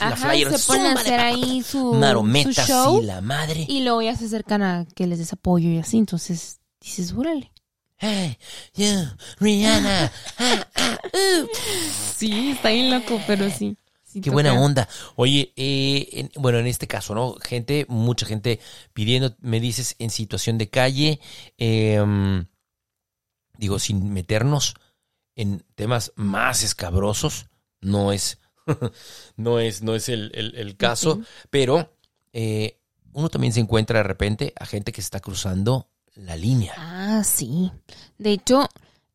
la 0.00 0.08
Ajá, 0.08 0.16
flyer, 0.16 0.58
se 0.58 0.66
ponen 0.66 0.86
a 0.96 1.00
hacer 1.00 1.18
ahí 1.18 1.62
su, 1.62 1.94
marometas 1.94 2.66
su 2.66 2.72
show 2.72 3.02
y 3.02 3.06
la 3.06 3.20
madre. 3.22 3.64
y 3.66 3.82
luego 3.82 4.02
ya 4.02 4.14
se 4.16 4.26
acercan 4.26 4.62
a 4.62 4.86
que 4.94 5.06
les 5.06 5.18
des 5.18 5.32
apoyo 5.32 5.70
y 5.70 5.78
así. 5.78 5.96
Entonces 5.96 6.60
dices, 6.80 7.12
órale. 7.14 7.50
Hey, 7.96 8.36
you, 8.74 8.86
Rihanna. 9.40 10.12
ah, 10.38 10.66
ah, 10.76 10.98
uh. 11.12 11.46
Sí, 12.16 12.50
está 12.52 12.68
bien 12.70 12.90
loco, 12.90 13.20
pero 13.26 13.48
sí. 13.50 13.76
sí 14.04 14.20
Qué 14.20 14.28
buena 14.30 14.52
onda. 14.60 14.88
Oye, 15.16 15.52
eh, 15.56 16.08
en- 16.12 16.30
bueno, 16.36 16.58
en 16.58 16.66
este 16.66 16.86
caso, 16.86 17.14
¿no? 17.14 17.36
Gente, 17.42 17.86
mucha 17.88 18.24
gente 18.26 18.60
pidiendo, 18.92 19.34
me 19.40 19.58
dices, 19.60 19.96
en 19.98 20.10
situación 20.10 20.56
de 20.58 20.68
calle, 20.70 21.20
eh, 21.58 22.02
digo, 23.58 23.78
sin 23.78 24.12
meternos 24.12 24.74
en 25.36 25.64
temas 25.74 26.12
más 26.16 26.62
escabrosos, 26.62 27.46
no 27.80 28.12
es, 28.12 28.38
no 29.36 29.58
es, 29.58 29.82
no 29.82 29.94
es 29.94 30.08
el, 30.08 30.30
el- 30.34 30.54
el 30.56 30.76
caso, 30.76 31.20
pero 31.50 31.94
eh, 32.32 32.78
uno 33.12 33.28
también 33.28 33.52
se 33.52 33.60
encuentra 33.60 33.98
de 33.98 34.04
repente 34.04 34.52
a 34.58 34.66
gente 34.66 34.92
que 34.92 35.00
está 35.00 35.20
cruzando 35.20 35.88
la 36.14 36.36
línea. 36.36 36.74
Ah, 36.76 37.22
sí. 37.24 37.72
De 38.18 38.32
hecho, 38.32 38.68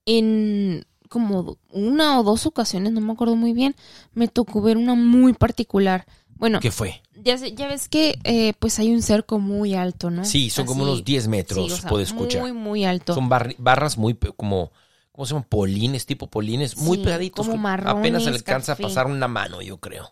en 0.05 0.85
como 1.09 1.57
una 1.69 2.19
o 2.19 2.23
dos 2.23 2.45
ocasiones, 2.45 2.91
no 2.91 2.99
me 3.01 3.13
acuerdo 3.13 3.35
muy 3.35 3.53
bien, 3.53 3.75
me 4.13 4.27
tocó 4.27 4.61
ver 4.61 4.77
una 4.77 4.95
muy 4.95 5.33
particular. 5.33 6.05
Bueno, 6.35 6.59
¿Qué 6.59 6.71
fue? 6.71 7.01
ya, 7.15 7.35
ya 7.37 7.67
ves 7.67 7.87
que 7.87 8.19
eh, 8.23 8.53
pues 8.59 8.79
hay 8.79 8.91
un 8.91 9.01
cerco 9.01 9.39
muy 9.39 9.75
alto, 9.75 10.09
¿no? 10.09 10.25
Sí, 10.25 10.49
son 10.49 10.65
como 10.65 10.83
unos 10.83 11.05
10 11.05 11.27
metros, 11.27 11.67
sí, 11.67 11.71
o 11.71 11.77
sea, 11.77 11.89
puede 11.89 12.03
escuchar. 12.03 12.41
Muy, 12.41 12.51
muy 12.51 12.83
alto. 12.85 13.13
Son 13.13 13.29
barri- 13.29 13.55
barras 13.57 13.97
muy 13.97 14.15
como, 14.35 14.71
¿cómo 15.15 15.25
se 15.25 15.33
llaman? 15.33 15.47
Polines, 15.49 16.05
tipo 16.05 16.27
polines, 16.27 16.77
muy 16.77 16.97
Sí, 16.97 17.03
pegaditos. 17.03 17.45
como 17.47 17.57
marrones, 17.57 17.99
Apenas 17.99 18.23
se 18.23 18.29
le 18.31 18.35
alcanza 18.37 18.73
café. 18.73 18.83
a 18.83 18.87
pasar 18.87 19.07
una 19.07 19.27
mano, 19.27 19.61
yo 19.61 19.77
creo. 19.77 20.11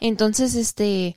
Entonces, 0.00 0.54
este, 0.54 1.16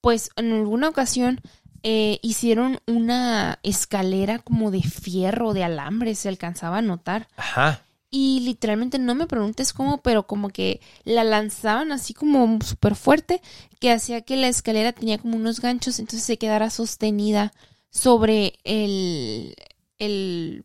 pues 0.00 0.30
en 0.36 0.52
alguna 0.52 0.88
ocasión 0.88 1.40
eh, 1.82 2.18
hicieron 2.22 2.78
una 2.86 3.58
escalera 3.62 4.38
como 4.40 4.70
de 4.70 4.82
fierro, 4.82 5.54
de 5.54 5.64
alambre, 5.64 6.14
se 6.14 6.28
alcanzaba 6.28 6.78
a 6.78 6.82
notar. 6.82 7.28
Ajá. 7.36 7.82
Y 8.10 8.40
literalmente 8.40 8.98
no 8.98 9.14
me 9.14 9.26
preguntes 9.26 9.72
cómo, 9.72 10.02
pero 10.02 10.26
como 10.26 10.50
que 10.50 10.80
la 11.04 11.24
lanzaban 11.24 11.92
así 11.92 12.12
como 12.12 12.58
súper 12.62 12.96
fuerte, 12.96 13.40
que 13.78 13.92
hacía 13.92 14.20
que 14.22 14.36
la 14.36 14.48
escalera 14.48 14.92
tenía 14.92 15.16
como 15.18 15.36
unos 15.36 15.60
ganchos, 15.60 15.98
entonces 16.00 16.26
se 16.26 16.36
quedara 16.36 16.70
sostenida 16.70 17.52
sobre 17.88 18.58
el, 18.64 19.54
el, 19.98 20.64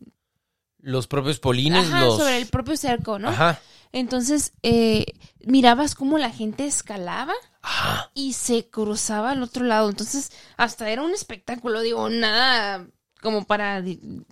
Los 0.86 1.08
propios 1.08 1.40
polines, 1.40 1.88
ajá, 1.88 2.00
los. 2.00 2.16
sobre 2.16 2.38
el 2.38 2.46
propio 2.46 2.76
cerco, 2.76 3.18
¿no? 3.18 3.30
Ajá. 3.30 3.58
Entonces, 3.90 4.52
eh, 4.62 5.14
mirabas 5.44 5.96
cómo 5.96 6.16
la 6.16 6.30
gente 6.30 6.64
escalaba 6.64 7.32
Ajá. 7.60 8.12
y 8.14 8.34
se 8.34 8.68
cruzaba 8.68 9.32
al 9.32 9.42
otro 9.42 9.64
lado. 9.64 9.88
Entonces, 9.88 10.30
hasta 10.56 10.88
era 10.88 11.02
un 11.02 11.12
espectáculo, 11.12 11.80
digo, 11.80 12.08
nada 12.08 12.86
como 13.26 13.44
para, 13.44 13.82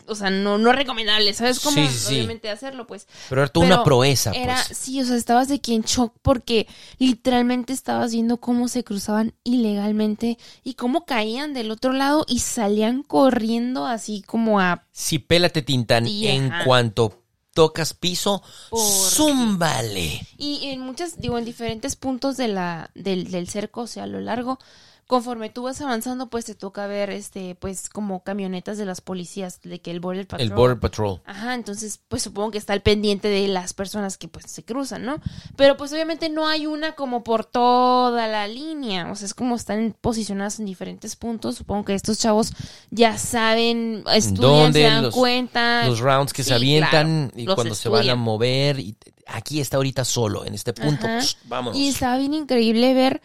o 0.07 0.15
sea, 0.15 0.31
no, 0.31 0.57
no 0.57 0.71
recomendable, 0.71 1.35
¿sabes 1.35 1.59
cómo? 1.59 1.85
Sí. 1.89 2.15
Obviamente 2.15 2.49
hacerlo, 2.49 2.87
pues. 2.87 3.09
Pero 3.29 3.43
era 3.43 3.51
toda 3.51 3.67
Pero 3.67 3.75
una 3.75 3.85
proeza, 3.85 4.31
Era, 4.31 4.63
pues. 4.69 4.79
sí, 4.79 5.01
o 5.01 5.05
sea, 5.05 5.17
estabas 5.17 5.49
de 5.49 5.57
aquí 5.57 5.75
en 5.75 5.83
shock 5.83 6.15
porque 6.23 6.69
literalmente 6.99 7.73
estabas 7.73 8.13
viendo 8.13 8.37
cómo 8.37 8.69
se 8.69 8.85
cruzaban 8.85 9.35
ilegalmente 9.43 10.39
y 10.63 10.75
cómo 10.75 11.07
caían 11.07 11.55
del 11.55 11.73
otro 11.73 11.93
lado 11.93 12.25
y 12.29 12.39
salían 12.39 13.03
corriendo 13.03 13.85
así 13.85 14.23
como 14.23 14.61
a... 14.61 14.85
Sí, 14.93 15.19
pélate, 15.19 15.63
Tintán. 15.63 16.07
En 16.07 16.53
cuanto 16.65 17.25
tocas 17.53 17.95
piso, 17.95 18.45
zúmbale. 18.73 20.25
Y 20.39 20.67
en 20.67 20.83
muchas, 20.83 21.21
digo, 21.21 21.37
en 21.37 21.45
diferentes 21.45 21.97
puntos 21.97 22.37
de 22.37 22.47
la, 22.47 22.93
del, 22.95 23.33
del 23.33 23.49
cerco, 23.49 23.81
o 23.81 23.87
sea, 23.89 24.05
a 24.05 24.07
lo 24.07 24.21
largo, 24.21 24.61
conforme 25.07 25.51
tú 25.51 25.65
vas 25.65 25.81
avanzando, 25.81 26.31
pues 26.31 26.47
te 26.47 26.55
toca 26.55 26.87
ver, 26.87 27.11
este, 27.11 27.55
pues 27.55 27.89
como 27.89 28.23
camionetas 28.23 28.79
de 28.79 28.87
las 28.87 29.01
policías, 29.01 29.61
de 29.63 29.81
que 29.81 29.91
el 29.91 30.01
Border 30.01 30.27
Patrol... 30.27 30.47
El 30.49 30.55
Border 30.55 30.81
Patrol. 30.81 31.21
Ajá, 31.27 31.55
entonces 31.55 32.01
pues 32.09 32.23
supongo 32.23 32.53
que 32.53 32.59
está 32.59 32.73
al 32.73 32.83
pendiente 32.83 33.29
de 33.29 33.47
las 33.49 33.75
personas 33.75 34.17
que 34.17 34.29
pues 34.29 34.47
se 34.51 34.65
cruzan, 34.65 35.05
¿no? 35.05 35.21
Pero 35.57 35.77
pues 35.77 35.93
obviamente 35.93 36.29
no 36.31 36.49
hay 36.49 36.67
una 36.67 36.93
como 36.95 37.23
por 37.23 37.45
toda 37.45 38.27
la 38.29 38.49
línea, 38.49 39.11
o 39.11 39.17
sea, 39.17 39.27
es 39.27 39.35
como 39.35 39.57
están 39.57 39.95
posicionadas 40.01 40.59
en 40.59 40.67
diferentes 40.67 41.17
puntos, 41.17 41.57
supongo 41.57 41.85
que 41.85 41.95
estos 41.95 42.19
chavos 42.19 42.53
ya 42.91 43.19
saben, 43.19 44.05
estudian, 44.13 44.41
¿Dónde? 44.41 44.81
se 44.81 44.87
dan 44.87 45.03
Los- 45.05 45.15
cuenta. 45.15 45.87
Los 45.87 46.01
rounds 46.01 46.33
que 46.33 46.43
se 46.43 46.55
avientan 46.55 47.31
claro, 47.35 47.51
y 47.51 47.55
cuando 47.55 47.75
se 47.75 47.89
van 47.89 48.09
a 48.09 48.15
mover. 48.15 48.81
Y 48.81 48.97
aquí 49.27 49.61
está 49.61 49.77
ahorita 49.77 50.05
solo, 50.05 50.45
en 50.45 50.55
este 50.55 50.73
punto. 50.73 51.07
Ajá. 51.07 51.25
Vámonos. 51.45 51.79
Y 51.79 51.89
estaba 51.89 52.17
bien 52.17 52.35
increíble 52.35 52.95
ver 52.95 53.21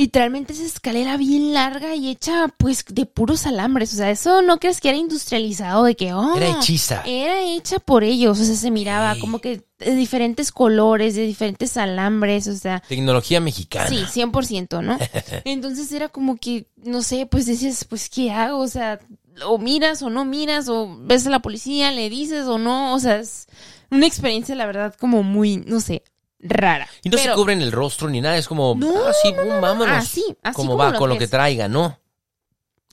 literalmente 0.00 0.54
esa 0.54 0.64
escalera 0.64 1.18
bien 1.18 1.52
larga 1.52 1.94
y 1.94 2.08
hecha 2.08 2.48
pues 2.56 2.86
de 2.88 3.04
puros 3.04 3.46
alambres, 3.46 3.92
o 3.92 3.96
sea, 3.98 4.10
eso 4.10 4.40
no 4.40 4.58
crees 4.58 4.80
que 4.80 4.88
era 4.88 4.96
industrializado 4.96 5.84
de 5.84 5.94
que, 5.94 6.14
oh, 6.14 6.36
Era 6.36 6.58
hechiza. 6.58 7.02
Era 7.04 7.42
hecha 7.42 7.78
por 7.80 8.02
ellos, 8.02 8.40
o 8.40 8.44
sea, 8.44 8.54
se 8.54 8.70
miraba 8.70 9.14
como 9.20 9.40
que 9.40 9.62
de 9.78 9.94
diferentes 9.94 10.52
colores, 10.52 11.16
de 11.16 11.26
diferentes 11.26 11.76
alambres, 11.76 12.48
o 12.48 12.56
sea, 12.56 12.80
Tecnología 12.88 13.40
mexicana. 13.40 13.88
sí, 13.88 14.20
100%, 14.20 14.82
¿no? 14.82 14.98
Entonces 15.44 15.92
era 15.92 16.08
como 16.08 16.38
que, 16.38 16.66
no 16.76 17.02
sé, 17.02 17.26
pues 17.26 17.44
decías, 17.44 17.84
pues, 17.84 18.08
¿qué 18.08 18.30
hago? 18.30 18.58
O 18.58 18.68
sea, 18.68 19.00
o 19.44 19.58
miras 19.58 20.00
o 20.00 20.08
no 20.08 20.24
miras, 20.24 20.70
o 20.70 20.96
ves 21.02 21.26
a 21.26 21.30
la 21.30 21.40
policía, 21.40 21.92
le 21.92 22.08
dices 22.08 22.46
o 22.46 22.56
no, 22.56 22.94
o 22.94 22.98
sea, 22.98 23.18
es 23.18 23.48
una 23.90 24.06
experiencia, 24.06 24.54
la 24.54 24.64
verdad, 24.64 24.94
como 24.98 25.22
muy, 25.22 25.58
no 25.58 25.80
sé, 25.80 26.04
rara. 26.40 26.88
Y 27.02 27.08
no 27.08 27.18
se 27.18 27.24
Pero- 27.24 27.36
cubren 27.36 27.60
el 27.62 27.72
rostro 27.72 28.08
ni 28.08 28.20
nada, 28.20 28.36
es 28.36 28.48
como, 28.48 28.74
No, 28.76 29.06
ah, 29.06 29.12
sí, 29.22 29.32
boom, 29.32 29.60
vámonos. 29.60 29.96
Así, 29.96 30.24
así 30.42 30.54
como 30.54 30.70
como 30.70 30.76
va 30.78 30.90
lo 30.90 30.98
con 30.98 31.08
lo 31.08 31.18
que 31.18 31.28
traiga, 31.28 31.68
¿no? 31.68 31.98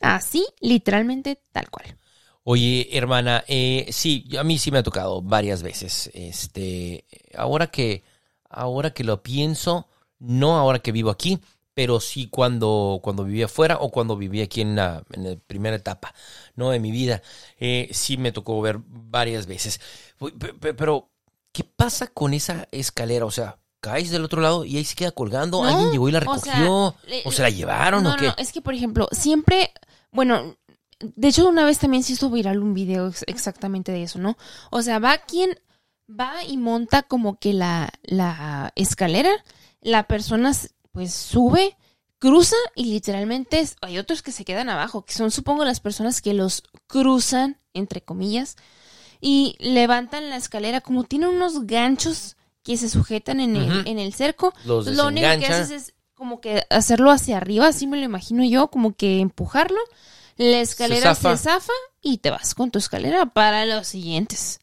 Así, 0.01 0.45
literalmente, 0.59 1.41
tal 1.51 1.69
cual. 1.69 1.97
Oye, 2.43 2.87
hermana, 2.95 3.43
eh, 3.47 3.87
sí, 3.91 4.29
a 4.39 4.43
mí 4.43 4.57
sí 4.57 4.71
me 4.71 4.77
ha 4.77 4.83
tocado 4.83 5.21
varias 5.21 5.63
veces. 5.63 6.09
Este, 6.13 7.05
ahora 7.35 7.67
que, 7.67 8.03
ahora 8.49 8.91
que 8.91 9.03
lo 9.03 9.21
pienso, 9.21 9.87
no 10.19 10.57
ahora 10.57 10.79
que 10.79 10.91
vivo 10.93 11.09
aquí, 11.09 11.39
pero 11.73 11.99
sí 11.99 12.27
cuando, 12.29 13.01
cuando 13.03 13.23
vivía 13.23 13.45
afuera 13.45 13.77
o 13.81 13.91
cuando 13.91 14.15
vivía 14.15 14.45
aquí 14.45 14.61
en 14.61 14.75
la, 14.75 15.03
en 15.11 15.23
la 15.29 15.35
primera 15.35 15.75
etapa, 15.75 16.13
¿no? 16.55 16.69
De 16.71 16.79
mi 16.79 16.91
vida, 16.91 17.21
eh, 17.59 17.89
sí 17.91 18.17
me 18.17 18.31
tocó 18.31 18.59
ver 18.61 18.79
varias 18.87 19.45
veces. 19.45 19.79
Pero, 20.77 21.09
¿qué 21.57 21.63
pasa 21.63 22.05
con 22.05 22.35
esa 22.35 22.67
escalera? 22.71 23.25
O 23.25 23.31
sea, 23.31 23.57
caes 23.79 24.11
del 24.11 24.23
otro 24.23 24.41
lado 24.41 24.63
y 24.63 24.77
ahí 24.77 24.85
se 24.85 24.93
queda 24.95 25.09
colgando, 25.09 25.63
No, 25.63 25.67
alguien 25.67 25.91
llegó 25.91 26.07
y 26.07 26.11
la 26.11 26.19
o 26.19 26.21
sea, 26.37 26.53
recogió, 26.53 26.73
o, 26.75 26.95
le- 27.07 27.31
se 27.31 27.41
la 27.41 27.49
llevaron 27.49 28.03
no, 28.03 28.13
o 28.13 28.15
qué. 28.15 28.27
No, 28.27 28.35
es 28.37 28.51
que, 28.51 28.61
por 28.61 28.75
ejemplo, 28.75 29.07
siempre, 29.11 29.71
bueno, 30.11 30.55
de 30.99 31.27
hecho, 31.27 31.47
una 31.49 31.65
vez 31.65 31.79
también 31.79 32.03
se 32.03 32.13
hizo 32.13 32.29
viral 32.29 32.61
un 32.61 32.75
video 32.75 33.07
ex- 33.07 33.23
exactamente 33.25 33.91
de 33.91 34.03
eso, 34.03 34.19
¿no? 34.19 34.37
O 34.69 34.83
sea, 34.83 34.99
va 34.99 35.17
quien 35.17 35.59
va 36.07 36.43
y 36.47 36.57
monta 36.57 37.01
como 37.01 37.39
que 37.39 37.53
la, 37.53 37.89
la 38.03 38.71
escalera, 38.75 39.31
la 39.81 40.03
persona 40.07 40.53
pues 40.91 41.13
sube, 41.13 41.75
cruza 42.19 42.55
y 42.75 42.85
literalmente 42.85 43.61
es- 43.61 43.77
hay 43.81 43.97
otros 43.97 44.21
que 44.21 44.31
se 44.31 44.45
quedan 44.45 44.69
abajo, 44.69 45.05
que 45.05 45.13
son 45.13 45.31
supongo 45.31 45.65
las 45.65 45.79
personas 45.79 46.21
que 46.21 46.33
los 46.35 46.61
cruzan, 46.87 47.59
entre 47.73 48.01
comillas, 48.01 48.57
y 49.21 49.55
levantan 49.59 50.29
la 50.29 50.37
escalera 50.37 50.81
como 50.81 51.03
tienen 51.03 51.29
unos 51.29 51.65
ganchos 51.67 52.35
que 52.63 52.77
se 52.77 52.89
sujetan 52.89 53.39
en 53.39 53.55
el, 53.55 53.87
en 53.87 53.97
el 53.99 54.13
cerco. 54.13 54.53
Los 54.65 54.87
Lo 54.87 55.07
único 55.07 55.27
que 55.39 55.45
haces 55.47 55.71
es 55.71 55.93
como 56.15 56.41
que 56.41 56.65
hacerlo 56.69 57.11
hacia 57.11 57.37
arriba, 57.37 57.67
así 57.67 57.87
me 57.87 57.97
lo 57.97 58.03
imagino 58.03 58.43
yo, 58.43 58.67
como 58.69 58.95
que 58.95 59.19
empujarlo. 59.19 59.77
La 60.35 60.59
escalera 60.59 61.15
se 61.15 61.21
zafa. 61.21 61.37
zafa, 61.37 61.73
y 62.01 62.17
te 62.17 62.29
vas 62.29 62.53
con 62.55 62.69
tu 62.71 62.79
escalera 62.79 63.25
para 63.27 63.65
los 63.65 63.87
siguientes. 63.87 64.59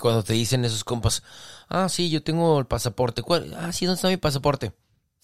Cuando 0.00 0.22
te 0.22 0.34
dicen 0.34 0.64
esos 0.64 0.84
compas, 0.84 1.22
ah, 1.68 1.88
sí, 1.88 2.10
yo 2.10 2.22
tengo 2.22 2.58
el 2.58 2.66
pasaporte. 2.66 3.22
¿Cuál? 3.22 3.54
Ah, 3.58 3.72
sí, 3.72 3.86
¿dónde 3.86 3.96
está 3.96 4.08
mi 4.08 4.16
pasaporte? 4.16 4.72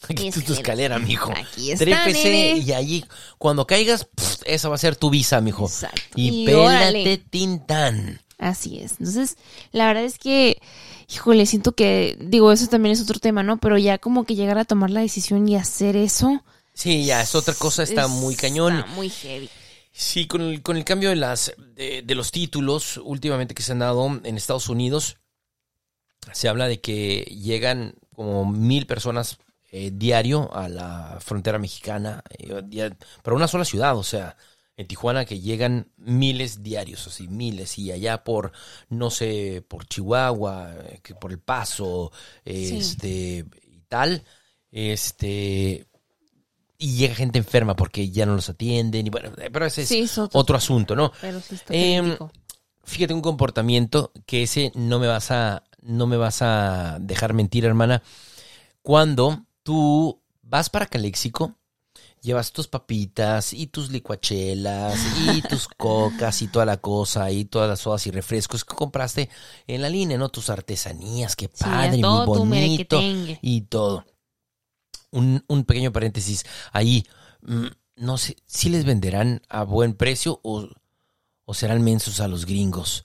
Aquí 0.08 0.28
está 0.28 0.40
tu 0.42 0.54
escalera, 0.54 0.98
mijo. 0.98 1.30
Aquí 1.36 1.70
está, 1.72 1.84
Trépese 1.84 2.30
nene. 2.30 2.58
y 2.58 2.72
allí, 2.72 3.04
cuando 3.38 3.66
caigas, 3.66 4.04
pff, 4.06 4.42
esa 4.46 4.68
va 4.68 4.74
a 4.76 4.78
ser 4.78 4.96
tu 4.96 5.10
visa, 5.10 5.40
mijo. 5.40 5.66
Exacto. 5.66 6.00
Y, 6.16 6.42
Y 6.42 6.46
pélate 6.46 6.64
órale. 6.66 7.18
tintán. 7.30 8.20
Así 8.40 8.78
es. 8.80 8.92
Entonces, 8.92 9.36
la 9.70 9.86
verdad 9.86 10.04
es 10.04 10.18
que, 10.18 10.60
híjole, 11.12 11.44
siento 11.44 11.72
que, 11.72 12.16
digo, 12.18 12.50
eso 12.52 12.66
también 12.68 12.94
es 12.94 13.02
otro 13.02 13.20
tema, 13.20 13.42
¿no? 13.42 13.58
Pero 13.58 13.76
ya 13.76 13.98
como 13.98 14.24
que 14.24 14.34
llegar 14.34 14.56
a 14.58 14.64
tomar 14.64 14.90
la 14.90 15.02
decisión 15.02 15.46
y 15.46 15.56
hacer 15.56 15.94
eso. 15.94 16.42
Sí, 16.72 17.04
ya, 17.04 17.20
es 17.20 17.34
otra 17.34 17.52
cosa, 17.52 17.82
está 17.82 18.08
muy 18.08 18.34
cañón. 18.34 18.78
Está 18.78 18.90
muy 18.92 19.10
heavy. 19.10 19.50
Sí, 19.92 20.26
con 20.26 20.40
el, 20.40 20.62
con 20.62 20.78
el 20.78 20.84
cambio 20.84 21.10
de 21.10 21.16
las 21.16 21.52
de, 21.58 22.00
de 22.02 22.14
los 22.14 22.30
títulos 22.30 22.98
últimamente 23.04 23.54
que 23.54 23.62
se 23.62 23.72
han 23.72 23.80
dado 23.80 24.06
en 24.24 24.36
Estados 24.36 24.70
Unidos, 24.70 25.18
se 26.32 26.48
habla 26.48 26.66
de 26.66 26.80
que 26.80 27.24
llegan 27.24 27.94
como 28.14 28.50
mil 28.50 28.86
personas 28.86 29.38
eh, 29.72 29.90
diario 29.92 30.52
a 30.54 30.68
la 30.68 31.18
frontera 31.20 31.58
mexicana, 31.58 32.22
eh, 32.38 32.90
para 33.22 33.36
una 33.36 33.48
sola 33.48 33.64
ciudad, 33.64 33.96
o 33.96 34.02
sea, 34.02 34.36
en 34.80 34.86
Tijuana 34.86 35.24
que 35.26 35.40
llegan 35.40 35.88
miles 35.98 36.62
diarios, 36.62 37.06
así 37.06 37.28
miles, 37.28 37.78
y 37.78 37.92
allá 37.92 38.24
por, 38.24 38.52
no 38.88 39.10
sé, 39.10 39.62
por 39.68 39.86
Chihuahua, 39.86 40.72
eh, 40.86 41.00
que 41.02 41.14
por 41.14 41.30
El 41.32 41.38
Paso, 41.38 42.10
Sí. 42.44 42.78
este, 42.78 43.44
y 43.70 43.80
tal, 43.88 44.24
este, 44.72 45.86
y 46.78 46.94
llega 46.96 47.14
gente 47.14 47.38
enferma 47.38 47.76
porque 47.76 48.08
ya 48.10 48.24
no 48.24 48.34
los 48.34 48.48
atienden, 48.48 49.06
y 49.06 49.10
bueno, 49.10 49.30
eh, 49.36 49.50
pero 49.52 49.66
ese 49.66 49.82
es 49.82 49.88
Sí, 49.88 49.98
es 50.00 50.16
otro, 50.16 50.40
otro 50.40 50.56
asunto, 50.56 50.96
¿no? 50.96 51.12
pero 51.20 51.40
sí 51.40 51.54
está 51.56 51.74
crítico. 51.74 52.32
fíjate 52.84 53.12
un 53.14 53.20
comportamiento 53.20 54.12
que 54.26 54.44
ese 54.44 54.72
no 54.74 54.98
me 54.98 55.06
vas 55.06 55.30
a, 55.30 55.62
no 55.82 56.06
me 56.06 56.16
vas 56.16 56.40
a 56.42 56.96
dejar 57.00 57.34
mentir, 57.34 57.64
hermana. 57.66 58.02
Cuando 58.82 59.44
tú 59.62 60.20
vas 60.42 60.70
para 60.70 60.86
Caléxico, 60.86 61.54
llevas 62.22 62.52
tus 62.52 62.68
papitas 62.68 63.52
y 63.52 63.66
tus 63.68 63.90
licuachelas 63.90 64.98
y 65.26 65.42
tus 65.48 65.68
cocas 65.68 66.42
y 66.42 66.48
toda 66.48 66.66
la 66.66 66.76
cosa 66.78 67.30
y 67.30 67.44
todas 67.44 67.68
las 67.68 67.80
sodas 67.80 68.06
y 68.06 68.10
refrescos 68.10 68.64
que 68.64 68.74
compraste 68.74 69.28
en 69.66 69.82
la 69.82 69.88
línea, 69.88 70.18
¿no? 70.18 70.28
Tus 70.28 70.50
artesanías, 70.50 71.36
qué 71.36 71.48
Sí, 71.52 71.64
padre, 71.64 71.98
muy 71.98 72.02
todo 72.02 72.28
tu 72.32 72.44
bonito 72.44 73.08
y 73.42 73.62
todo. 73.62 74.04
Un, 75.12 75.44
un 75.48 75.64
pequeño 75.64 75.92
paréntesis 75.92 76.44
ahí. 76.72 77.04
mm, 77.42 77.66
No 77.96 78.16
sé, 78.18 78.36
si 78.46 78.68
les 78.70 78.84
venderán 78.84 79.42
a 79.48 79.64
buen 79.64 79.94
precio 79.94 80.40
o, 80.42 80.68
o 81.44 81.54
serán 81.54 81.82
mensos 81.82 82.20
a 82.20 82.28
los 82.28 82.46
gringos 82.46 83.04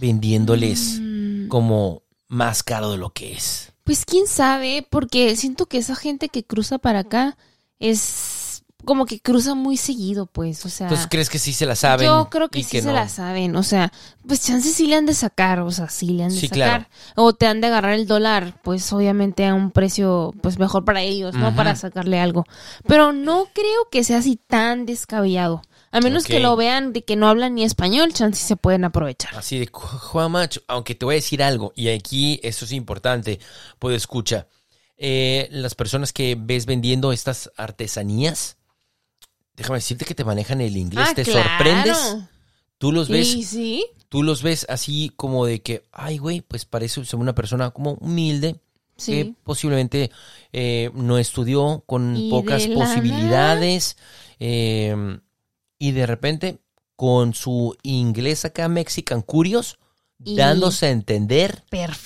vendiéndoles 0.00 1.02
Mm, 1.02 1.48
como 1.48 2.02
más 2.28 2.62
caro 2.62 2.90
de 2.92 2.98
lo 2.98 3.10
que 3.12 3.32
es. 3.34 3.72
Pues 3.84 4.04
quién 4.04 4.26
sabe, 4.26 4.86
porque 4.88 5.34
siento 5.36 5.66
que 5.66 5.78
esa 5.78 5.96
gente 5.96 6.28
que 6.28 6.44
cruza 6.44 6.78
para 6.78 7.00
acá 7.00 7.38
es 7.78 8.47
como 8.84 9.06
que 9.06 9.20
cruza 9.20 9.54
muy 9.54 9.76
seguido, 9.76 10.26
pues, 10.26 10.64
o 10.64 10.68
sea. 10.68 10.86
Entonces, 10.86 11.08
¿crees 11.10 11.28
que 11.28 11.38
sí 11.38 11.52
se 11.52 11.66
la 11.66 11.74
saben? 11.76 12.06
Yo 12.06 12.28
creo 12.30 12.48
que 12.48 12.62
sí 12.62 12.80
se 12.80 12.86
no? 12.86 12.92
la 12.94 13.08
saben, 13.08 13.56
o 13.56 13.62
sea, 13.62 13.92
pues 14.26 14.40
chances 14.46 14.74
sí 14.74 14.86
le 14.86 14.94
han 14.96 15.04
de 15.06 15.14
sacar, 15.14 15.60
o 15.60 15.70
sea, 15.70 15.88
sí 15.88 16.06
le 16.10 16.24
han 16.24 16.30
de 16.30 16.36
Sí, 16.40 16.48
sacar. 16.48 16.56
claro. 16.56 16.86
O 17.16 17.32
te 17.34 17.46
han 17.46 17.60
de 17.60 17.66
agarrar 17.66 17.94
el 17.94 18.06
dólar, 18.06 18.60
pues 18.62 18.90
obviamente 18.92 19.44
a 19.46 19.54
un 19.54 19.70
precio 19.72 20.32
pues 20.42 20.58
mejor 20.58 20.84
para 20.84 21.02
ellos, 21.02 21.34
¿no? 21.34 21.54
Para 21.56 21.74
sacarle 21.76 22.20
algo. 22.20 22.44
Pero 22.86 23.12
no 23.12 23.46
creo 23.52 23.88
que 23.90 24.04
sea 24.04 24.18
así 24.18 24.36
tan 24.46 24.86
descabellado. 24.86 25.62
A 25.90 26.00
menos 26.00 26.26
que 26.26 26.38
lo 26.38 26.54
vean 26.54 26.92
de 26.92 27.02
que 27.02 27.16
no 27.16 27.28
hablan 27.28 27.54
ni 27.54 27.64
español, 27.64 28.12
chances 28.12 28.44
se 28.46 28.56
pueden 28.56 28.84
aprovechar. 28.84 29.34
Así 29.34 29.58
de, 29.58 29.66
"Ju- 29.72 29.98
Juanma, 29.98 30.44
ch- 30.44 30.62
aunque 30.68 30.94
te 30.94 31.06
voy 31.06 31.14
a 31.14 31.16
decir 31.16 31.42
algo, 31.42 31.72
y 31.74 31.88
aquí 31.88 32.38
eso 32.42 32.66
es 32.66 32.72
importante, 32.72 33.40
pues 33.78 33.96
escucha, 33.96 34.46
eh, 34.98 35.48
las 35.50 35.74
personas 35.74 36.12
que 36.12 36.36
ves 36.38 36.66
vendiendo 36.66 37.10
estas 37.12 37.50
artesanías, 37.56 38.57
déjame 39.58 39.76
decirte 39.78 40.04
que 40.06 40.14
te 40.14 40.24
manejan 40.24 40.60
el 40.62 40.76
inglés, 40.76 41.08
Ah, 41.10 41.14
te 41.14 41.24
claro. 41.24 41.48
sorprendes, 41.48 42.16
tú 42.78 42.92
los 42.92 43.08
ves, 43.08 43.28
Sí, 43.30 43.42
sí. 43.44 43.84
tú 44.08 44.22
los 44.22 44.42
ves 44.42 44.64
así 44.70 45.12
como 45.16 45.44
de 45.44 45.60
que, 45.60 45.82
ay 45.92 46.16
güey, 46.18 46.40
pues 46.40 46.64
parece 46.64 47.04
ser 47.04 47.18
una 47.18 47.34
persona 47.34 47.70
como 47.70 47.92
humilde, 47.94 48.60
Sí. 48.96 49.12
que 49.12 49.34
posiblemente 49.44 50.10
eh, 50.52 50.90
no 50.94 51.18
estudió 51.18 51.82
con 51.86 52.16
Y 52.16 52.30
pocas 52.30 52.66
posibilidades 52.68 53.96
eh, 54.40 55.18
y 55.78 55.90
de 55.92 56.06
repente 56.06 56.58
con 56.96 57.34
su 57.34 57.76
inglés 57.82 58.44
acá 58.44 58.68
Mexican 58.68 59.22
Curios 59.22 59.78
Y- 60.24 60.34
dándose 60.34 60.86
a 60.86 60.90
entender 60.90 61.62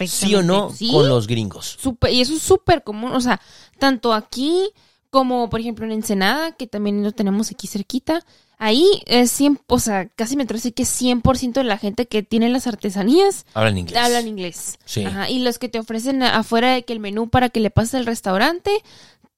sí 0.06 0.34
o 0.34 0.42
no 0.42 0.70
Sí. 0.70 0.90
con 0.90 1.08
los 1.08 1.26
gringos. 1.26 1.78
Súper- 1.80 2.12
y 2.12 2.20
eso 2.20 2.34
es 2.34 2.42
súper 2.42 2.82
común, 2.84 3.12
o 3.12 3.20
sea, 3.22 3.40
tanto 3.78 4.12
aquí 4.12 4.68
como, 5.12 5.50
por 5.50 5.60
ejemplo, 5.60 5.84
en 5.84 5.92
Ensenada, 5.92 6.52
que 6.52 6.66
también 6.66 7.04
lo 7.04 7.12
tenemos 7.12 7.50
aquí 7.50 7.66
cerquita, 7.66 8.24
ahí 8.56 8.86
es 9.04 9.30
100, 9.30 9.60
o 9.66 9.78
sea, 9.78 10.08
casi 10.08 10.36
me 10.36 10.44
atrevo 10.44 10.56
a 10.56 10.60
decir 10.60 10.72
que 10.72 10.84
100% 10.84 11.52
de 11.52 11.64
la 11.64 11.76
gente 11.76 12.06
que 12.08 12.22
tiene 12.22 12.48
las 12.48 12.66
artesanías 12.66 13.44
Hablan 13.52 13.76
inglés. 13.76 13.98
hablan 14.02 14.26
inglés. 14.26 14.78
Sí. 14.86 15.04
Ajá, 15.04 15.28
y 15.28 15.40
los 15.40 15.58
que 15.58 15.68
te 15.68 15.78
ofrecen 15.78 16.22
afuera 16.22 16.72
de 16.72 16.84
que 16.84 16.94
el 16.94 16.98
menú 17.00 17.28
para 17.28 17.50
que 17.50 17.60
le 17.60 17.68
pases 17.68 17.94
al 17.96 18.06
restaurante, 18.06 18.70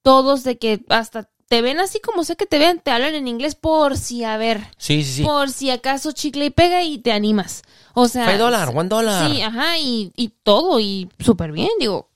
todos 0.01 0.45
de 0.45 0.57
que 0.57 0.85
hasta 0.87 1.29
te 1.49 1.61
ven 1.61 1.79
así 1.79 1.99
como 1.99 2.23
sea 2.23 2.37
que 2.37 2.45
te 2.45 2.57
vean, 2.57 2.79
te 2.79 2.91
hablan 2.91 3.13
en 3.13 3.27
inglés 3.27 3.55
por 3.55 3.97
si, 3.97 4.23
a 4.23 4.37
ver, 4.37 4.61
Sí, 4.77 5.03
sí, 5.03 5.15
sí. 5.17 5.23
por 5.23 5.49
si 5.51 5.71
acaso 5.71 6.13
chicle 6.13 6.45
y 6.45 6.49
pega 6.51 6.83
y 6.83 6.99
te 6.99 7.11
animas. 7.11 7.63
O 7.93 8.07
sea, 8.07 8.25
Five 8.27 8.37
dólar, 8.37 8.69
one 8.73 8.87
dólar. 8.87 9.29
Sí, 9.29 9.41
ajá, 9.41 9.77
y, 9.77 10.13
y 10.15 10.29
todo, 10.41 10.79
y 10.79 11.09
súper 11.19 11.51
bien, 11.51 11.69
digo. 11.81 12.07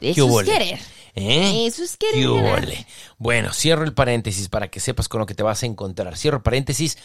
Eso 0.00 0.40
es 0.40 0.46
querer. 0.48 0.80
¿Eh? 1.14 1.66
Eso 1.66 1.84
es 1.84 1.96
¿Qué 1.96 2.08
querer. 2.10 2.28
hubole? 2.28 2.86
Bueno, 3.18 3.52
cierro 3.52 3.84
el 3.84 3.94
paréntesis 3.94 4.48
para 4.48 4.68
que 4.68 4.80
sepas 4.80 5.08
con 5.08 5.20
lo 5.20 5.26
que 5.26 5.34
te 5.34 5.42
vas 5.42 5.62
a 5.62 5.66
encontrar. 5.66 6.16
Cierro 6.16 6.42
paréntesis. 6.42 6.98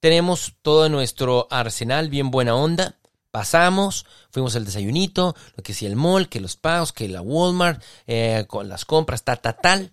Tenemos 0.00 0.54
todo 0.62 0.88
nuestro 0.88 1.46
arsenal 1.50 2.08
bien 2.08 2.30
buena 2.30 2.54
onda. 2.54 2.98
Pasamos, 3.30 4.06
fuimos 4.30 4.56
al 4.56 4.64
desayunito, 4.64 5.36
lo 5.56 5.62
que 5.62 5.74
sea 5.74 5.90
el 5.90 5.96
mall, 5.96 6.30
que 6.30 6.40
los 6.40 6.56
pagos, 6.56 6.92
que 6.92 7.06
la 7.06 7.20
Walmart, 7.20 7.82
eh, 8.06 8.46
con 8.48 8.68
las 8.68 8.86
compras, 8.86 9.24
ta, 9.24 9.36
ta, 9.36 9.52
tal. 9.52 9.92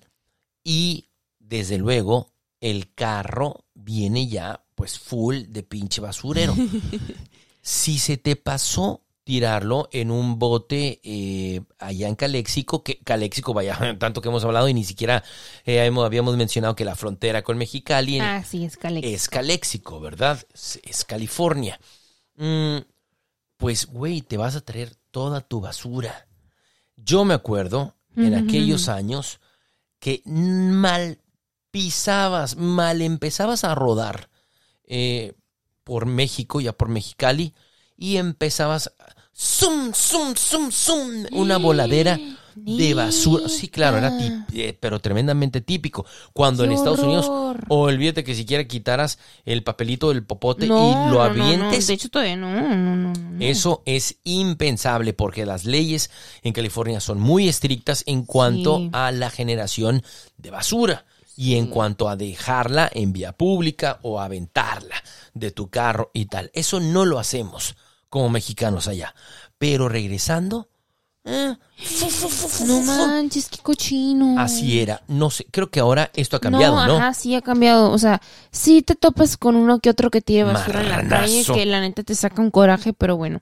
Y 0.64 1.10
desde 1.39 1.78
luego, 1.78 2.32
el 2.62 2.93
carro 2.93 3.66
viene 3.74 4.28
ya, 4.28 4.64
pues, 4.76 4.97
full 4.97 5.43
de 5.49 5.64
pinche 5.64 5.99
basurero. 5.99 6.56
si 7.62 7.99
se 7.99 8.16
te 8.16 8.38
pasó 8.38 9.03
tirarlo 9.24 9.88
en 9.91 10.11
un 10.11 10.38
bote 10.38 10.99
eh, 11.03 11.61
allá 11.80 12.07
en 12.09 12.15
Caléxico, 12.15 12.84
que 12.84 12.99
Caléxico, 12.99 13.53
vaya, 13.53 13.78
tanto 13.99 14.21
que 14.21 14.30
hemos 14.30 14.43
hablado 14.43 14.67
y 14.67 14.74
ni 14.74 14.84
siquiera 14.84 15.24
eh, 15.65 15.80
habíamos 15.82 16.36
mencionado 16.38 16.76
que 16.76 16.86
la 16.86 16.95
frontera 16.95 17.41
con 17.41 17.57
Mexicali 17.57 18.17
en- 18.17 18.21
Ah, 18.24 18.43
sí, 18.43 18.65
es 19.13 19.30
Caléxico, 19.30 19.99
¿verdad? 19.99 20.43
Es, 20.53 20.80
es 20.84 21.05
California. 21.05 21.80
Mm, 22.36 22.78
pues, 23.57 23.86
güey, 23.86 24.21
te 24.21 24.38
vas 24.38 24.55
a 24.55 24.61
traer 24.61 24.95
toda 25.11 25.39
tu 25.41 25.61
basura. 25.61 26.28
Yo 26.97 27.24
me 27.26 27.34
acuerdo 27.34 27.95
en 28.15 28.34
aquellos 28.36 28.89
años 28.89 29.39
que 29.99 30.21
mal 30.26 31.19
pisabas, 31.71 32.55
mal 32.57 33.01
empezabas 33.01 33.63
a 33.63 33.74
rodar 33.74 34.30
eh, 34.86 35.34
por 35.84 36.05
México, 36.05 36.61
ya 36.61 36.74
por 36.74 36.89
Mexicali, 36.89 37.53
y 37.97 38.17
empezabas 38.17 38.91
zum, 39.33 39.93
zum, 39.93 40.35
zum, 40.35 40.71
zum, 40.71 41.25
una 41.31 41.57
voladera 41.57 42.19
de 42.55 42.93
basura. 42.93 43.49
Sí, 43.49 43.67
claro, 43.67 43.97
era 43.97 44.11
Neta. 44.11 44.45
tip- 44.47 44.55
eh, 44.59 44.77
pero 44.79 44.99
tremendamente 44.99 45.59
típico. 45.61 46.05
Cuando 46.33 46.61
¡Qué 46.63 46.67
en 46.67 46.73
Estados 46.73 46.99
Unidos, 46.99 47.27
olvídate 47.67 48.23
que 48.23 48.35
siquiera 48.35 48.65
quitaras 48.67 49.17
el 49.43 49.63
papelito 49.63 50.09
del 50.09 50.23
popote 50.23 50.67
No, 50.67 50.91
y 50.91 50.93
lo 50.93 50.99
no, 50.99 51.05
no, 51.05 51.13
no, 51.13 51.21
avientes. 51.23 51.87
De 51.87 51.93
hecho, 51.95 52.09
todavía 52.09 52.35
no. 52.35 53.11
Eso 53.39 53.81
es 53.85 54.17
impensable 54.23 55.13
porque 55.13 55.47
las 55.47 55.65
leyes 55.65 56.11
en 56.43 56.53
California 56.53 56.99
son 56.99 57.19
muy 57.19 57.49
estrictas 57.49 58.03
en 58.05 58.23
cuanto 58.23 58.77
Sí. 58.77 58.89
a 58.93 59.11
la 59.11 59.31
generación 59.31 60.03
de 60.37 60.51
basura 60.51 61.05
y 61.35 61.55
en 61.55 61.65
cuanto 61.65 62.07
a 62.07 62.15
dejarla 62.15 62.87
en 62.93 63.11
vía 63.13 63.31
pública 63.31 63.97
o 64.03 64.19
aventarla 64.21 64.95
de 65.33 65.49
tu 65.49 65.69
carro 65.71 66.11
y 66.13 66.25
tal. 66.25 66.51
Eso 66.53 66.79
no 66.79 67.05
lo 67.05 67.17
hacemos 67.17 67.75
como 68.14 68.30
mexicanos 68.30 68.88
allá. 68.88 69.16
Pero 69.57 69.89
regresando, 69.89 70.70
eh, 71.26 71.55
No 72.68 72.82
manches, 72.82 73.49
qué 73.49 73.57
cochino. 73.57 74.39
así 74.39 74.80
era. 74.80 75.01
No 75.07 75.32
sé, 75.32 75.47
creo 75.49 75.72
que 75.72 75.80
ahora 75.80 76.11
esto 76.14 76.38
ha 76.38 76.39
cambiado, 76.39 76.76
¿no? 76.86 76.97
Ajá, 76.97 77.16
sí 77.16 77.34
ha 77.34 77.41
cambiado. 77.41 77.89
O 77.89 77.97
sea, 77.97 78.22
sí 78.51 78.84
te 78.84 78.93
topas 78.93 79.36
con 79.36 79.55
uno 79.55 79.80
que 79.80 79.89
otro 79.89 80.11
que 80.11 80.22
tire 80.22 80.43
basura 80.43 80.82
en 80.82 80.89
la 80.89 81.07
calle, 81.07 81.43
que 81.43 81.66
la 81.66 81.82
neta 81.82 82.03
te 82.03 82.14
saca 82.14 82.39
un 82.39 82.51
coraje, 82.51 82.93
pero 82.93 83.18
bueno. 83.18 83.41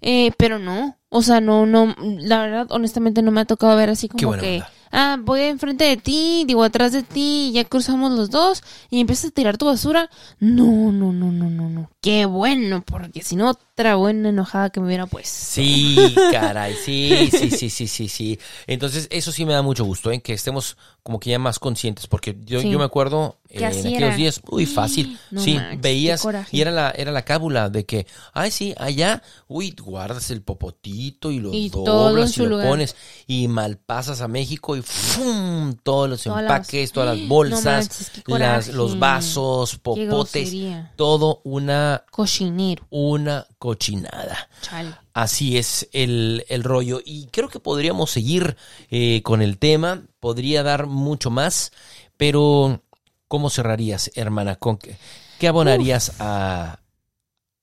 Eh, 0.00 0.32
pero 0.36 0.58
no, 0.58 0.96
o 1.10 1.22
sea, 1.22 1.40
no, 1.40 1.64
no, 1.64 1.94
la 1.98 2.40
verdad, 2.40 2.66
honestamente 2.70 3.22
no 3.22 3.30
me 3.30 3.40
ha 3.40 3.44
tocado 3.44 3.76
ver 3.76 3.90
así 3.90 4.08
como 4.08 4.32
que, 4.36 4.56
onda. 4.56 4.70
ah, 4.92 5.16
voy 5.20 5.40
enfrente 5.42 5.84
de 5.84 5.96
ti, 5.96 6.44
digo 6.46 6.62
atrás 6.64 6.92
de 6.92 7.02
ti, 7.02 7.48
y 7.48 7.52
ya 7.52 7.64
cruzamos 7.64 8.12
los 8.12 8.30
dos, 8.30 8.62
y 8.90 9.00
empiezas 9.00 9.30
a 9.30 9.34
tirar 9.34 9.58
tu 9.58 9.66
basura. 9.66 10.08
No, 10.38 10.92
no, 10.92 11.12
no, 11.12 11.32
no, 11.32 11.50
no, 11.50 11.68
no. 11.68 11.90
Qué 12.00 12.26
bueno, 12.26 12.82
porque 12.86 13.22
si 13.22 13.34
no, 13.34 13.58
otra 13.78 13.94
buena 13.94 14.30
enojada 14.30 14.70
que 14.70 14.80
me 14.80 14.86
hubiera 14.86 15.06
pues. 15.06 15.28
Sí, 15.28 15.96
caray, 16.32 16.74
sí, 16.84 17.30
sí, 17.30 17.50
sí, 17.50 17.70
sí, 17.70 17.86
sí, 17.86 18.08
sí. 18.08 18.38
Entonces, 18.66 19.06
eso 19.10 19.30
sí 19.30 19.44
me 19.44 19.52
da 19.52 19.62
mucho 19.62 19.84
gusto, 19.84 20.10
¿eh? 20.10 20.20
que 20.20 20.32
estemos 20.32 20.76
como 21.04 21.20
que 21.20 21.30
ya 21.30 21.38
más 21.38 21.58
conscientes, 21.58 22.06
porque 22.06 22.36
yo, 22.44 22.60
Sí. 22.60 22.68
yo 22.70 22.78
me 22.78 22.84
acuerdo 22.84 23.38
eh, 23.48 23.58
en 23.60 23.64
aquellos 23.64 23.96
era. 23.96 24.16
días, 24.16 24.42
uy, 24.50 24.66
fácil, 24.66 25.18
No 25.30 25.40
sí, 25.40 25.54
manches, 25.54 25.80
veías, 25.80 26.26
y 26.52 26.60
era 26.60 26.70
la, 26.70 26.90
era 26.90 27.12
la 27.12 27.24
cábula 27.24 27.70
de 27.70 27.86
que, 27.86 28.06
ay, 28.34 28.50
sí, 28.50 28.74
allá, 28.76 29.22
uy, 29.46 29.74
guardas 29.80 30.30
el 30.30 30.42
popotito 30.42 31.30
y 31.30 31.38
lo 31.38 31.54
Y 31.54 31.66
en 31.66 31.70
doblas 31.70 32.36
y 32.36 32.40
lo 32.42 32.48
lugar. 32.50 32.66
pones, 32.68 32.94
y 33.26 33.48
mal 33.48 33.78
pasas 33.78 34.20
a 34.20 34.28
México 34.28 34.76
y 34.76 34.82
¡fum! 34.82 35.74
todos 35.82 36.10
los 36.10 36.24
Toda 36.24 36.42
la 36.42 36.56
empaques, 36.56 36.92
todas 36.92 37.16
las 37.16 37.18
No 37.26 37.28
bolsas, 37.34 37.64
manches, 37.88 38.12
las, 38.26 38.68
los 38.68 38.98
vasos, 38.98 39.76
popotes, 39.78 40.52
todo 40.96 41.40
una, 41.44 42.04
Cochinero, 42.10 42.84
una 42.90 43.46
cochinada. 43.68 44.48
chale. 44.62 44.94
Así 45.12 45.58
es 45.58 45.90
el, 45.92 46.46
el 46.48 46.64
rollo. 46.64 47.02
Y 47.04 47.26
creo 47.26 47.50
que 47.50 47.60
podríamos 47.60 48.10
seguir 48.10 48.56
eh, 48.90 49.20
con 49.22 49.42
el 49.42 49.58
tema. 49.58 50.04
Podría 50.20 50.62
dar 50.62 50.86
mucho 50.86 51.28
más. 51.28 51.70
Pero, 52.16 52.82
¿cómo 53.28 53.50
cerrarías, 53.50 54.10
hermana? 54.14 54.56
¿Con 54.56 54.78
qué, 54.78 54.96
qué 55.38 55.48
abonarías 55.48 56.12
a, 56.18 56.80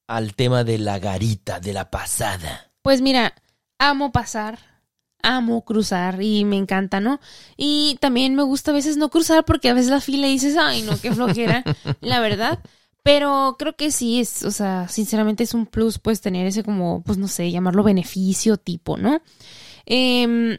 al 0.05 0.35
tema 0.35 0.63
de 0.63 0.77
la 0.77 0.99
garita, 0.99 1.59
de 1.59 1.73
la 1.73 1.89
pasada? 1.89 2.69
Pues 2.83 3.01
mira, 3.01 3.33
amo 3.79 4.11
pasar, 4.11 4.59
amo 5.23 5.65
cruzar 5.65 6.21
y 6.21 6.45
me 6.45 6.57
encanta, 6.57 6.99
¿no? 6.99 7.19
Y 7.57 7.97
también 7.99 8.35
me 8.35 8.43
gusta 8.43 8.69
a 8.69 8.75
veces 8.75 8.95
no 8.95 9.09
cruzar 9.09 9.43
porque 9.43 9.69
a 9.69 9.73
veces 9.73 9.89
la 9.89 10.01
fila 10.01 10.27
y 10.27 10.33
dices, 10.33 10.55
ay, 10.55 10.83
no, 10.83 11.01
qué 11.01 11.11
flojera, 11.11 11.63
la 12.01 12.19
verdad. 12.19 12.59
Pero 13.05 13.55
creo 13.59 13.75
que 13.75 13.91
sí 13.91 14.19
es, 14.19 14.41
o 14.41 14.49
sea, 14.49 14.87
sinceramente 14.87 15.43
es 15.43 15.53
un 15.53 15.67
plus, 15.67 15.99
pues 15.99 16.21
tener 16.21 16.47
ese 16.47 16.63
como, 16.63 17.03
pues 17.03 17.19
no 17.19 17.27
sé, 17.27 17.51
llamarlo 17.51 17.83
beneficio 17.83 18.57
tipo, 18.57 18.97
¿no? 18.97 19.21
Em, 19.85 20.57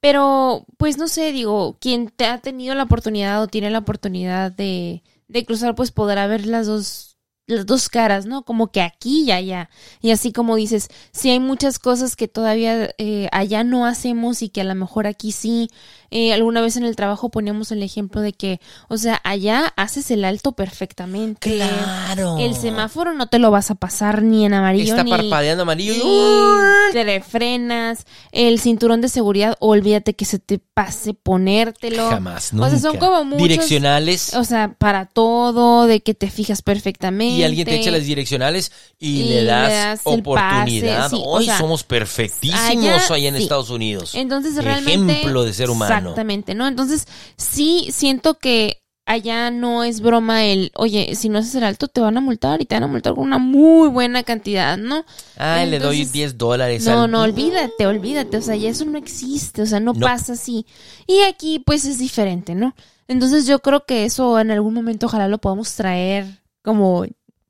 pero, 0.00 0.64
pues 0.78 0.96
no 0.96 1.08
sé, 1.08 1.30
digo, 1.32 1.76
quien 1.80 2.08
te 2.08 2.24
ha 2.24 2.38
tenido 2.40 2.74
la 2.74 2.84
oportunidad 2.84 3.42
o 3.42 3.48
tiene 3.48 3.68
la 3.70 3.80
oportunidad 3.80 4.50
de, 4.50 5.02
de 5.28 5.44
cruzar, 5.44 5.74
pues 5.74 5.92
podrá 5.92 6.26
ver 6.26 6.46
las 6.46 6.66
dos 6.66 7.13
las 7.46 7.66
dos 7.66 7.88
caras, 7.88 8.24
¿no? 8.26 8.42
Como 8.42 8.68
que 8.72 8.80
aquí 8.80 9.24
y 9.24 9.30
allá. 9.32 9.68
Y 10.00 10.10
así 10.12 10.32
como 10.32 10.56
dices, 10.56 10.88
si 11.12 11.30
hay 11.30 11.40
muchas 11.40 11.78
cosas 11.78 12.16
que 12.16 12.26
todavía 12.28 12.90
eh, 12.98 13.28
allá 13.32 13.64
no 13.64 13.84
hacemos 13.86 14.40
y 14.42 14.48
que 14.48 14.62
a 14.62 14.64
lo 14.64 14.74
mejor 14.74 15.06
aquí 15.06 15.30
sí. 15.32 15.68
Eh, 16.10 16.32
alguna 16.32 16.60
vez 16.60 16.76
en 16.76 16.84
el 16.84 16.94
trabajo 16.94 17.28
poníamos 17.28 17.72
el 17.72 17.82
ejemplo 17.82 18.20
de 18.20 18.32
que, 18.34 18.60
o 18.88 18.96
sea, 18.98 19.20
allá 19.24 19.72
haces 19.76 20.12
el 20.12 20.24
alto 20.24 20.52
perfectamente. 20.52 21.56
Claro. 21.56 22.38
El 22.38 22.54
semáforo 22.54 23.14
no 23.14 23.26
te 23.26 23.40
lo 23.40 23.50
vas 23.50 23.72
a 23.72 23.74
pasar 23.74 24.22
ni 24.22 24.44
en 24.46 24.54
amarillo 24.54 24.92
Está 24.92 25.02
ni, 25.02 25.10
parpadeando 25.10 25.62
amarillo. 25.64 25.92
y- 25.96 26.92
te 26.92 27.02
refrenas. 27.02 28.06
El 28.30 28.60
cinturón 28.60 29.00
de 29.00 29.08
seguridad, 29.08 29.56
olvídate 29.58 30.14
que 30.14 30.24
se 30.24 30.38
te 30.38 30.58
pase 30.60 31.14
ponértelo. 31.14 32.08
Jamás, 32.08 32.52
O 32.52 32.56
nunca. 32.56 32.70
sea, 32.70 32.78
son 32.78 32.96
como 32.98 33.24
muchos- 33.24 33.42
Direccionales. 33.48 34.34
O 34.34 34.44
sea, 34.44 34.72
para 34.78 35.06
todo, 35.06 35.86
de 35.86 36.00
que 36.00 36.14
te 36.14 36.30
fijas 36.30 36.62
perfectamente. 36.62 37.33
Y 37.34 37.42
alguien 37.44 37.66
te 37.66 37.76
echa 37.76 37.90
las 37.90 38.04
direccionales 38.04 38.72
y, 38.98 39.20
Y 39.20 39.22
le 39.24 39.34
le 39.42 39.44
das, 39.44 40.00
oportunidad. 40.04 41.02
pase, 41.04 41.16
sí, 41.16 41.22
o 41.24 41.30
Hoy 41.30 41.44
sea, 41.46 41.58
somos 41.58 41.84
perfectísimos 41.84 43.10
allá, 43.10 43.28
en 43.28 43.36
sí. 43.36 43.42
Estados 43.42 43.70
Unidos. 43.70 44.14
Entonces, 44.14 44.56
realmente. 44.62 45.12
Ejemplo 45.12 45.44
de 45.44 45.52
ser 45.52 45.70
humano. 45.70 45.94
Exactamente, 45.94 46.54
¿no? 46.54 46.66
Entonces, 46.66 47.06
sí 47.36 47.88
siento 47.90 48.34
que 48.38 48.80
allá 49.06 49.50
no 49.50 49.84
es 49.84 50.00
broma 50.00 50.44
el, 50.46 50.72
oye, 50.76 51.14
si 51.14 51.28
no 51.28 51.38
haces 51.40 51.54
el 51.56 51.64
alto, 51.64 51.88
te 51.88 52.00
van 52.00 52.16
a 52.16 52.20
multar 52.22 52.62
y 52.62 52.64
te 52.64 52.74
van 52.74 52.84
a 52.84 52.86
multar 52.86 53.14
con 53.14 53.24
una 53.24 53.36
muy 53.38 53.88
buena 53.90 54.22
cantidad, 54.22 54.78
¿no? 54.78 55.04
Ay, 55.36 55.68
le 55.68 55.78
doy 55.78 55.96
Entonces, 55.96 56.12
10 56.12 56.38
dólares. 56.38 56.86
No, 56.86 57.02
al- 57.02 57.10
no, 57.10 57.20
olvídate, 57.20 57.86
olvídate. 57.86 58.38
O 58.38 58.42
sea, 58.42 58.56
ya 58.56 58.70
eso 58.70 58.86
no 58.86 58.96
existe, 58.96 59.60
o 59.60 59.66
sea, 59.66 59.78
no, 59.80 59.92
No. 59.92 60.00
pasa 60.06 60.32
así. 60.32 60.64
Y 61.06 61.20
aquí, 61.28 61.58
pues, 61.58 61.84
es 61.84 61.98
diferente, 61.98 62.54
¿no? 62.54 62.74
Entonces, 63.06 63.46
yo 63.46 63.58
creo 63.58 63.84
que 63.84 64.06
eso 64.06 64.38
en 64.40 64.50
algún 64.50 64.72
momento 64.72 65.04
ojalá 65.06 65.28
lo 65.28 65.36
podamos 65.38 65.74
traer 65.74 66.40
como. 66.62 67.04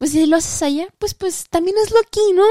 Pues 0.04 0.12
si 0.12 0.26
lo 0.26 0.36
haces 0.36 0.60
allá, 0.62 0.86
pues 0.98 1.14
pues 1.14 1.46
también 1.48 1.78
hazlo 1.82 1.96
aquí, 1.98 2.20
¿no? 2.34 2.42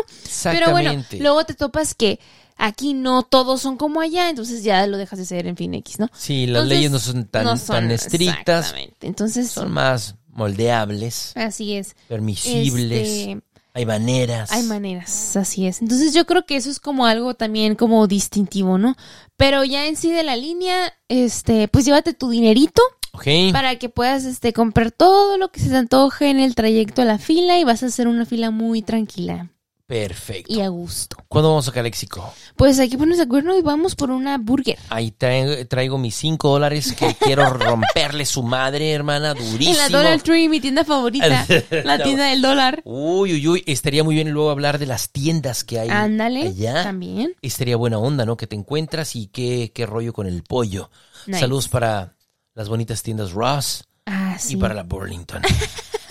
Pero 0.43 0.72
bueno, 0.72 0.89
Exactamente. 0.89 1.20
luego 1.20 1.43
te 1.45 1.54
topas 1.54 1.93
que 1.93 2.20
aquí 2.58 2.95
no 2.95 3.22
todos 3.22 3.62
son 3.62 3.78
como 3.78 4.01
allá, 4.01 4.32
entonces 4.32 4.64
ya 4.64 4.88
lo 4.88 4.97
dejas 4.97 5.20
de 5.20 5.26
ser 5.28 5.45
en 5.45 5.56
fin 5.56 5.72
X, 5.76 5.99
¿no? 5.99 6.10
Sí, 6.18 6.47
las 6.47 6.64
Entonces, 6.64 6.78
leyes 6.78 6.91
no 6.91 6.97
son 6.99 7.26
tan, 7.28 7.43
no 7.43 7.56
son- 7.58 7.76
tan 7.76 7.91
estrictas. 7.91 8.66
Exactamente. 8.66 9.06
Entonces, 9.06 9.51
Son 9.51 9.72
más 9.72 10.16
moldeables, 10.30 11.34
así 11.36 11.76
es. 11.76 11.95
permisibles. 12.08 13.08
Este, 13.08 13.41
Hay 13.76 13.86
maneras. 13.86 14.51
hay 14.51 14.64
maneras, 14.64 15.36
así 15.38 15.68
es. 15.68 15.80
Entonces 15.84 16.12
yo 16.16 16.26
creo 16.26 16.47
que 16.47 16.56
eso 16.56 16.72
es 16.72 16.80
como 16.80 17.06
algo 17.06 17.36
también 17.36 17.76
como 17.76 18.08
distintivo, 18.08 18.80
¿no? 18.80 18.95
Pero 19.38 19.64
ya 19.64 19.86
en 19.86 19.95
sí 19.95 20.12
de 20.12 20.24
la 20.24 20.36
línea, 20.38 20.91
este, 21.08 21.68
pues 21.68 21.86
llévate 21.86 22.14
tu 22.16 22.30
dinerito 22.32 22.82
Ok. 23.14 23.26
para 23.51 23.76
que 23.78 23.89
puedas 23.89 24.26
este 24.26 24.53
comprar 24.53 24.91
todo 24.91 25.38
lo 25.38 25.51
que 25.51 25.59
se 25.59 25.70
te 25.70 25.76
antoje 25.78 26.30
en 26.30 26.39
el 26.39 26.55
trayecto 26.55 27.03
a 27.03 27.05
la 27.05 27.20
fila 27.20 27.59
y 27.59 27.64
vas 27.64 27.84
a 27.84 27.86
hacer 27.86 28.07
una 28.07 28.26
fila 28.26 28.49
muy 28.51 28.82
tranquila 28.82 29.49
Perfecto. 29.86 30.51
y 30.51 30.61
a 30.61 30.70
gusto. 30.70 31.18
¿Cuándo 31.28 31.49
vamos 31.49 31.68
a 31.68 31.72
Calexico? 31.72 32.34
Pues 32.55 32.80
aquí 32.80 32.97
pones 32.97 33.18
de 33.18 33.24
acuerdo 33.26 33.55
y 33.55 33.61
vamos 33.61 33.93
por 33.95 34.09
una 34.09 34.38
burger. 34.39 34.80
Ahí 34.89 35.11
traigo, 35.11 35.68
traigo 35.68 35.97
mis 35.99 36.16
5 36.16 36.49
dólares 36.49 36.93
que 36.93 37.14
quiero 37.20 37.47
romperle 37.49 38.26
su 38.26 38.41
madre, 38.41 38.91
hermana, 38.93 39.32
En 39.38 39.51
durísimo. 39.51 39.78
la 39.78 39.89
Dollar 39.89 40.22
Tree, 40.22 40.49
mi 40.49 40.59
tienda 40.61 40.84
favorita, 40.84 41.45
la 41.84 42.01
tienda 42.01 42.26
del 42.30 42.41
dólar. 42.41 42.82
Uy, 42.86 43.34
uy, 43.34 43.47
uy. 43.47 43.64
Estaría 43.68 44.03
muy 44.03 44.16
bien 44.16 44.32
luego 44.32 44.49
hablar 44.49 44.80
de 44.80 44.88
las 44.88 45.11
tiendas 45.11 45.64
que 45.64 45.80
hay 45.80 45.89
Ándale, 45.89 46.47
allá. 46.47 46.82
también. 46.84 47.36
Estaría 47.43 47.76
buena 47.78 47.99
onda, 47.99 48.26
¿no? 48.26 48.38
Que 48.38 48.47
te 48.47 48.55
encuentras 48.55 49.16
y 49.16 49.28
qué, 49.28 49.72
qué 49.76 49.86
rollo 49.86 50.14
con 50.14 50.26
el 50.26 50.41
pollo. 50.43 50.89
Nice. 51.28 51.41
Saludos 51.41 51.68
para 51.68 52.16
las 52.54 52.70
bonitas 52.70 53.04
tiendas 53.04 53.32
Ross 53.32 53.84
Ah, 54.06 54.38
sí. 54.39 54.54
y 54.54 54.58
para 54.58 54.74
la 54.74 54.84
Burlington. 54.84 55.41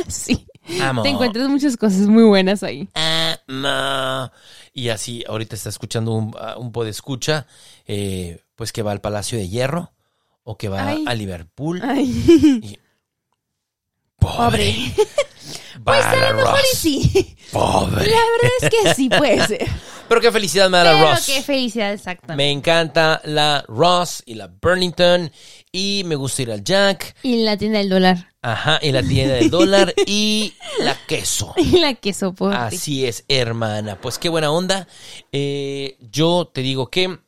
Sí. 0.09 0.45
Amo. 0.82 1.03
Te 1.03 1.09
encuentras 1.11 1.49
muchas 1.49 1.76
cosas 1.76 2.01
muy 2.09 2.24
buenas 2.24 2.62
ahí. 2.62 2.88
Amo. 2.95 4.30
Y 4.74 4.88
así, 4.90 5.24
ahorita 5.26 5.55
está 5.55 5.68
escuchando 5.70 6.12
un, 6.12 6.34
a 6.38 6.59
un 6.59 6.70
escucha, 6.88 7.47
eh, 7.86 8.43
pues 8.57 8.72
que 8.72 8.82
va 8.82 8.93
al 8.93 9.01
Palacio 9.01 9.38
de 9.38 9.49
Hierro 9.49 9.93
o 10.43 10.59
que 10.59 10.68
va 10.68 10.88
Ay. 10.88 11.05
a 11.07 11.14
Liverpool. 11.14 11.80
Ay, 11.82 12.61
Y- 12.62 12.78
Pobre. 14.18 14.36
pobre. 14.36 14.95
Pues 15.85 16.05
a 16.05 16.16
lo 16.16 16.37
mejor 16.37 16.59
y 16.73 16.77
sí. 16.77 17.37
Pobre. 17.53 18.07
La 18.07 18.16
verdad 18.16 18.51
es 18.61 18.70
que 18.70 18.95
sí 18.95 19.09
puede 19.09 19.47
ser. 19.47 19.66
Pero 20.09 20.20
qué 20.20 20.33
felicidad 20.33 20.68
me 20.68 20.79
da 20.79 20.85
la 20.85 20.93
Pero 20.93 21.11
Ross. 21.12 21.27
qué 21.27 21.43
felicidad, 21.43 21.93
exactamente. 21.93 22.37
Me 22.37 22.51
encanta 22.51 23.20
la 23.25 23.64
Ross 23.68 24.23
y 24.27 24.35
la 24.35 24.49
Burlington. 24.49 25.33
Y 25.70 26.03
me 26.05 26.16
gusta 26.16 26.43
ir 26.43 26.51
al 26.53 26.62
Jack. 26.62 27.16
Y 27.23 27.45
la 27.45 27.57
tienda 27.57 27.79
del 27.79 27.89
dólar. 27.89 28.29
Ajá, 28.43 28.79
y 28.83 28.93
la 28.93 29.03
tienda 29.03 29.37
del 29.37 29.49
dólar 29.51 29.95
y 30.07 30.53
la 30.81 30.95
queso. 31.07 31.55
Y 31.57 31.79
la 31.79 31.95
que 31.95 32.12
soporte. 32.12 32.57
Así 32.59 33.07
es, 33.07 33.25
hermana. 33.29 33.99
Pues 34.01 34.18
qué 34.18 34.29
buena 34.29 34.51
onda. 34.51 34.87
Eh, 35.31 35.97
yo 36.11 36.51
te 36.53 36.61
digo 36.61 36.91
que 36.91 37.18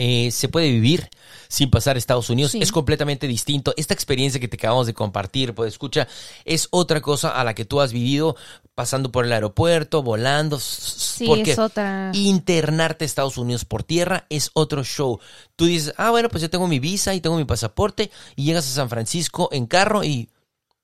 eh, 0.00 0.30
se 0.30 0.48
puede 0.48 0.70
vivir 0.70 1.10
sin 1.48 1.70
pasar 1.70 1.96
a 1.96 1.98
Estados 1.98 2.30
Unidos. 2.30 2.52
Sí. 2.52 2.60
Es 2.62 2.70
completamente 2.70 3.26
distinto. 3.26 3.74
Esta 3.76 3.94
experiencia 3.94 4.38
que 4.38 4.46
te 4.46 4.54
acabamos 4.54 4.86
de 4.86 4.94
compartir, 4.94 5.56
pues 5.56 5.72
escucha, 5.72 6.06
es 6.44 6.68
otra 6.70 7.00
cosa 7.00 7.30
a 7.30 7.42
la 7.42 7.52
que 7.52 7.64
tú 7.64 7.80
has 7.80 7.92
vivido 7.92 8.36
pasando 8.76 9.10
por 9.10 9.24
el 9.24 9.32
aeropuerto, 9.32 10.04
volando. 10.04 10.60
Sí, 10.60 11.26
porque 11.26 11.50
es 11.50 11.58
otra. 11.58 12.12
internarte 12.14 13.04
a 13.04 13.06
Estados 13.06 13.38
Unidos 13.38 13.64
por 13.64 13.82
tierra 13.82 14.24
es 14.30 14.52
otro 14.54 14.84
show. 14.84 15.18
Tú 15.56 15.64
dices, 15.64 15.92
ah, 15.96 16.10
bueno, 16.10 16.28
pues 16.28 16.42
ya 16.42 16.48
tengo 16.48 16.68
mi 16.68 16.78
visa 16.78 17.12
y 17.16 17.20
tengo 17.20 17.36
mi 17.36 17.44
pasaporte 17.44 18.12
y 18.36 18.44
llegas 18.44 18.68
a 18.68 18.74
San 18.74 18.88
Francisco 18.88 19.48
en 19.50 19.66
carro 19.66 20.04
y... 20.04 20.30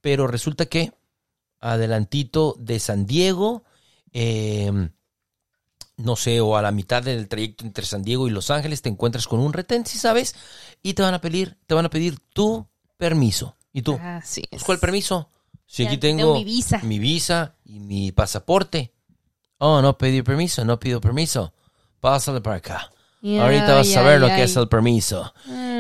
Pero 0.00 0.26
resulta 0.26 0.66
que 0.66 0.92
adelantito 1.60 2.56
de 2.58 2.80
San 2.80 3.06
Diego, 3.06 3.62
eh, 4.12 4.90
no 5.96 6.16
sé, 6.16 6.40
o 6.40 6.56
a 6.56 6.62
la 6.62 6.72
mitad 6.72 7.02
del 7.02 7.28
trayecto 7.28 7.64
entre 7.64 7.84
San 7.86 8.02
Diego 8.02 8.26
y 8.26 8.30
Los 8.30 8.50
Ángeles 8.50 8.82
te 8.82 8.88
encuentras 8.88 9.26
con 9.26 9.40
un 9.40 9.52
retén, 9.52 9.86
si 9.86 9.98
sabes, 9.98 10.34
y 10.82 10.94
te 10.94 11.02
van 11.02 11.14
a 11.14 11.20
pedir, 11.20 11.56
te 11.66 11.74
van 11.74 11.86
a 11.86 11.90
pedir 11.90 12.18
tu 12.32 12.66
permiso. 12.96 13.56
¿Y 13.72 13.82
tú? 13.82 13.98
Así 14.02 14.42
es. 14.50 14.62
¿Cuál 14.62 14.78
permiso? 14.78 15.30
Si 15.66 15.82
Ya 15.82 15.88
aquí 15.90 15.98
tengo 15.98 16.18
tengo 16.20 16.34
mi 16.34 16.44
visa. 16.44 16.80
mi 16.82 16.98
visa 16.98 17.56
y 17.64 17.80
mi 17.80 18.12
pasaporte. 18.12 18.92
Oh, 19.58 19.80
no 19.82 19.96
pedí 19.98 20.22
permiso, 20.22 20.64
no 20.64 20.78
pido 20.78 21.00
permiso. 21.00 21.52
Pásale 22.00 22.40
para 22.40 22.56
acá. 22.56 22.90
Ahorita 23.22 23.74
vas 23.74 23.96
a 23.96 24.02
ver 24.02 24.20
lo 24.20 24.26
que 24.28 24.42
es 24.42 24.54
el 24.56 24.68
permiso. 24.68 25.32
Ay. 25.48 25.74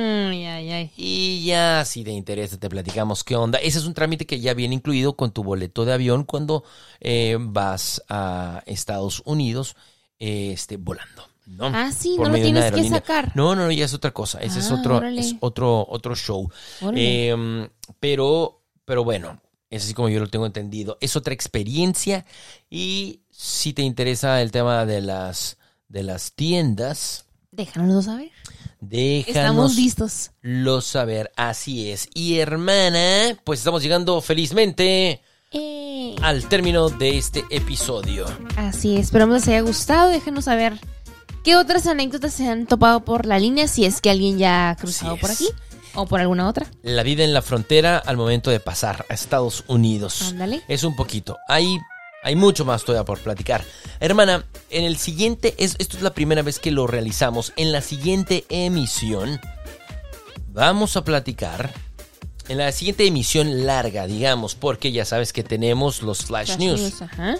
Y 0.96 1.44
ya, 1.44 1.84
si 1.84 2.04
te 2.04 2.10
interesa, 2.10 2.58
te 2.58 2.68
platicamos 2.68 3.22
qué 3.24 3.36
onda. 3.36 3.58
Ese 3.58 3.78
es 3.78 3.84
un 3.84 3.94
trámite 3.94 4.26
que 4.26 4.40
ya 4.40 4.54
viene 4.54 4.74
incluido 4.74 5.14
con 5.16 5.30
tu 5.32 5.44
boleto 5.44 5.84
de 5.84 5.92
avión 5.92 6.24
cuando 6.24 6.64
eh, 7.00 7.36
vas 7.38 8.02
a 8.08 8.62
Estados 8.66 9.22
Unidos 9.24 9.76
este, 10.18 10.76
volando. 10.76 11.28
¿no? 11.46 11.66
Ah, 11.66 11.92
sí, 11.92 12.16
no 12.16 12.28
lo 12.30 12.34
tienes 12.36 12.72
que 12.72 12.88
sacar. 12.88 13.32
No, 13.36 13.54
no, 13.54 13.64
no, 13.66 13.70
ya 13.72 13.84
es 13.84 13.92
otra 13.94 14.12
cosa. 14.12 14.38
Ese 14.40 14.60
es 14.60 14.70
Ah, 14.70 14.76
otro, 14.76 14.96
órale. 14.96 15.20
es 15.20 15.34
otro, 15.40 15.86
otro 15.88 16.16
show. 16.16 16.50
Eh, 16.94 17.68
pero, 18.00 18.62
pero 18.86 19.04
bueno, 19.04 19.40
es 19.68 19.84
así 19.84 19.92
como 19.92 20.08
yo 20.08 20.20
lo 20.20 20.28
tengo 20.28 20.46
entendido. 20.46 20.96
Es 21.02 21.16
otra 21.16 21.34
experiencia. 21.34 22.24
Y 22.70 23.20
si 23.30 23.72
te 23.74 23.82
interesa 23.82 24.40
el 24.40 24.52
tema 24.52 24.86
de 24.86 25.02
las, 25.02 25.58
de 25.88 26.02
las 26.02 26.32
tiendas, 26.32 27.26
Déjanoslo 27.50 28.02
saber. 28.02 28.30
déjanos 28.80 29.28
Estamos 29.36 29.76
listos. 29.76 30.30
lo 30.40 30.80
saber. 30.80 31.30
Así 31.36 31.90
es. 31.90 32.08
Y 32.14 32.38
hermana, 32.38 33.38
pues 33.44 33.60
estamos 33.60 33.82
llegando 33.82 34.20
felizmente 34.22 35.20
Eh, 35.54 36.16
al 36.20 36.48
término 36.48 36.90
de 36.90 37.16
este 37.16 37.44
episodio. 37.48 38.26
Así 38.56 38.96
es, 38.96 39.06
esperamos 39.06 39.36
les 39.36 39.48
haya 39.48 39.60
gustado. 39.60 40.10
Déjenos 40.10 40.46
saber 40.46 40.78
qué 41.44 41.54
otras 41.56 41.86
anécdotas 41.86 42.34
se 42.34 42.48
han 42.48 42.66
topado 42.66 43.04
por 43.04 43.24
la 43.24 43.38
línea, 43.38 43.68
si 43.68 43.84
es 43.84 44.00
que 44.00 44.10
alguien 44.10 44.36
ya 44.36 44.70
ha 44.70 44.76
cruzado 44.76 45.16
por 45.16 45.30
aquí 45.30 45.46
o 45.94 46.06
por 46.06 46.20
alguna 46.20 46.48
otra. 46.48 46.66
La 46.82 47.04
vida 47.04 47.22
en 47.22 47.32
la 47.32 47.40
frontera 47.40 47.98
al 47.98 48.16
momento 48.16 48.50
de 48.50 48.58
pasar 48.58 49.06
a 49.08 49.14
Estados 49.14 49.62
Unidos. 49.68 50.22
Ándale. 50.30 50.62
Es 50.66 50.82
un 50.82 50.96
poquito. 50.96 51.38
Hay, 51.46 51.78
hay 52.24 52.34
mucho 52.34 52.64
más 52.64 52.84
todavía 52.84 53.04
por 53.04 53.20
platicar. 53.20 53.64
Hermana, 54.00 54.44
en 54.70 54.84
el 54.84 54.96
siguiente, 54.96 55.54
es, 55.58 55.76
esto 55.78 55.96
es 55.96 56.02
la 56.02 56.14
primera 56.14 56.42
vez 56.42 56.58
que 56.58 56.72
lo 56.72 56.88
realizamos. 56.88 57.52
En 57.54 57.70
la 57.70 57.80
siguiente 57.80 58.44
emisión, 58.48 59.40
vamos 60.48 60.96
a 60.96 61.04
platicar. 61.04 61.72
En 62.48 62.58
la 62.58 62.72
siguiente 62.72 63.06
emisión 63.06 63.66
larga, 63.66 64.06
digamos, 64.06 64.54
porque 64.54 64.92
ya 64.92 65.04
sabes 65.04 65.32
que 65.32 65.42
tenemos 65.42 66.02
los 66.02 66.26
Flash, 66.26 66.46
Flash 66.46 66.58
News. 66.58 66.80
News, 66.80 67.02
ajá. 67.02 67.36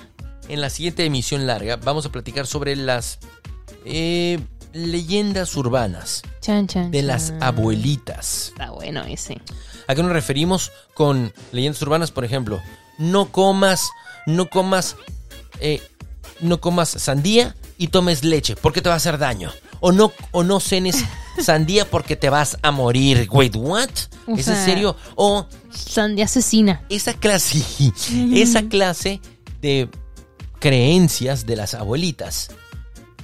En 0.48 0.61
la 0.61 0.70
siguiente 0.70 1.05
emisión 1.05 1.46
larga 1.46 1.76
vamos 1.76 2.07
a 2.07 2.12
platicar 2.12 2.46
sobre 2.46 2.76
las 2.76 3.18
eh, 3.84 4.38
leyendas 4.72 5.57
urbanas 5.57 6.22
Chan, 6.40 6.66
chan, 6.66 6.90
de 6.90 7.02
las 7.02 7.32
abuelitas. 7.40 8.48
Está 8.48 8.70
bueno 8.70 9.05
ese. 9.05 9.40
¿A 9.86 9.94
qué 9.94 10.02
nos 10.02 10.12
referimos 10.12 10.72
con 10.94 11.32
leyendas 11.52 11.80
urbanas? 11.82 12.11
Por 12.11 12.24
ejemplo, 12.24 12.62
no 12.98 13.30
comas, 13.30 13.90
no 14.26 14.48
comas, 14.48 14.96
eh, 15.61 15.82
no 16.40 16.61
comas 16.61 16.88
sandía 16.90 17.55
y 17.78 17.88
tomes 17.88 18.24
leche, 18.24 18.57
porque 18.57 18.82
te 18.82 18.88
va 18.88 18.94
a 18.94 18.98
hacer 18.98 19.18
daño. 19.18 19.50
O 19.87 19.93
no, 19.93 20.12
o 20.30 20.43
no 20.45 20.61
cenes 20.61 21.05
sandía 21.43 21.85
porque 21.91 22.16
te 22.16 22.30
vas 22.30 22.57
a 22.62 22.70
morir. 22.70 23.28
Wait, 23.30 23.55
what? 23.55 23.91
O 24.26 24.35
¿Es 24.37 24.47
sea- 24.47 24.59
en 24.59 24.64
serio? 24.64 24.97
O 25.14 25.47
Sandía 25.70 26.24
asesina. 26.24 26.82
esa 26.89 27.12
clase, 27.12 27.62
esa 28.35 28.62
clase 28.62 29.20
de 29.61 29.91
creencias 30.59 31.45
de 31.47 31.57
las 31.57 31.74
abuelitas 31.74 32.51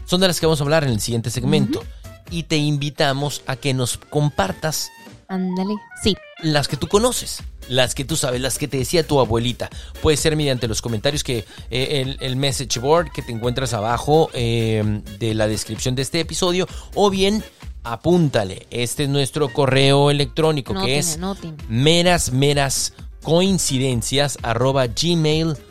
son 0.05 0.21
de 0.21 0.27
las 0.29 0.41
que 0.41 0.47
vamos 0.47 0.61
a 0.61 0.65
hablar 0.65 0.85
en 0.85 0.91
el 0.91 1.01
siguiente 1.01 1.31
segmento. 1.31 1.83
Y 2.31 2.45
te 2.45 2.57
invitamos 2.59 3.43
a 3.47 3.57
que 3.57 3.73
nos 3.75 3.97
compartas 3.97 4.91
Ándale. 5.29 5.75
Sí. 6.03 6.17
las 6.43 6.69
que 6.69 6.77
tú 6.77 6.87
conoces, 6.89 7.39
las 7.71 7.95
que 7.95 8.05
tú 8.05 8.17
sabes, 8.17 8.41
las 8.41 8.59
que 8.59 8.69
te 8.69 8.77
decía 8.77 9.07
tu 9.07 9.21
abuelita. 9.21 9.71
Puede 10.03 10.17
ser 10.17 10.37
mediante 10.37 10.69
los 10.69 10.83
comentarios 10.83 11.25
que 11.25 11.45
eh, 11.71 12.03
el, 12.03 12.19
el 12.21 12.37
message 12.37 12.81
board 12.81 13.13
que 13.13 13.23
te 13.23 13.33
encuentras 13.33 13.73
abajo 13.73 14.29
eh, 14.35 15.03
de 15.19 15.35
la 15.35 15.47
descripción 15.47 15.95
de 15.95 16.03
este 16.03 16.21
episodio, 16.21 16.69
o 16.95 17.11
bien 17.11 17.43
apúntale. 17.85 18.67
Este 18.71 19.05
es 19.05 19.09
nuestro 19.09 19.53
correo 19.53 20.11
electrónico 20.11 20.75
que 20.85 20.99
es 20.99 21.19
meras, 21.69 22.33
meras 22.33 22.93
coincidencias 23.23 24.39
arroba 24.43 24.87
gmail.com. 24.87 25.70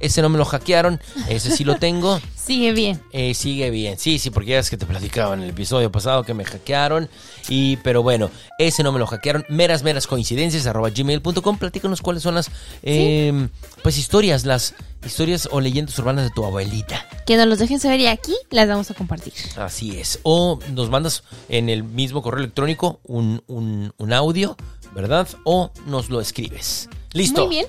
Ese 0.00 0.22
no 0.22 0.30
me 0.30 0.38
lo 0.38 0.46
hackearon, 0.46 0.98
ese 1.28 1.54
sí 1.54 1.62
lo 1.62 1.76
tengo. 1.76 2.20
Sigue 2.34 2.72
bien. 2.72 3.00
Eh, 3.12 3.34
sigue 3.34 3.70
bien, 3.70 3.96
sí, 3.98 4.18
sí, 4.18 4.30
porque 4.30 4.50
ya 4.50 4.58
es 4.58 4.70
que 4.70 4.76
te 4.76 4.86
platicaba 4.86 5.34
en 5.34 5.42
el 5.42 5.50
episodio 5.50 5.92
pasado 5.92 6.24
que 6.24 6.34
me 6.34 6.44
hackearon. 6.44 7.08
Y, 7.48 7.76
pero 7.76 8.02
bueno, 8.02 8.30
ese 8.58 8.82
no 8.82 8.90
me 8.90 8.98
lo 8.98 9.06
hackearon. 9.06 9.44
Meras, 9.48 9.84
meras 9.84 10.08
coincidencias, 10.08 10.66
arroba 10.66 10.90
gmail.com. 10.90 11.58
Platícanos 11.58 12.00
cuáles 12.02 12.24
son 12.24 12.34
las, 12.34 12.50
eh, 12.82 13.48
pues, 13.82 13.98
historias, 13.98 14.46
las 14.46 14.74
historias 15.06 15.48
o 15.52 15.60
leyendas 15.60 15.96
urbanas 15.98 16.24
de 16.24 16.30
tu 16.30 16.44
abuelita. 16.44 17.06
Que 17.24 17.36
nos 17.36 17.46
los 17.46 17.58
dejen 17.58 17.78
saber 17.78 18.00
y 18.00 18.06
aquí 18.06 18.34
las 18.50 18.66
vamos 18.66 18.90
a 18.90 18.94
compartir. 18.94 19.34
Así 19.56 19.96
es. 19.96 20.18
O 20.24 20.58
nos 20.72 20.90
mandas 20.90 21.22
en 21.48 21.68
el 21.68 21.84
mismo 21.84 22.22
correo 22.22 22.40
electrónico 22.40 23.00
un, 23.04 23.42
un, 23.46 23.92
un 23.96 24.12
audio, 24.12 24.56
¿verdad? 24.94 25.28
O 25.44 25.70
nos 25.86 26.08
lo 26.08 26.20
escribes. 26.20 26.88
Listo. 27.12 27.46
Muy 27.46 27.56
bien. 27.56 27.66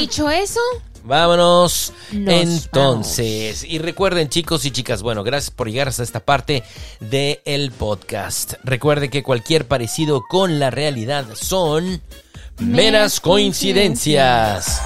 Dicho 0.00 0.30
eso, 0.30 0.60
Vámonos. 1.08 1.94
Nos 2.12 2.34
Entonces, 2.34 3.64
y 3.64 3.78
recuerden 3.78 4.28
chicos 4.28 4.66
y 4.66 4.70
chicas, 4.70 5.02
bueno, 5.02 5.24
gracias 5.24 5.50
por 5.50 5.70
llegar 5.70 5.88
hasta 5.88 6.02
esta 6.02 6.20
parte 6.20 6.62
del 7.00 7.70
podcast. 7.72 8.54
Recuerde 8.62 9.08
que 9.08 9.22
cualquier 9.22 9.66
parecido 9.66 10.22
con 10.28 10.58
la 10.58 10.70
realidad 10.70 11.24
son 11.34 12.02
meras 12.58 12.60
Meras 12.60 13.20
coincidencias. 13.20 14.82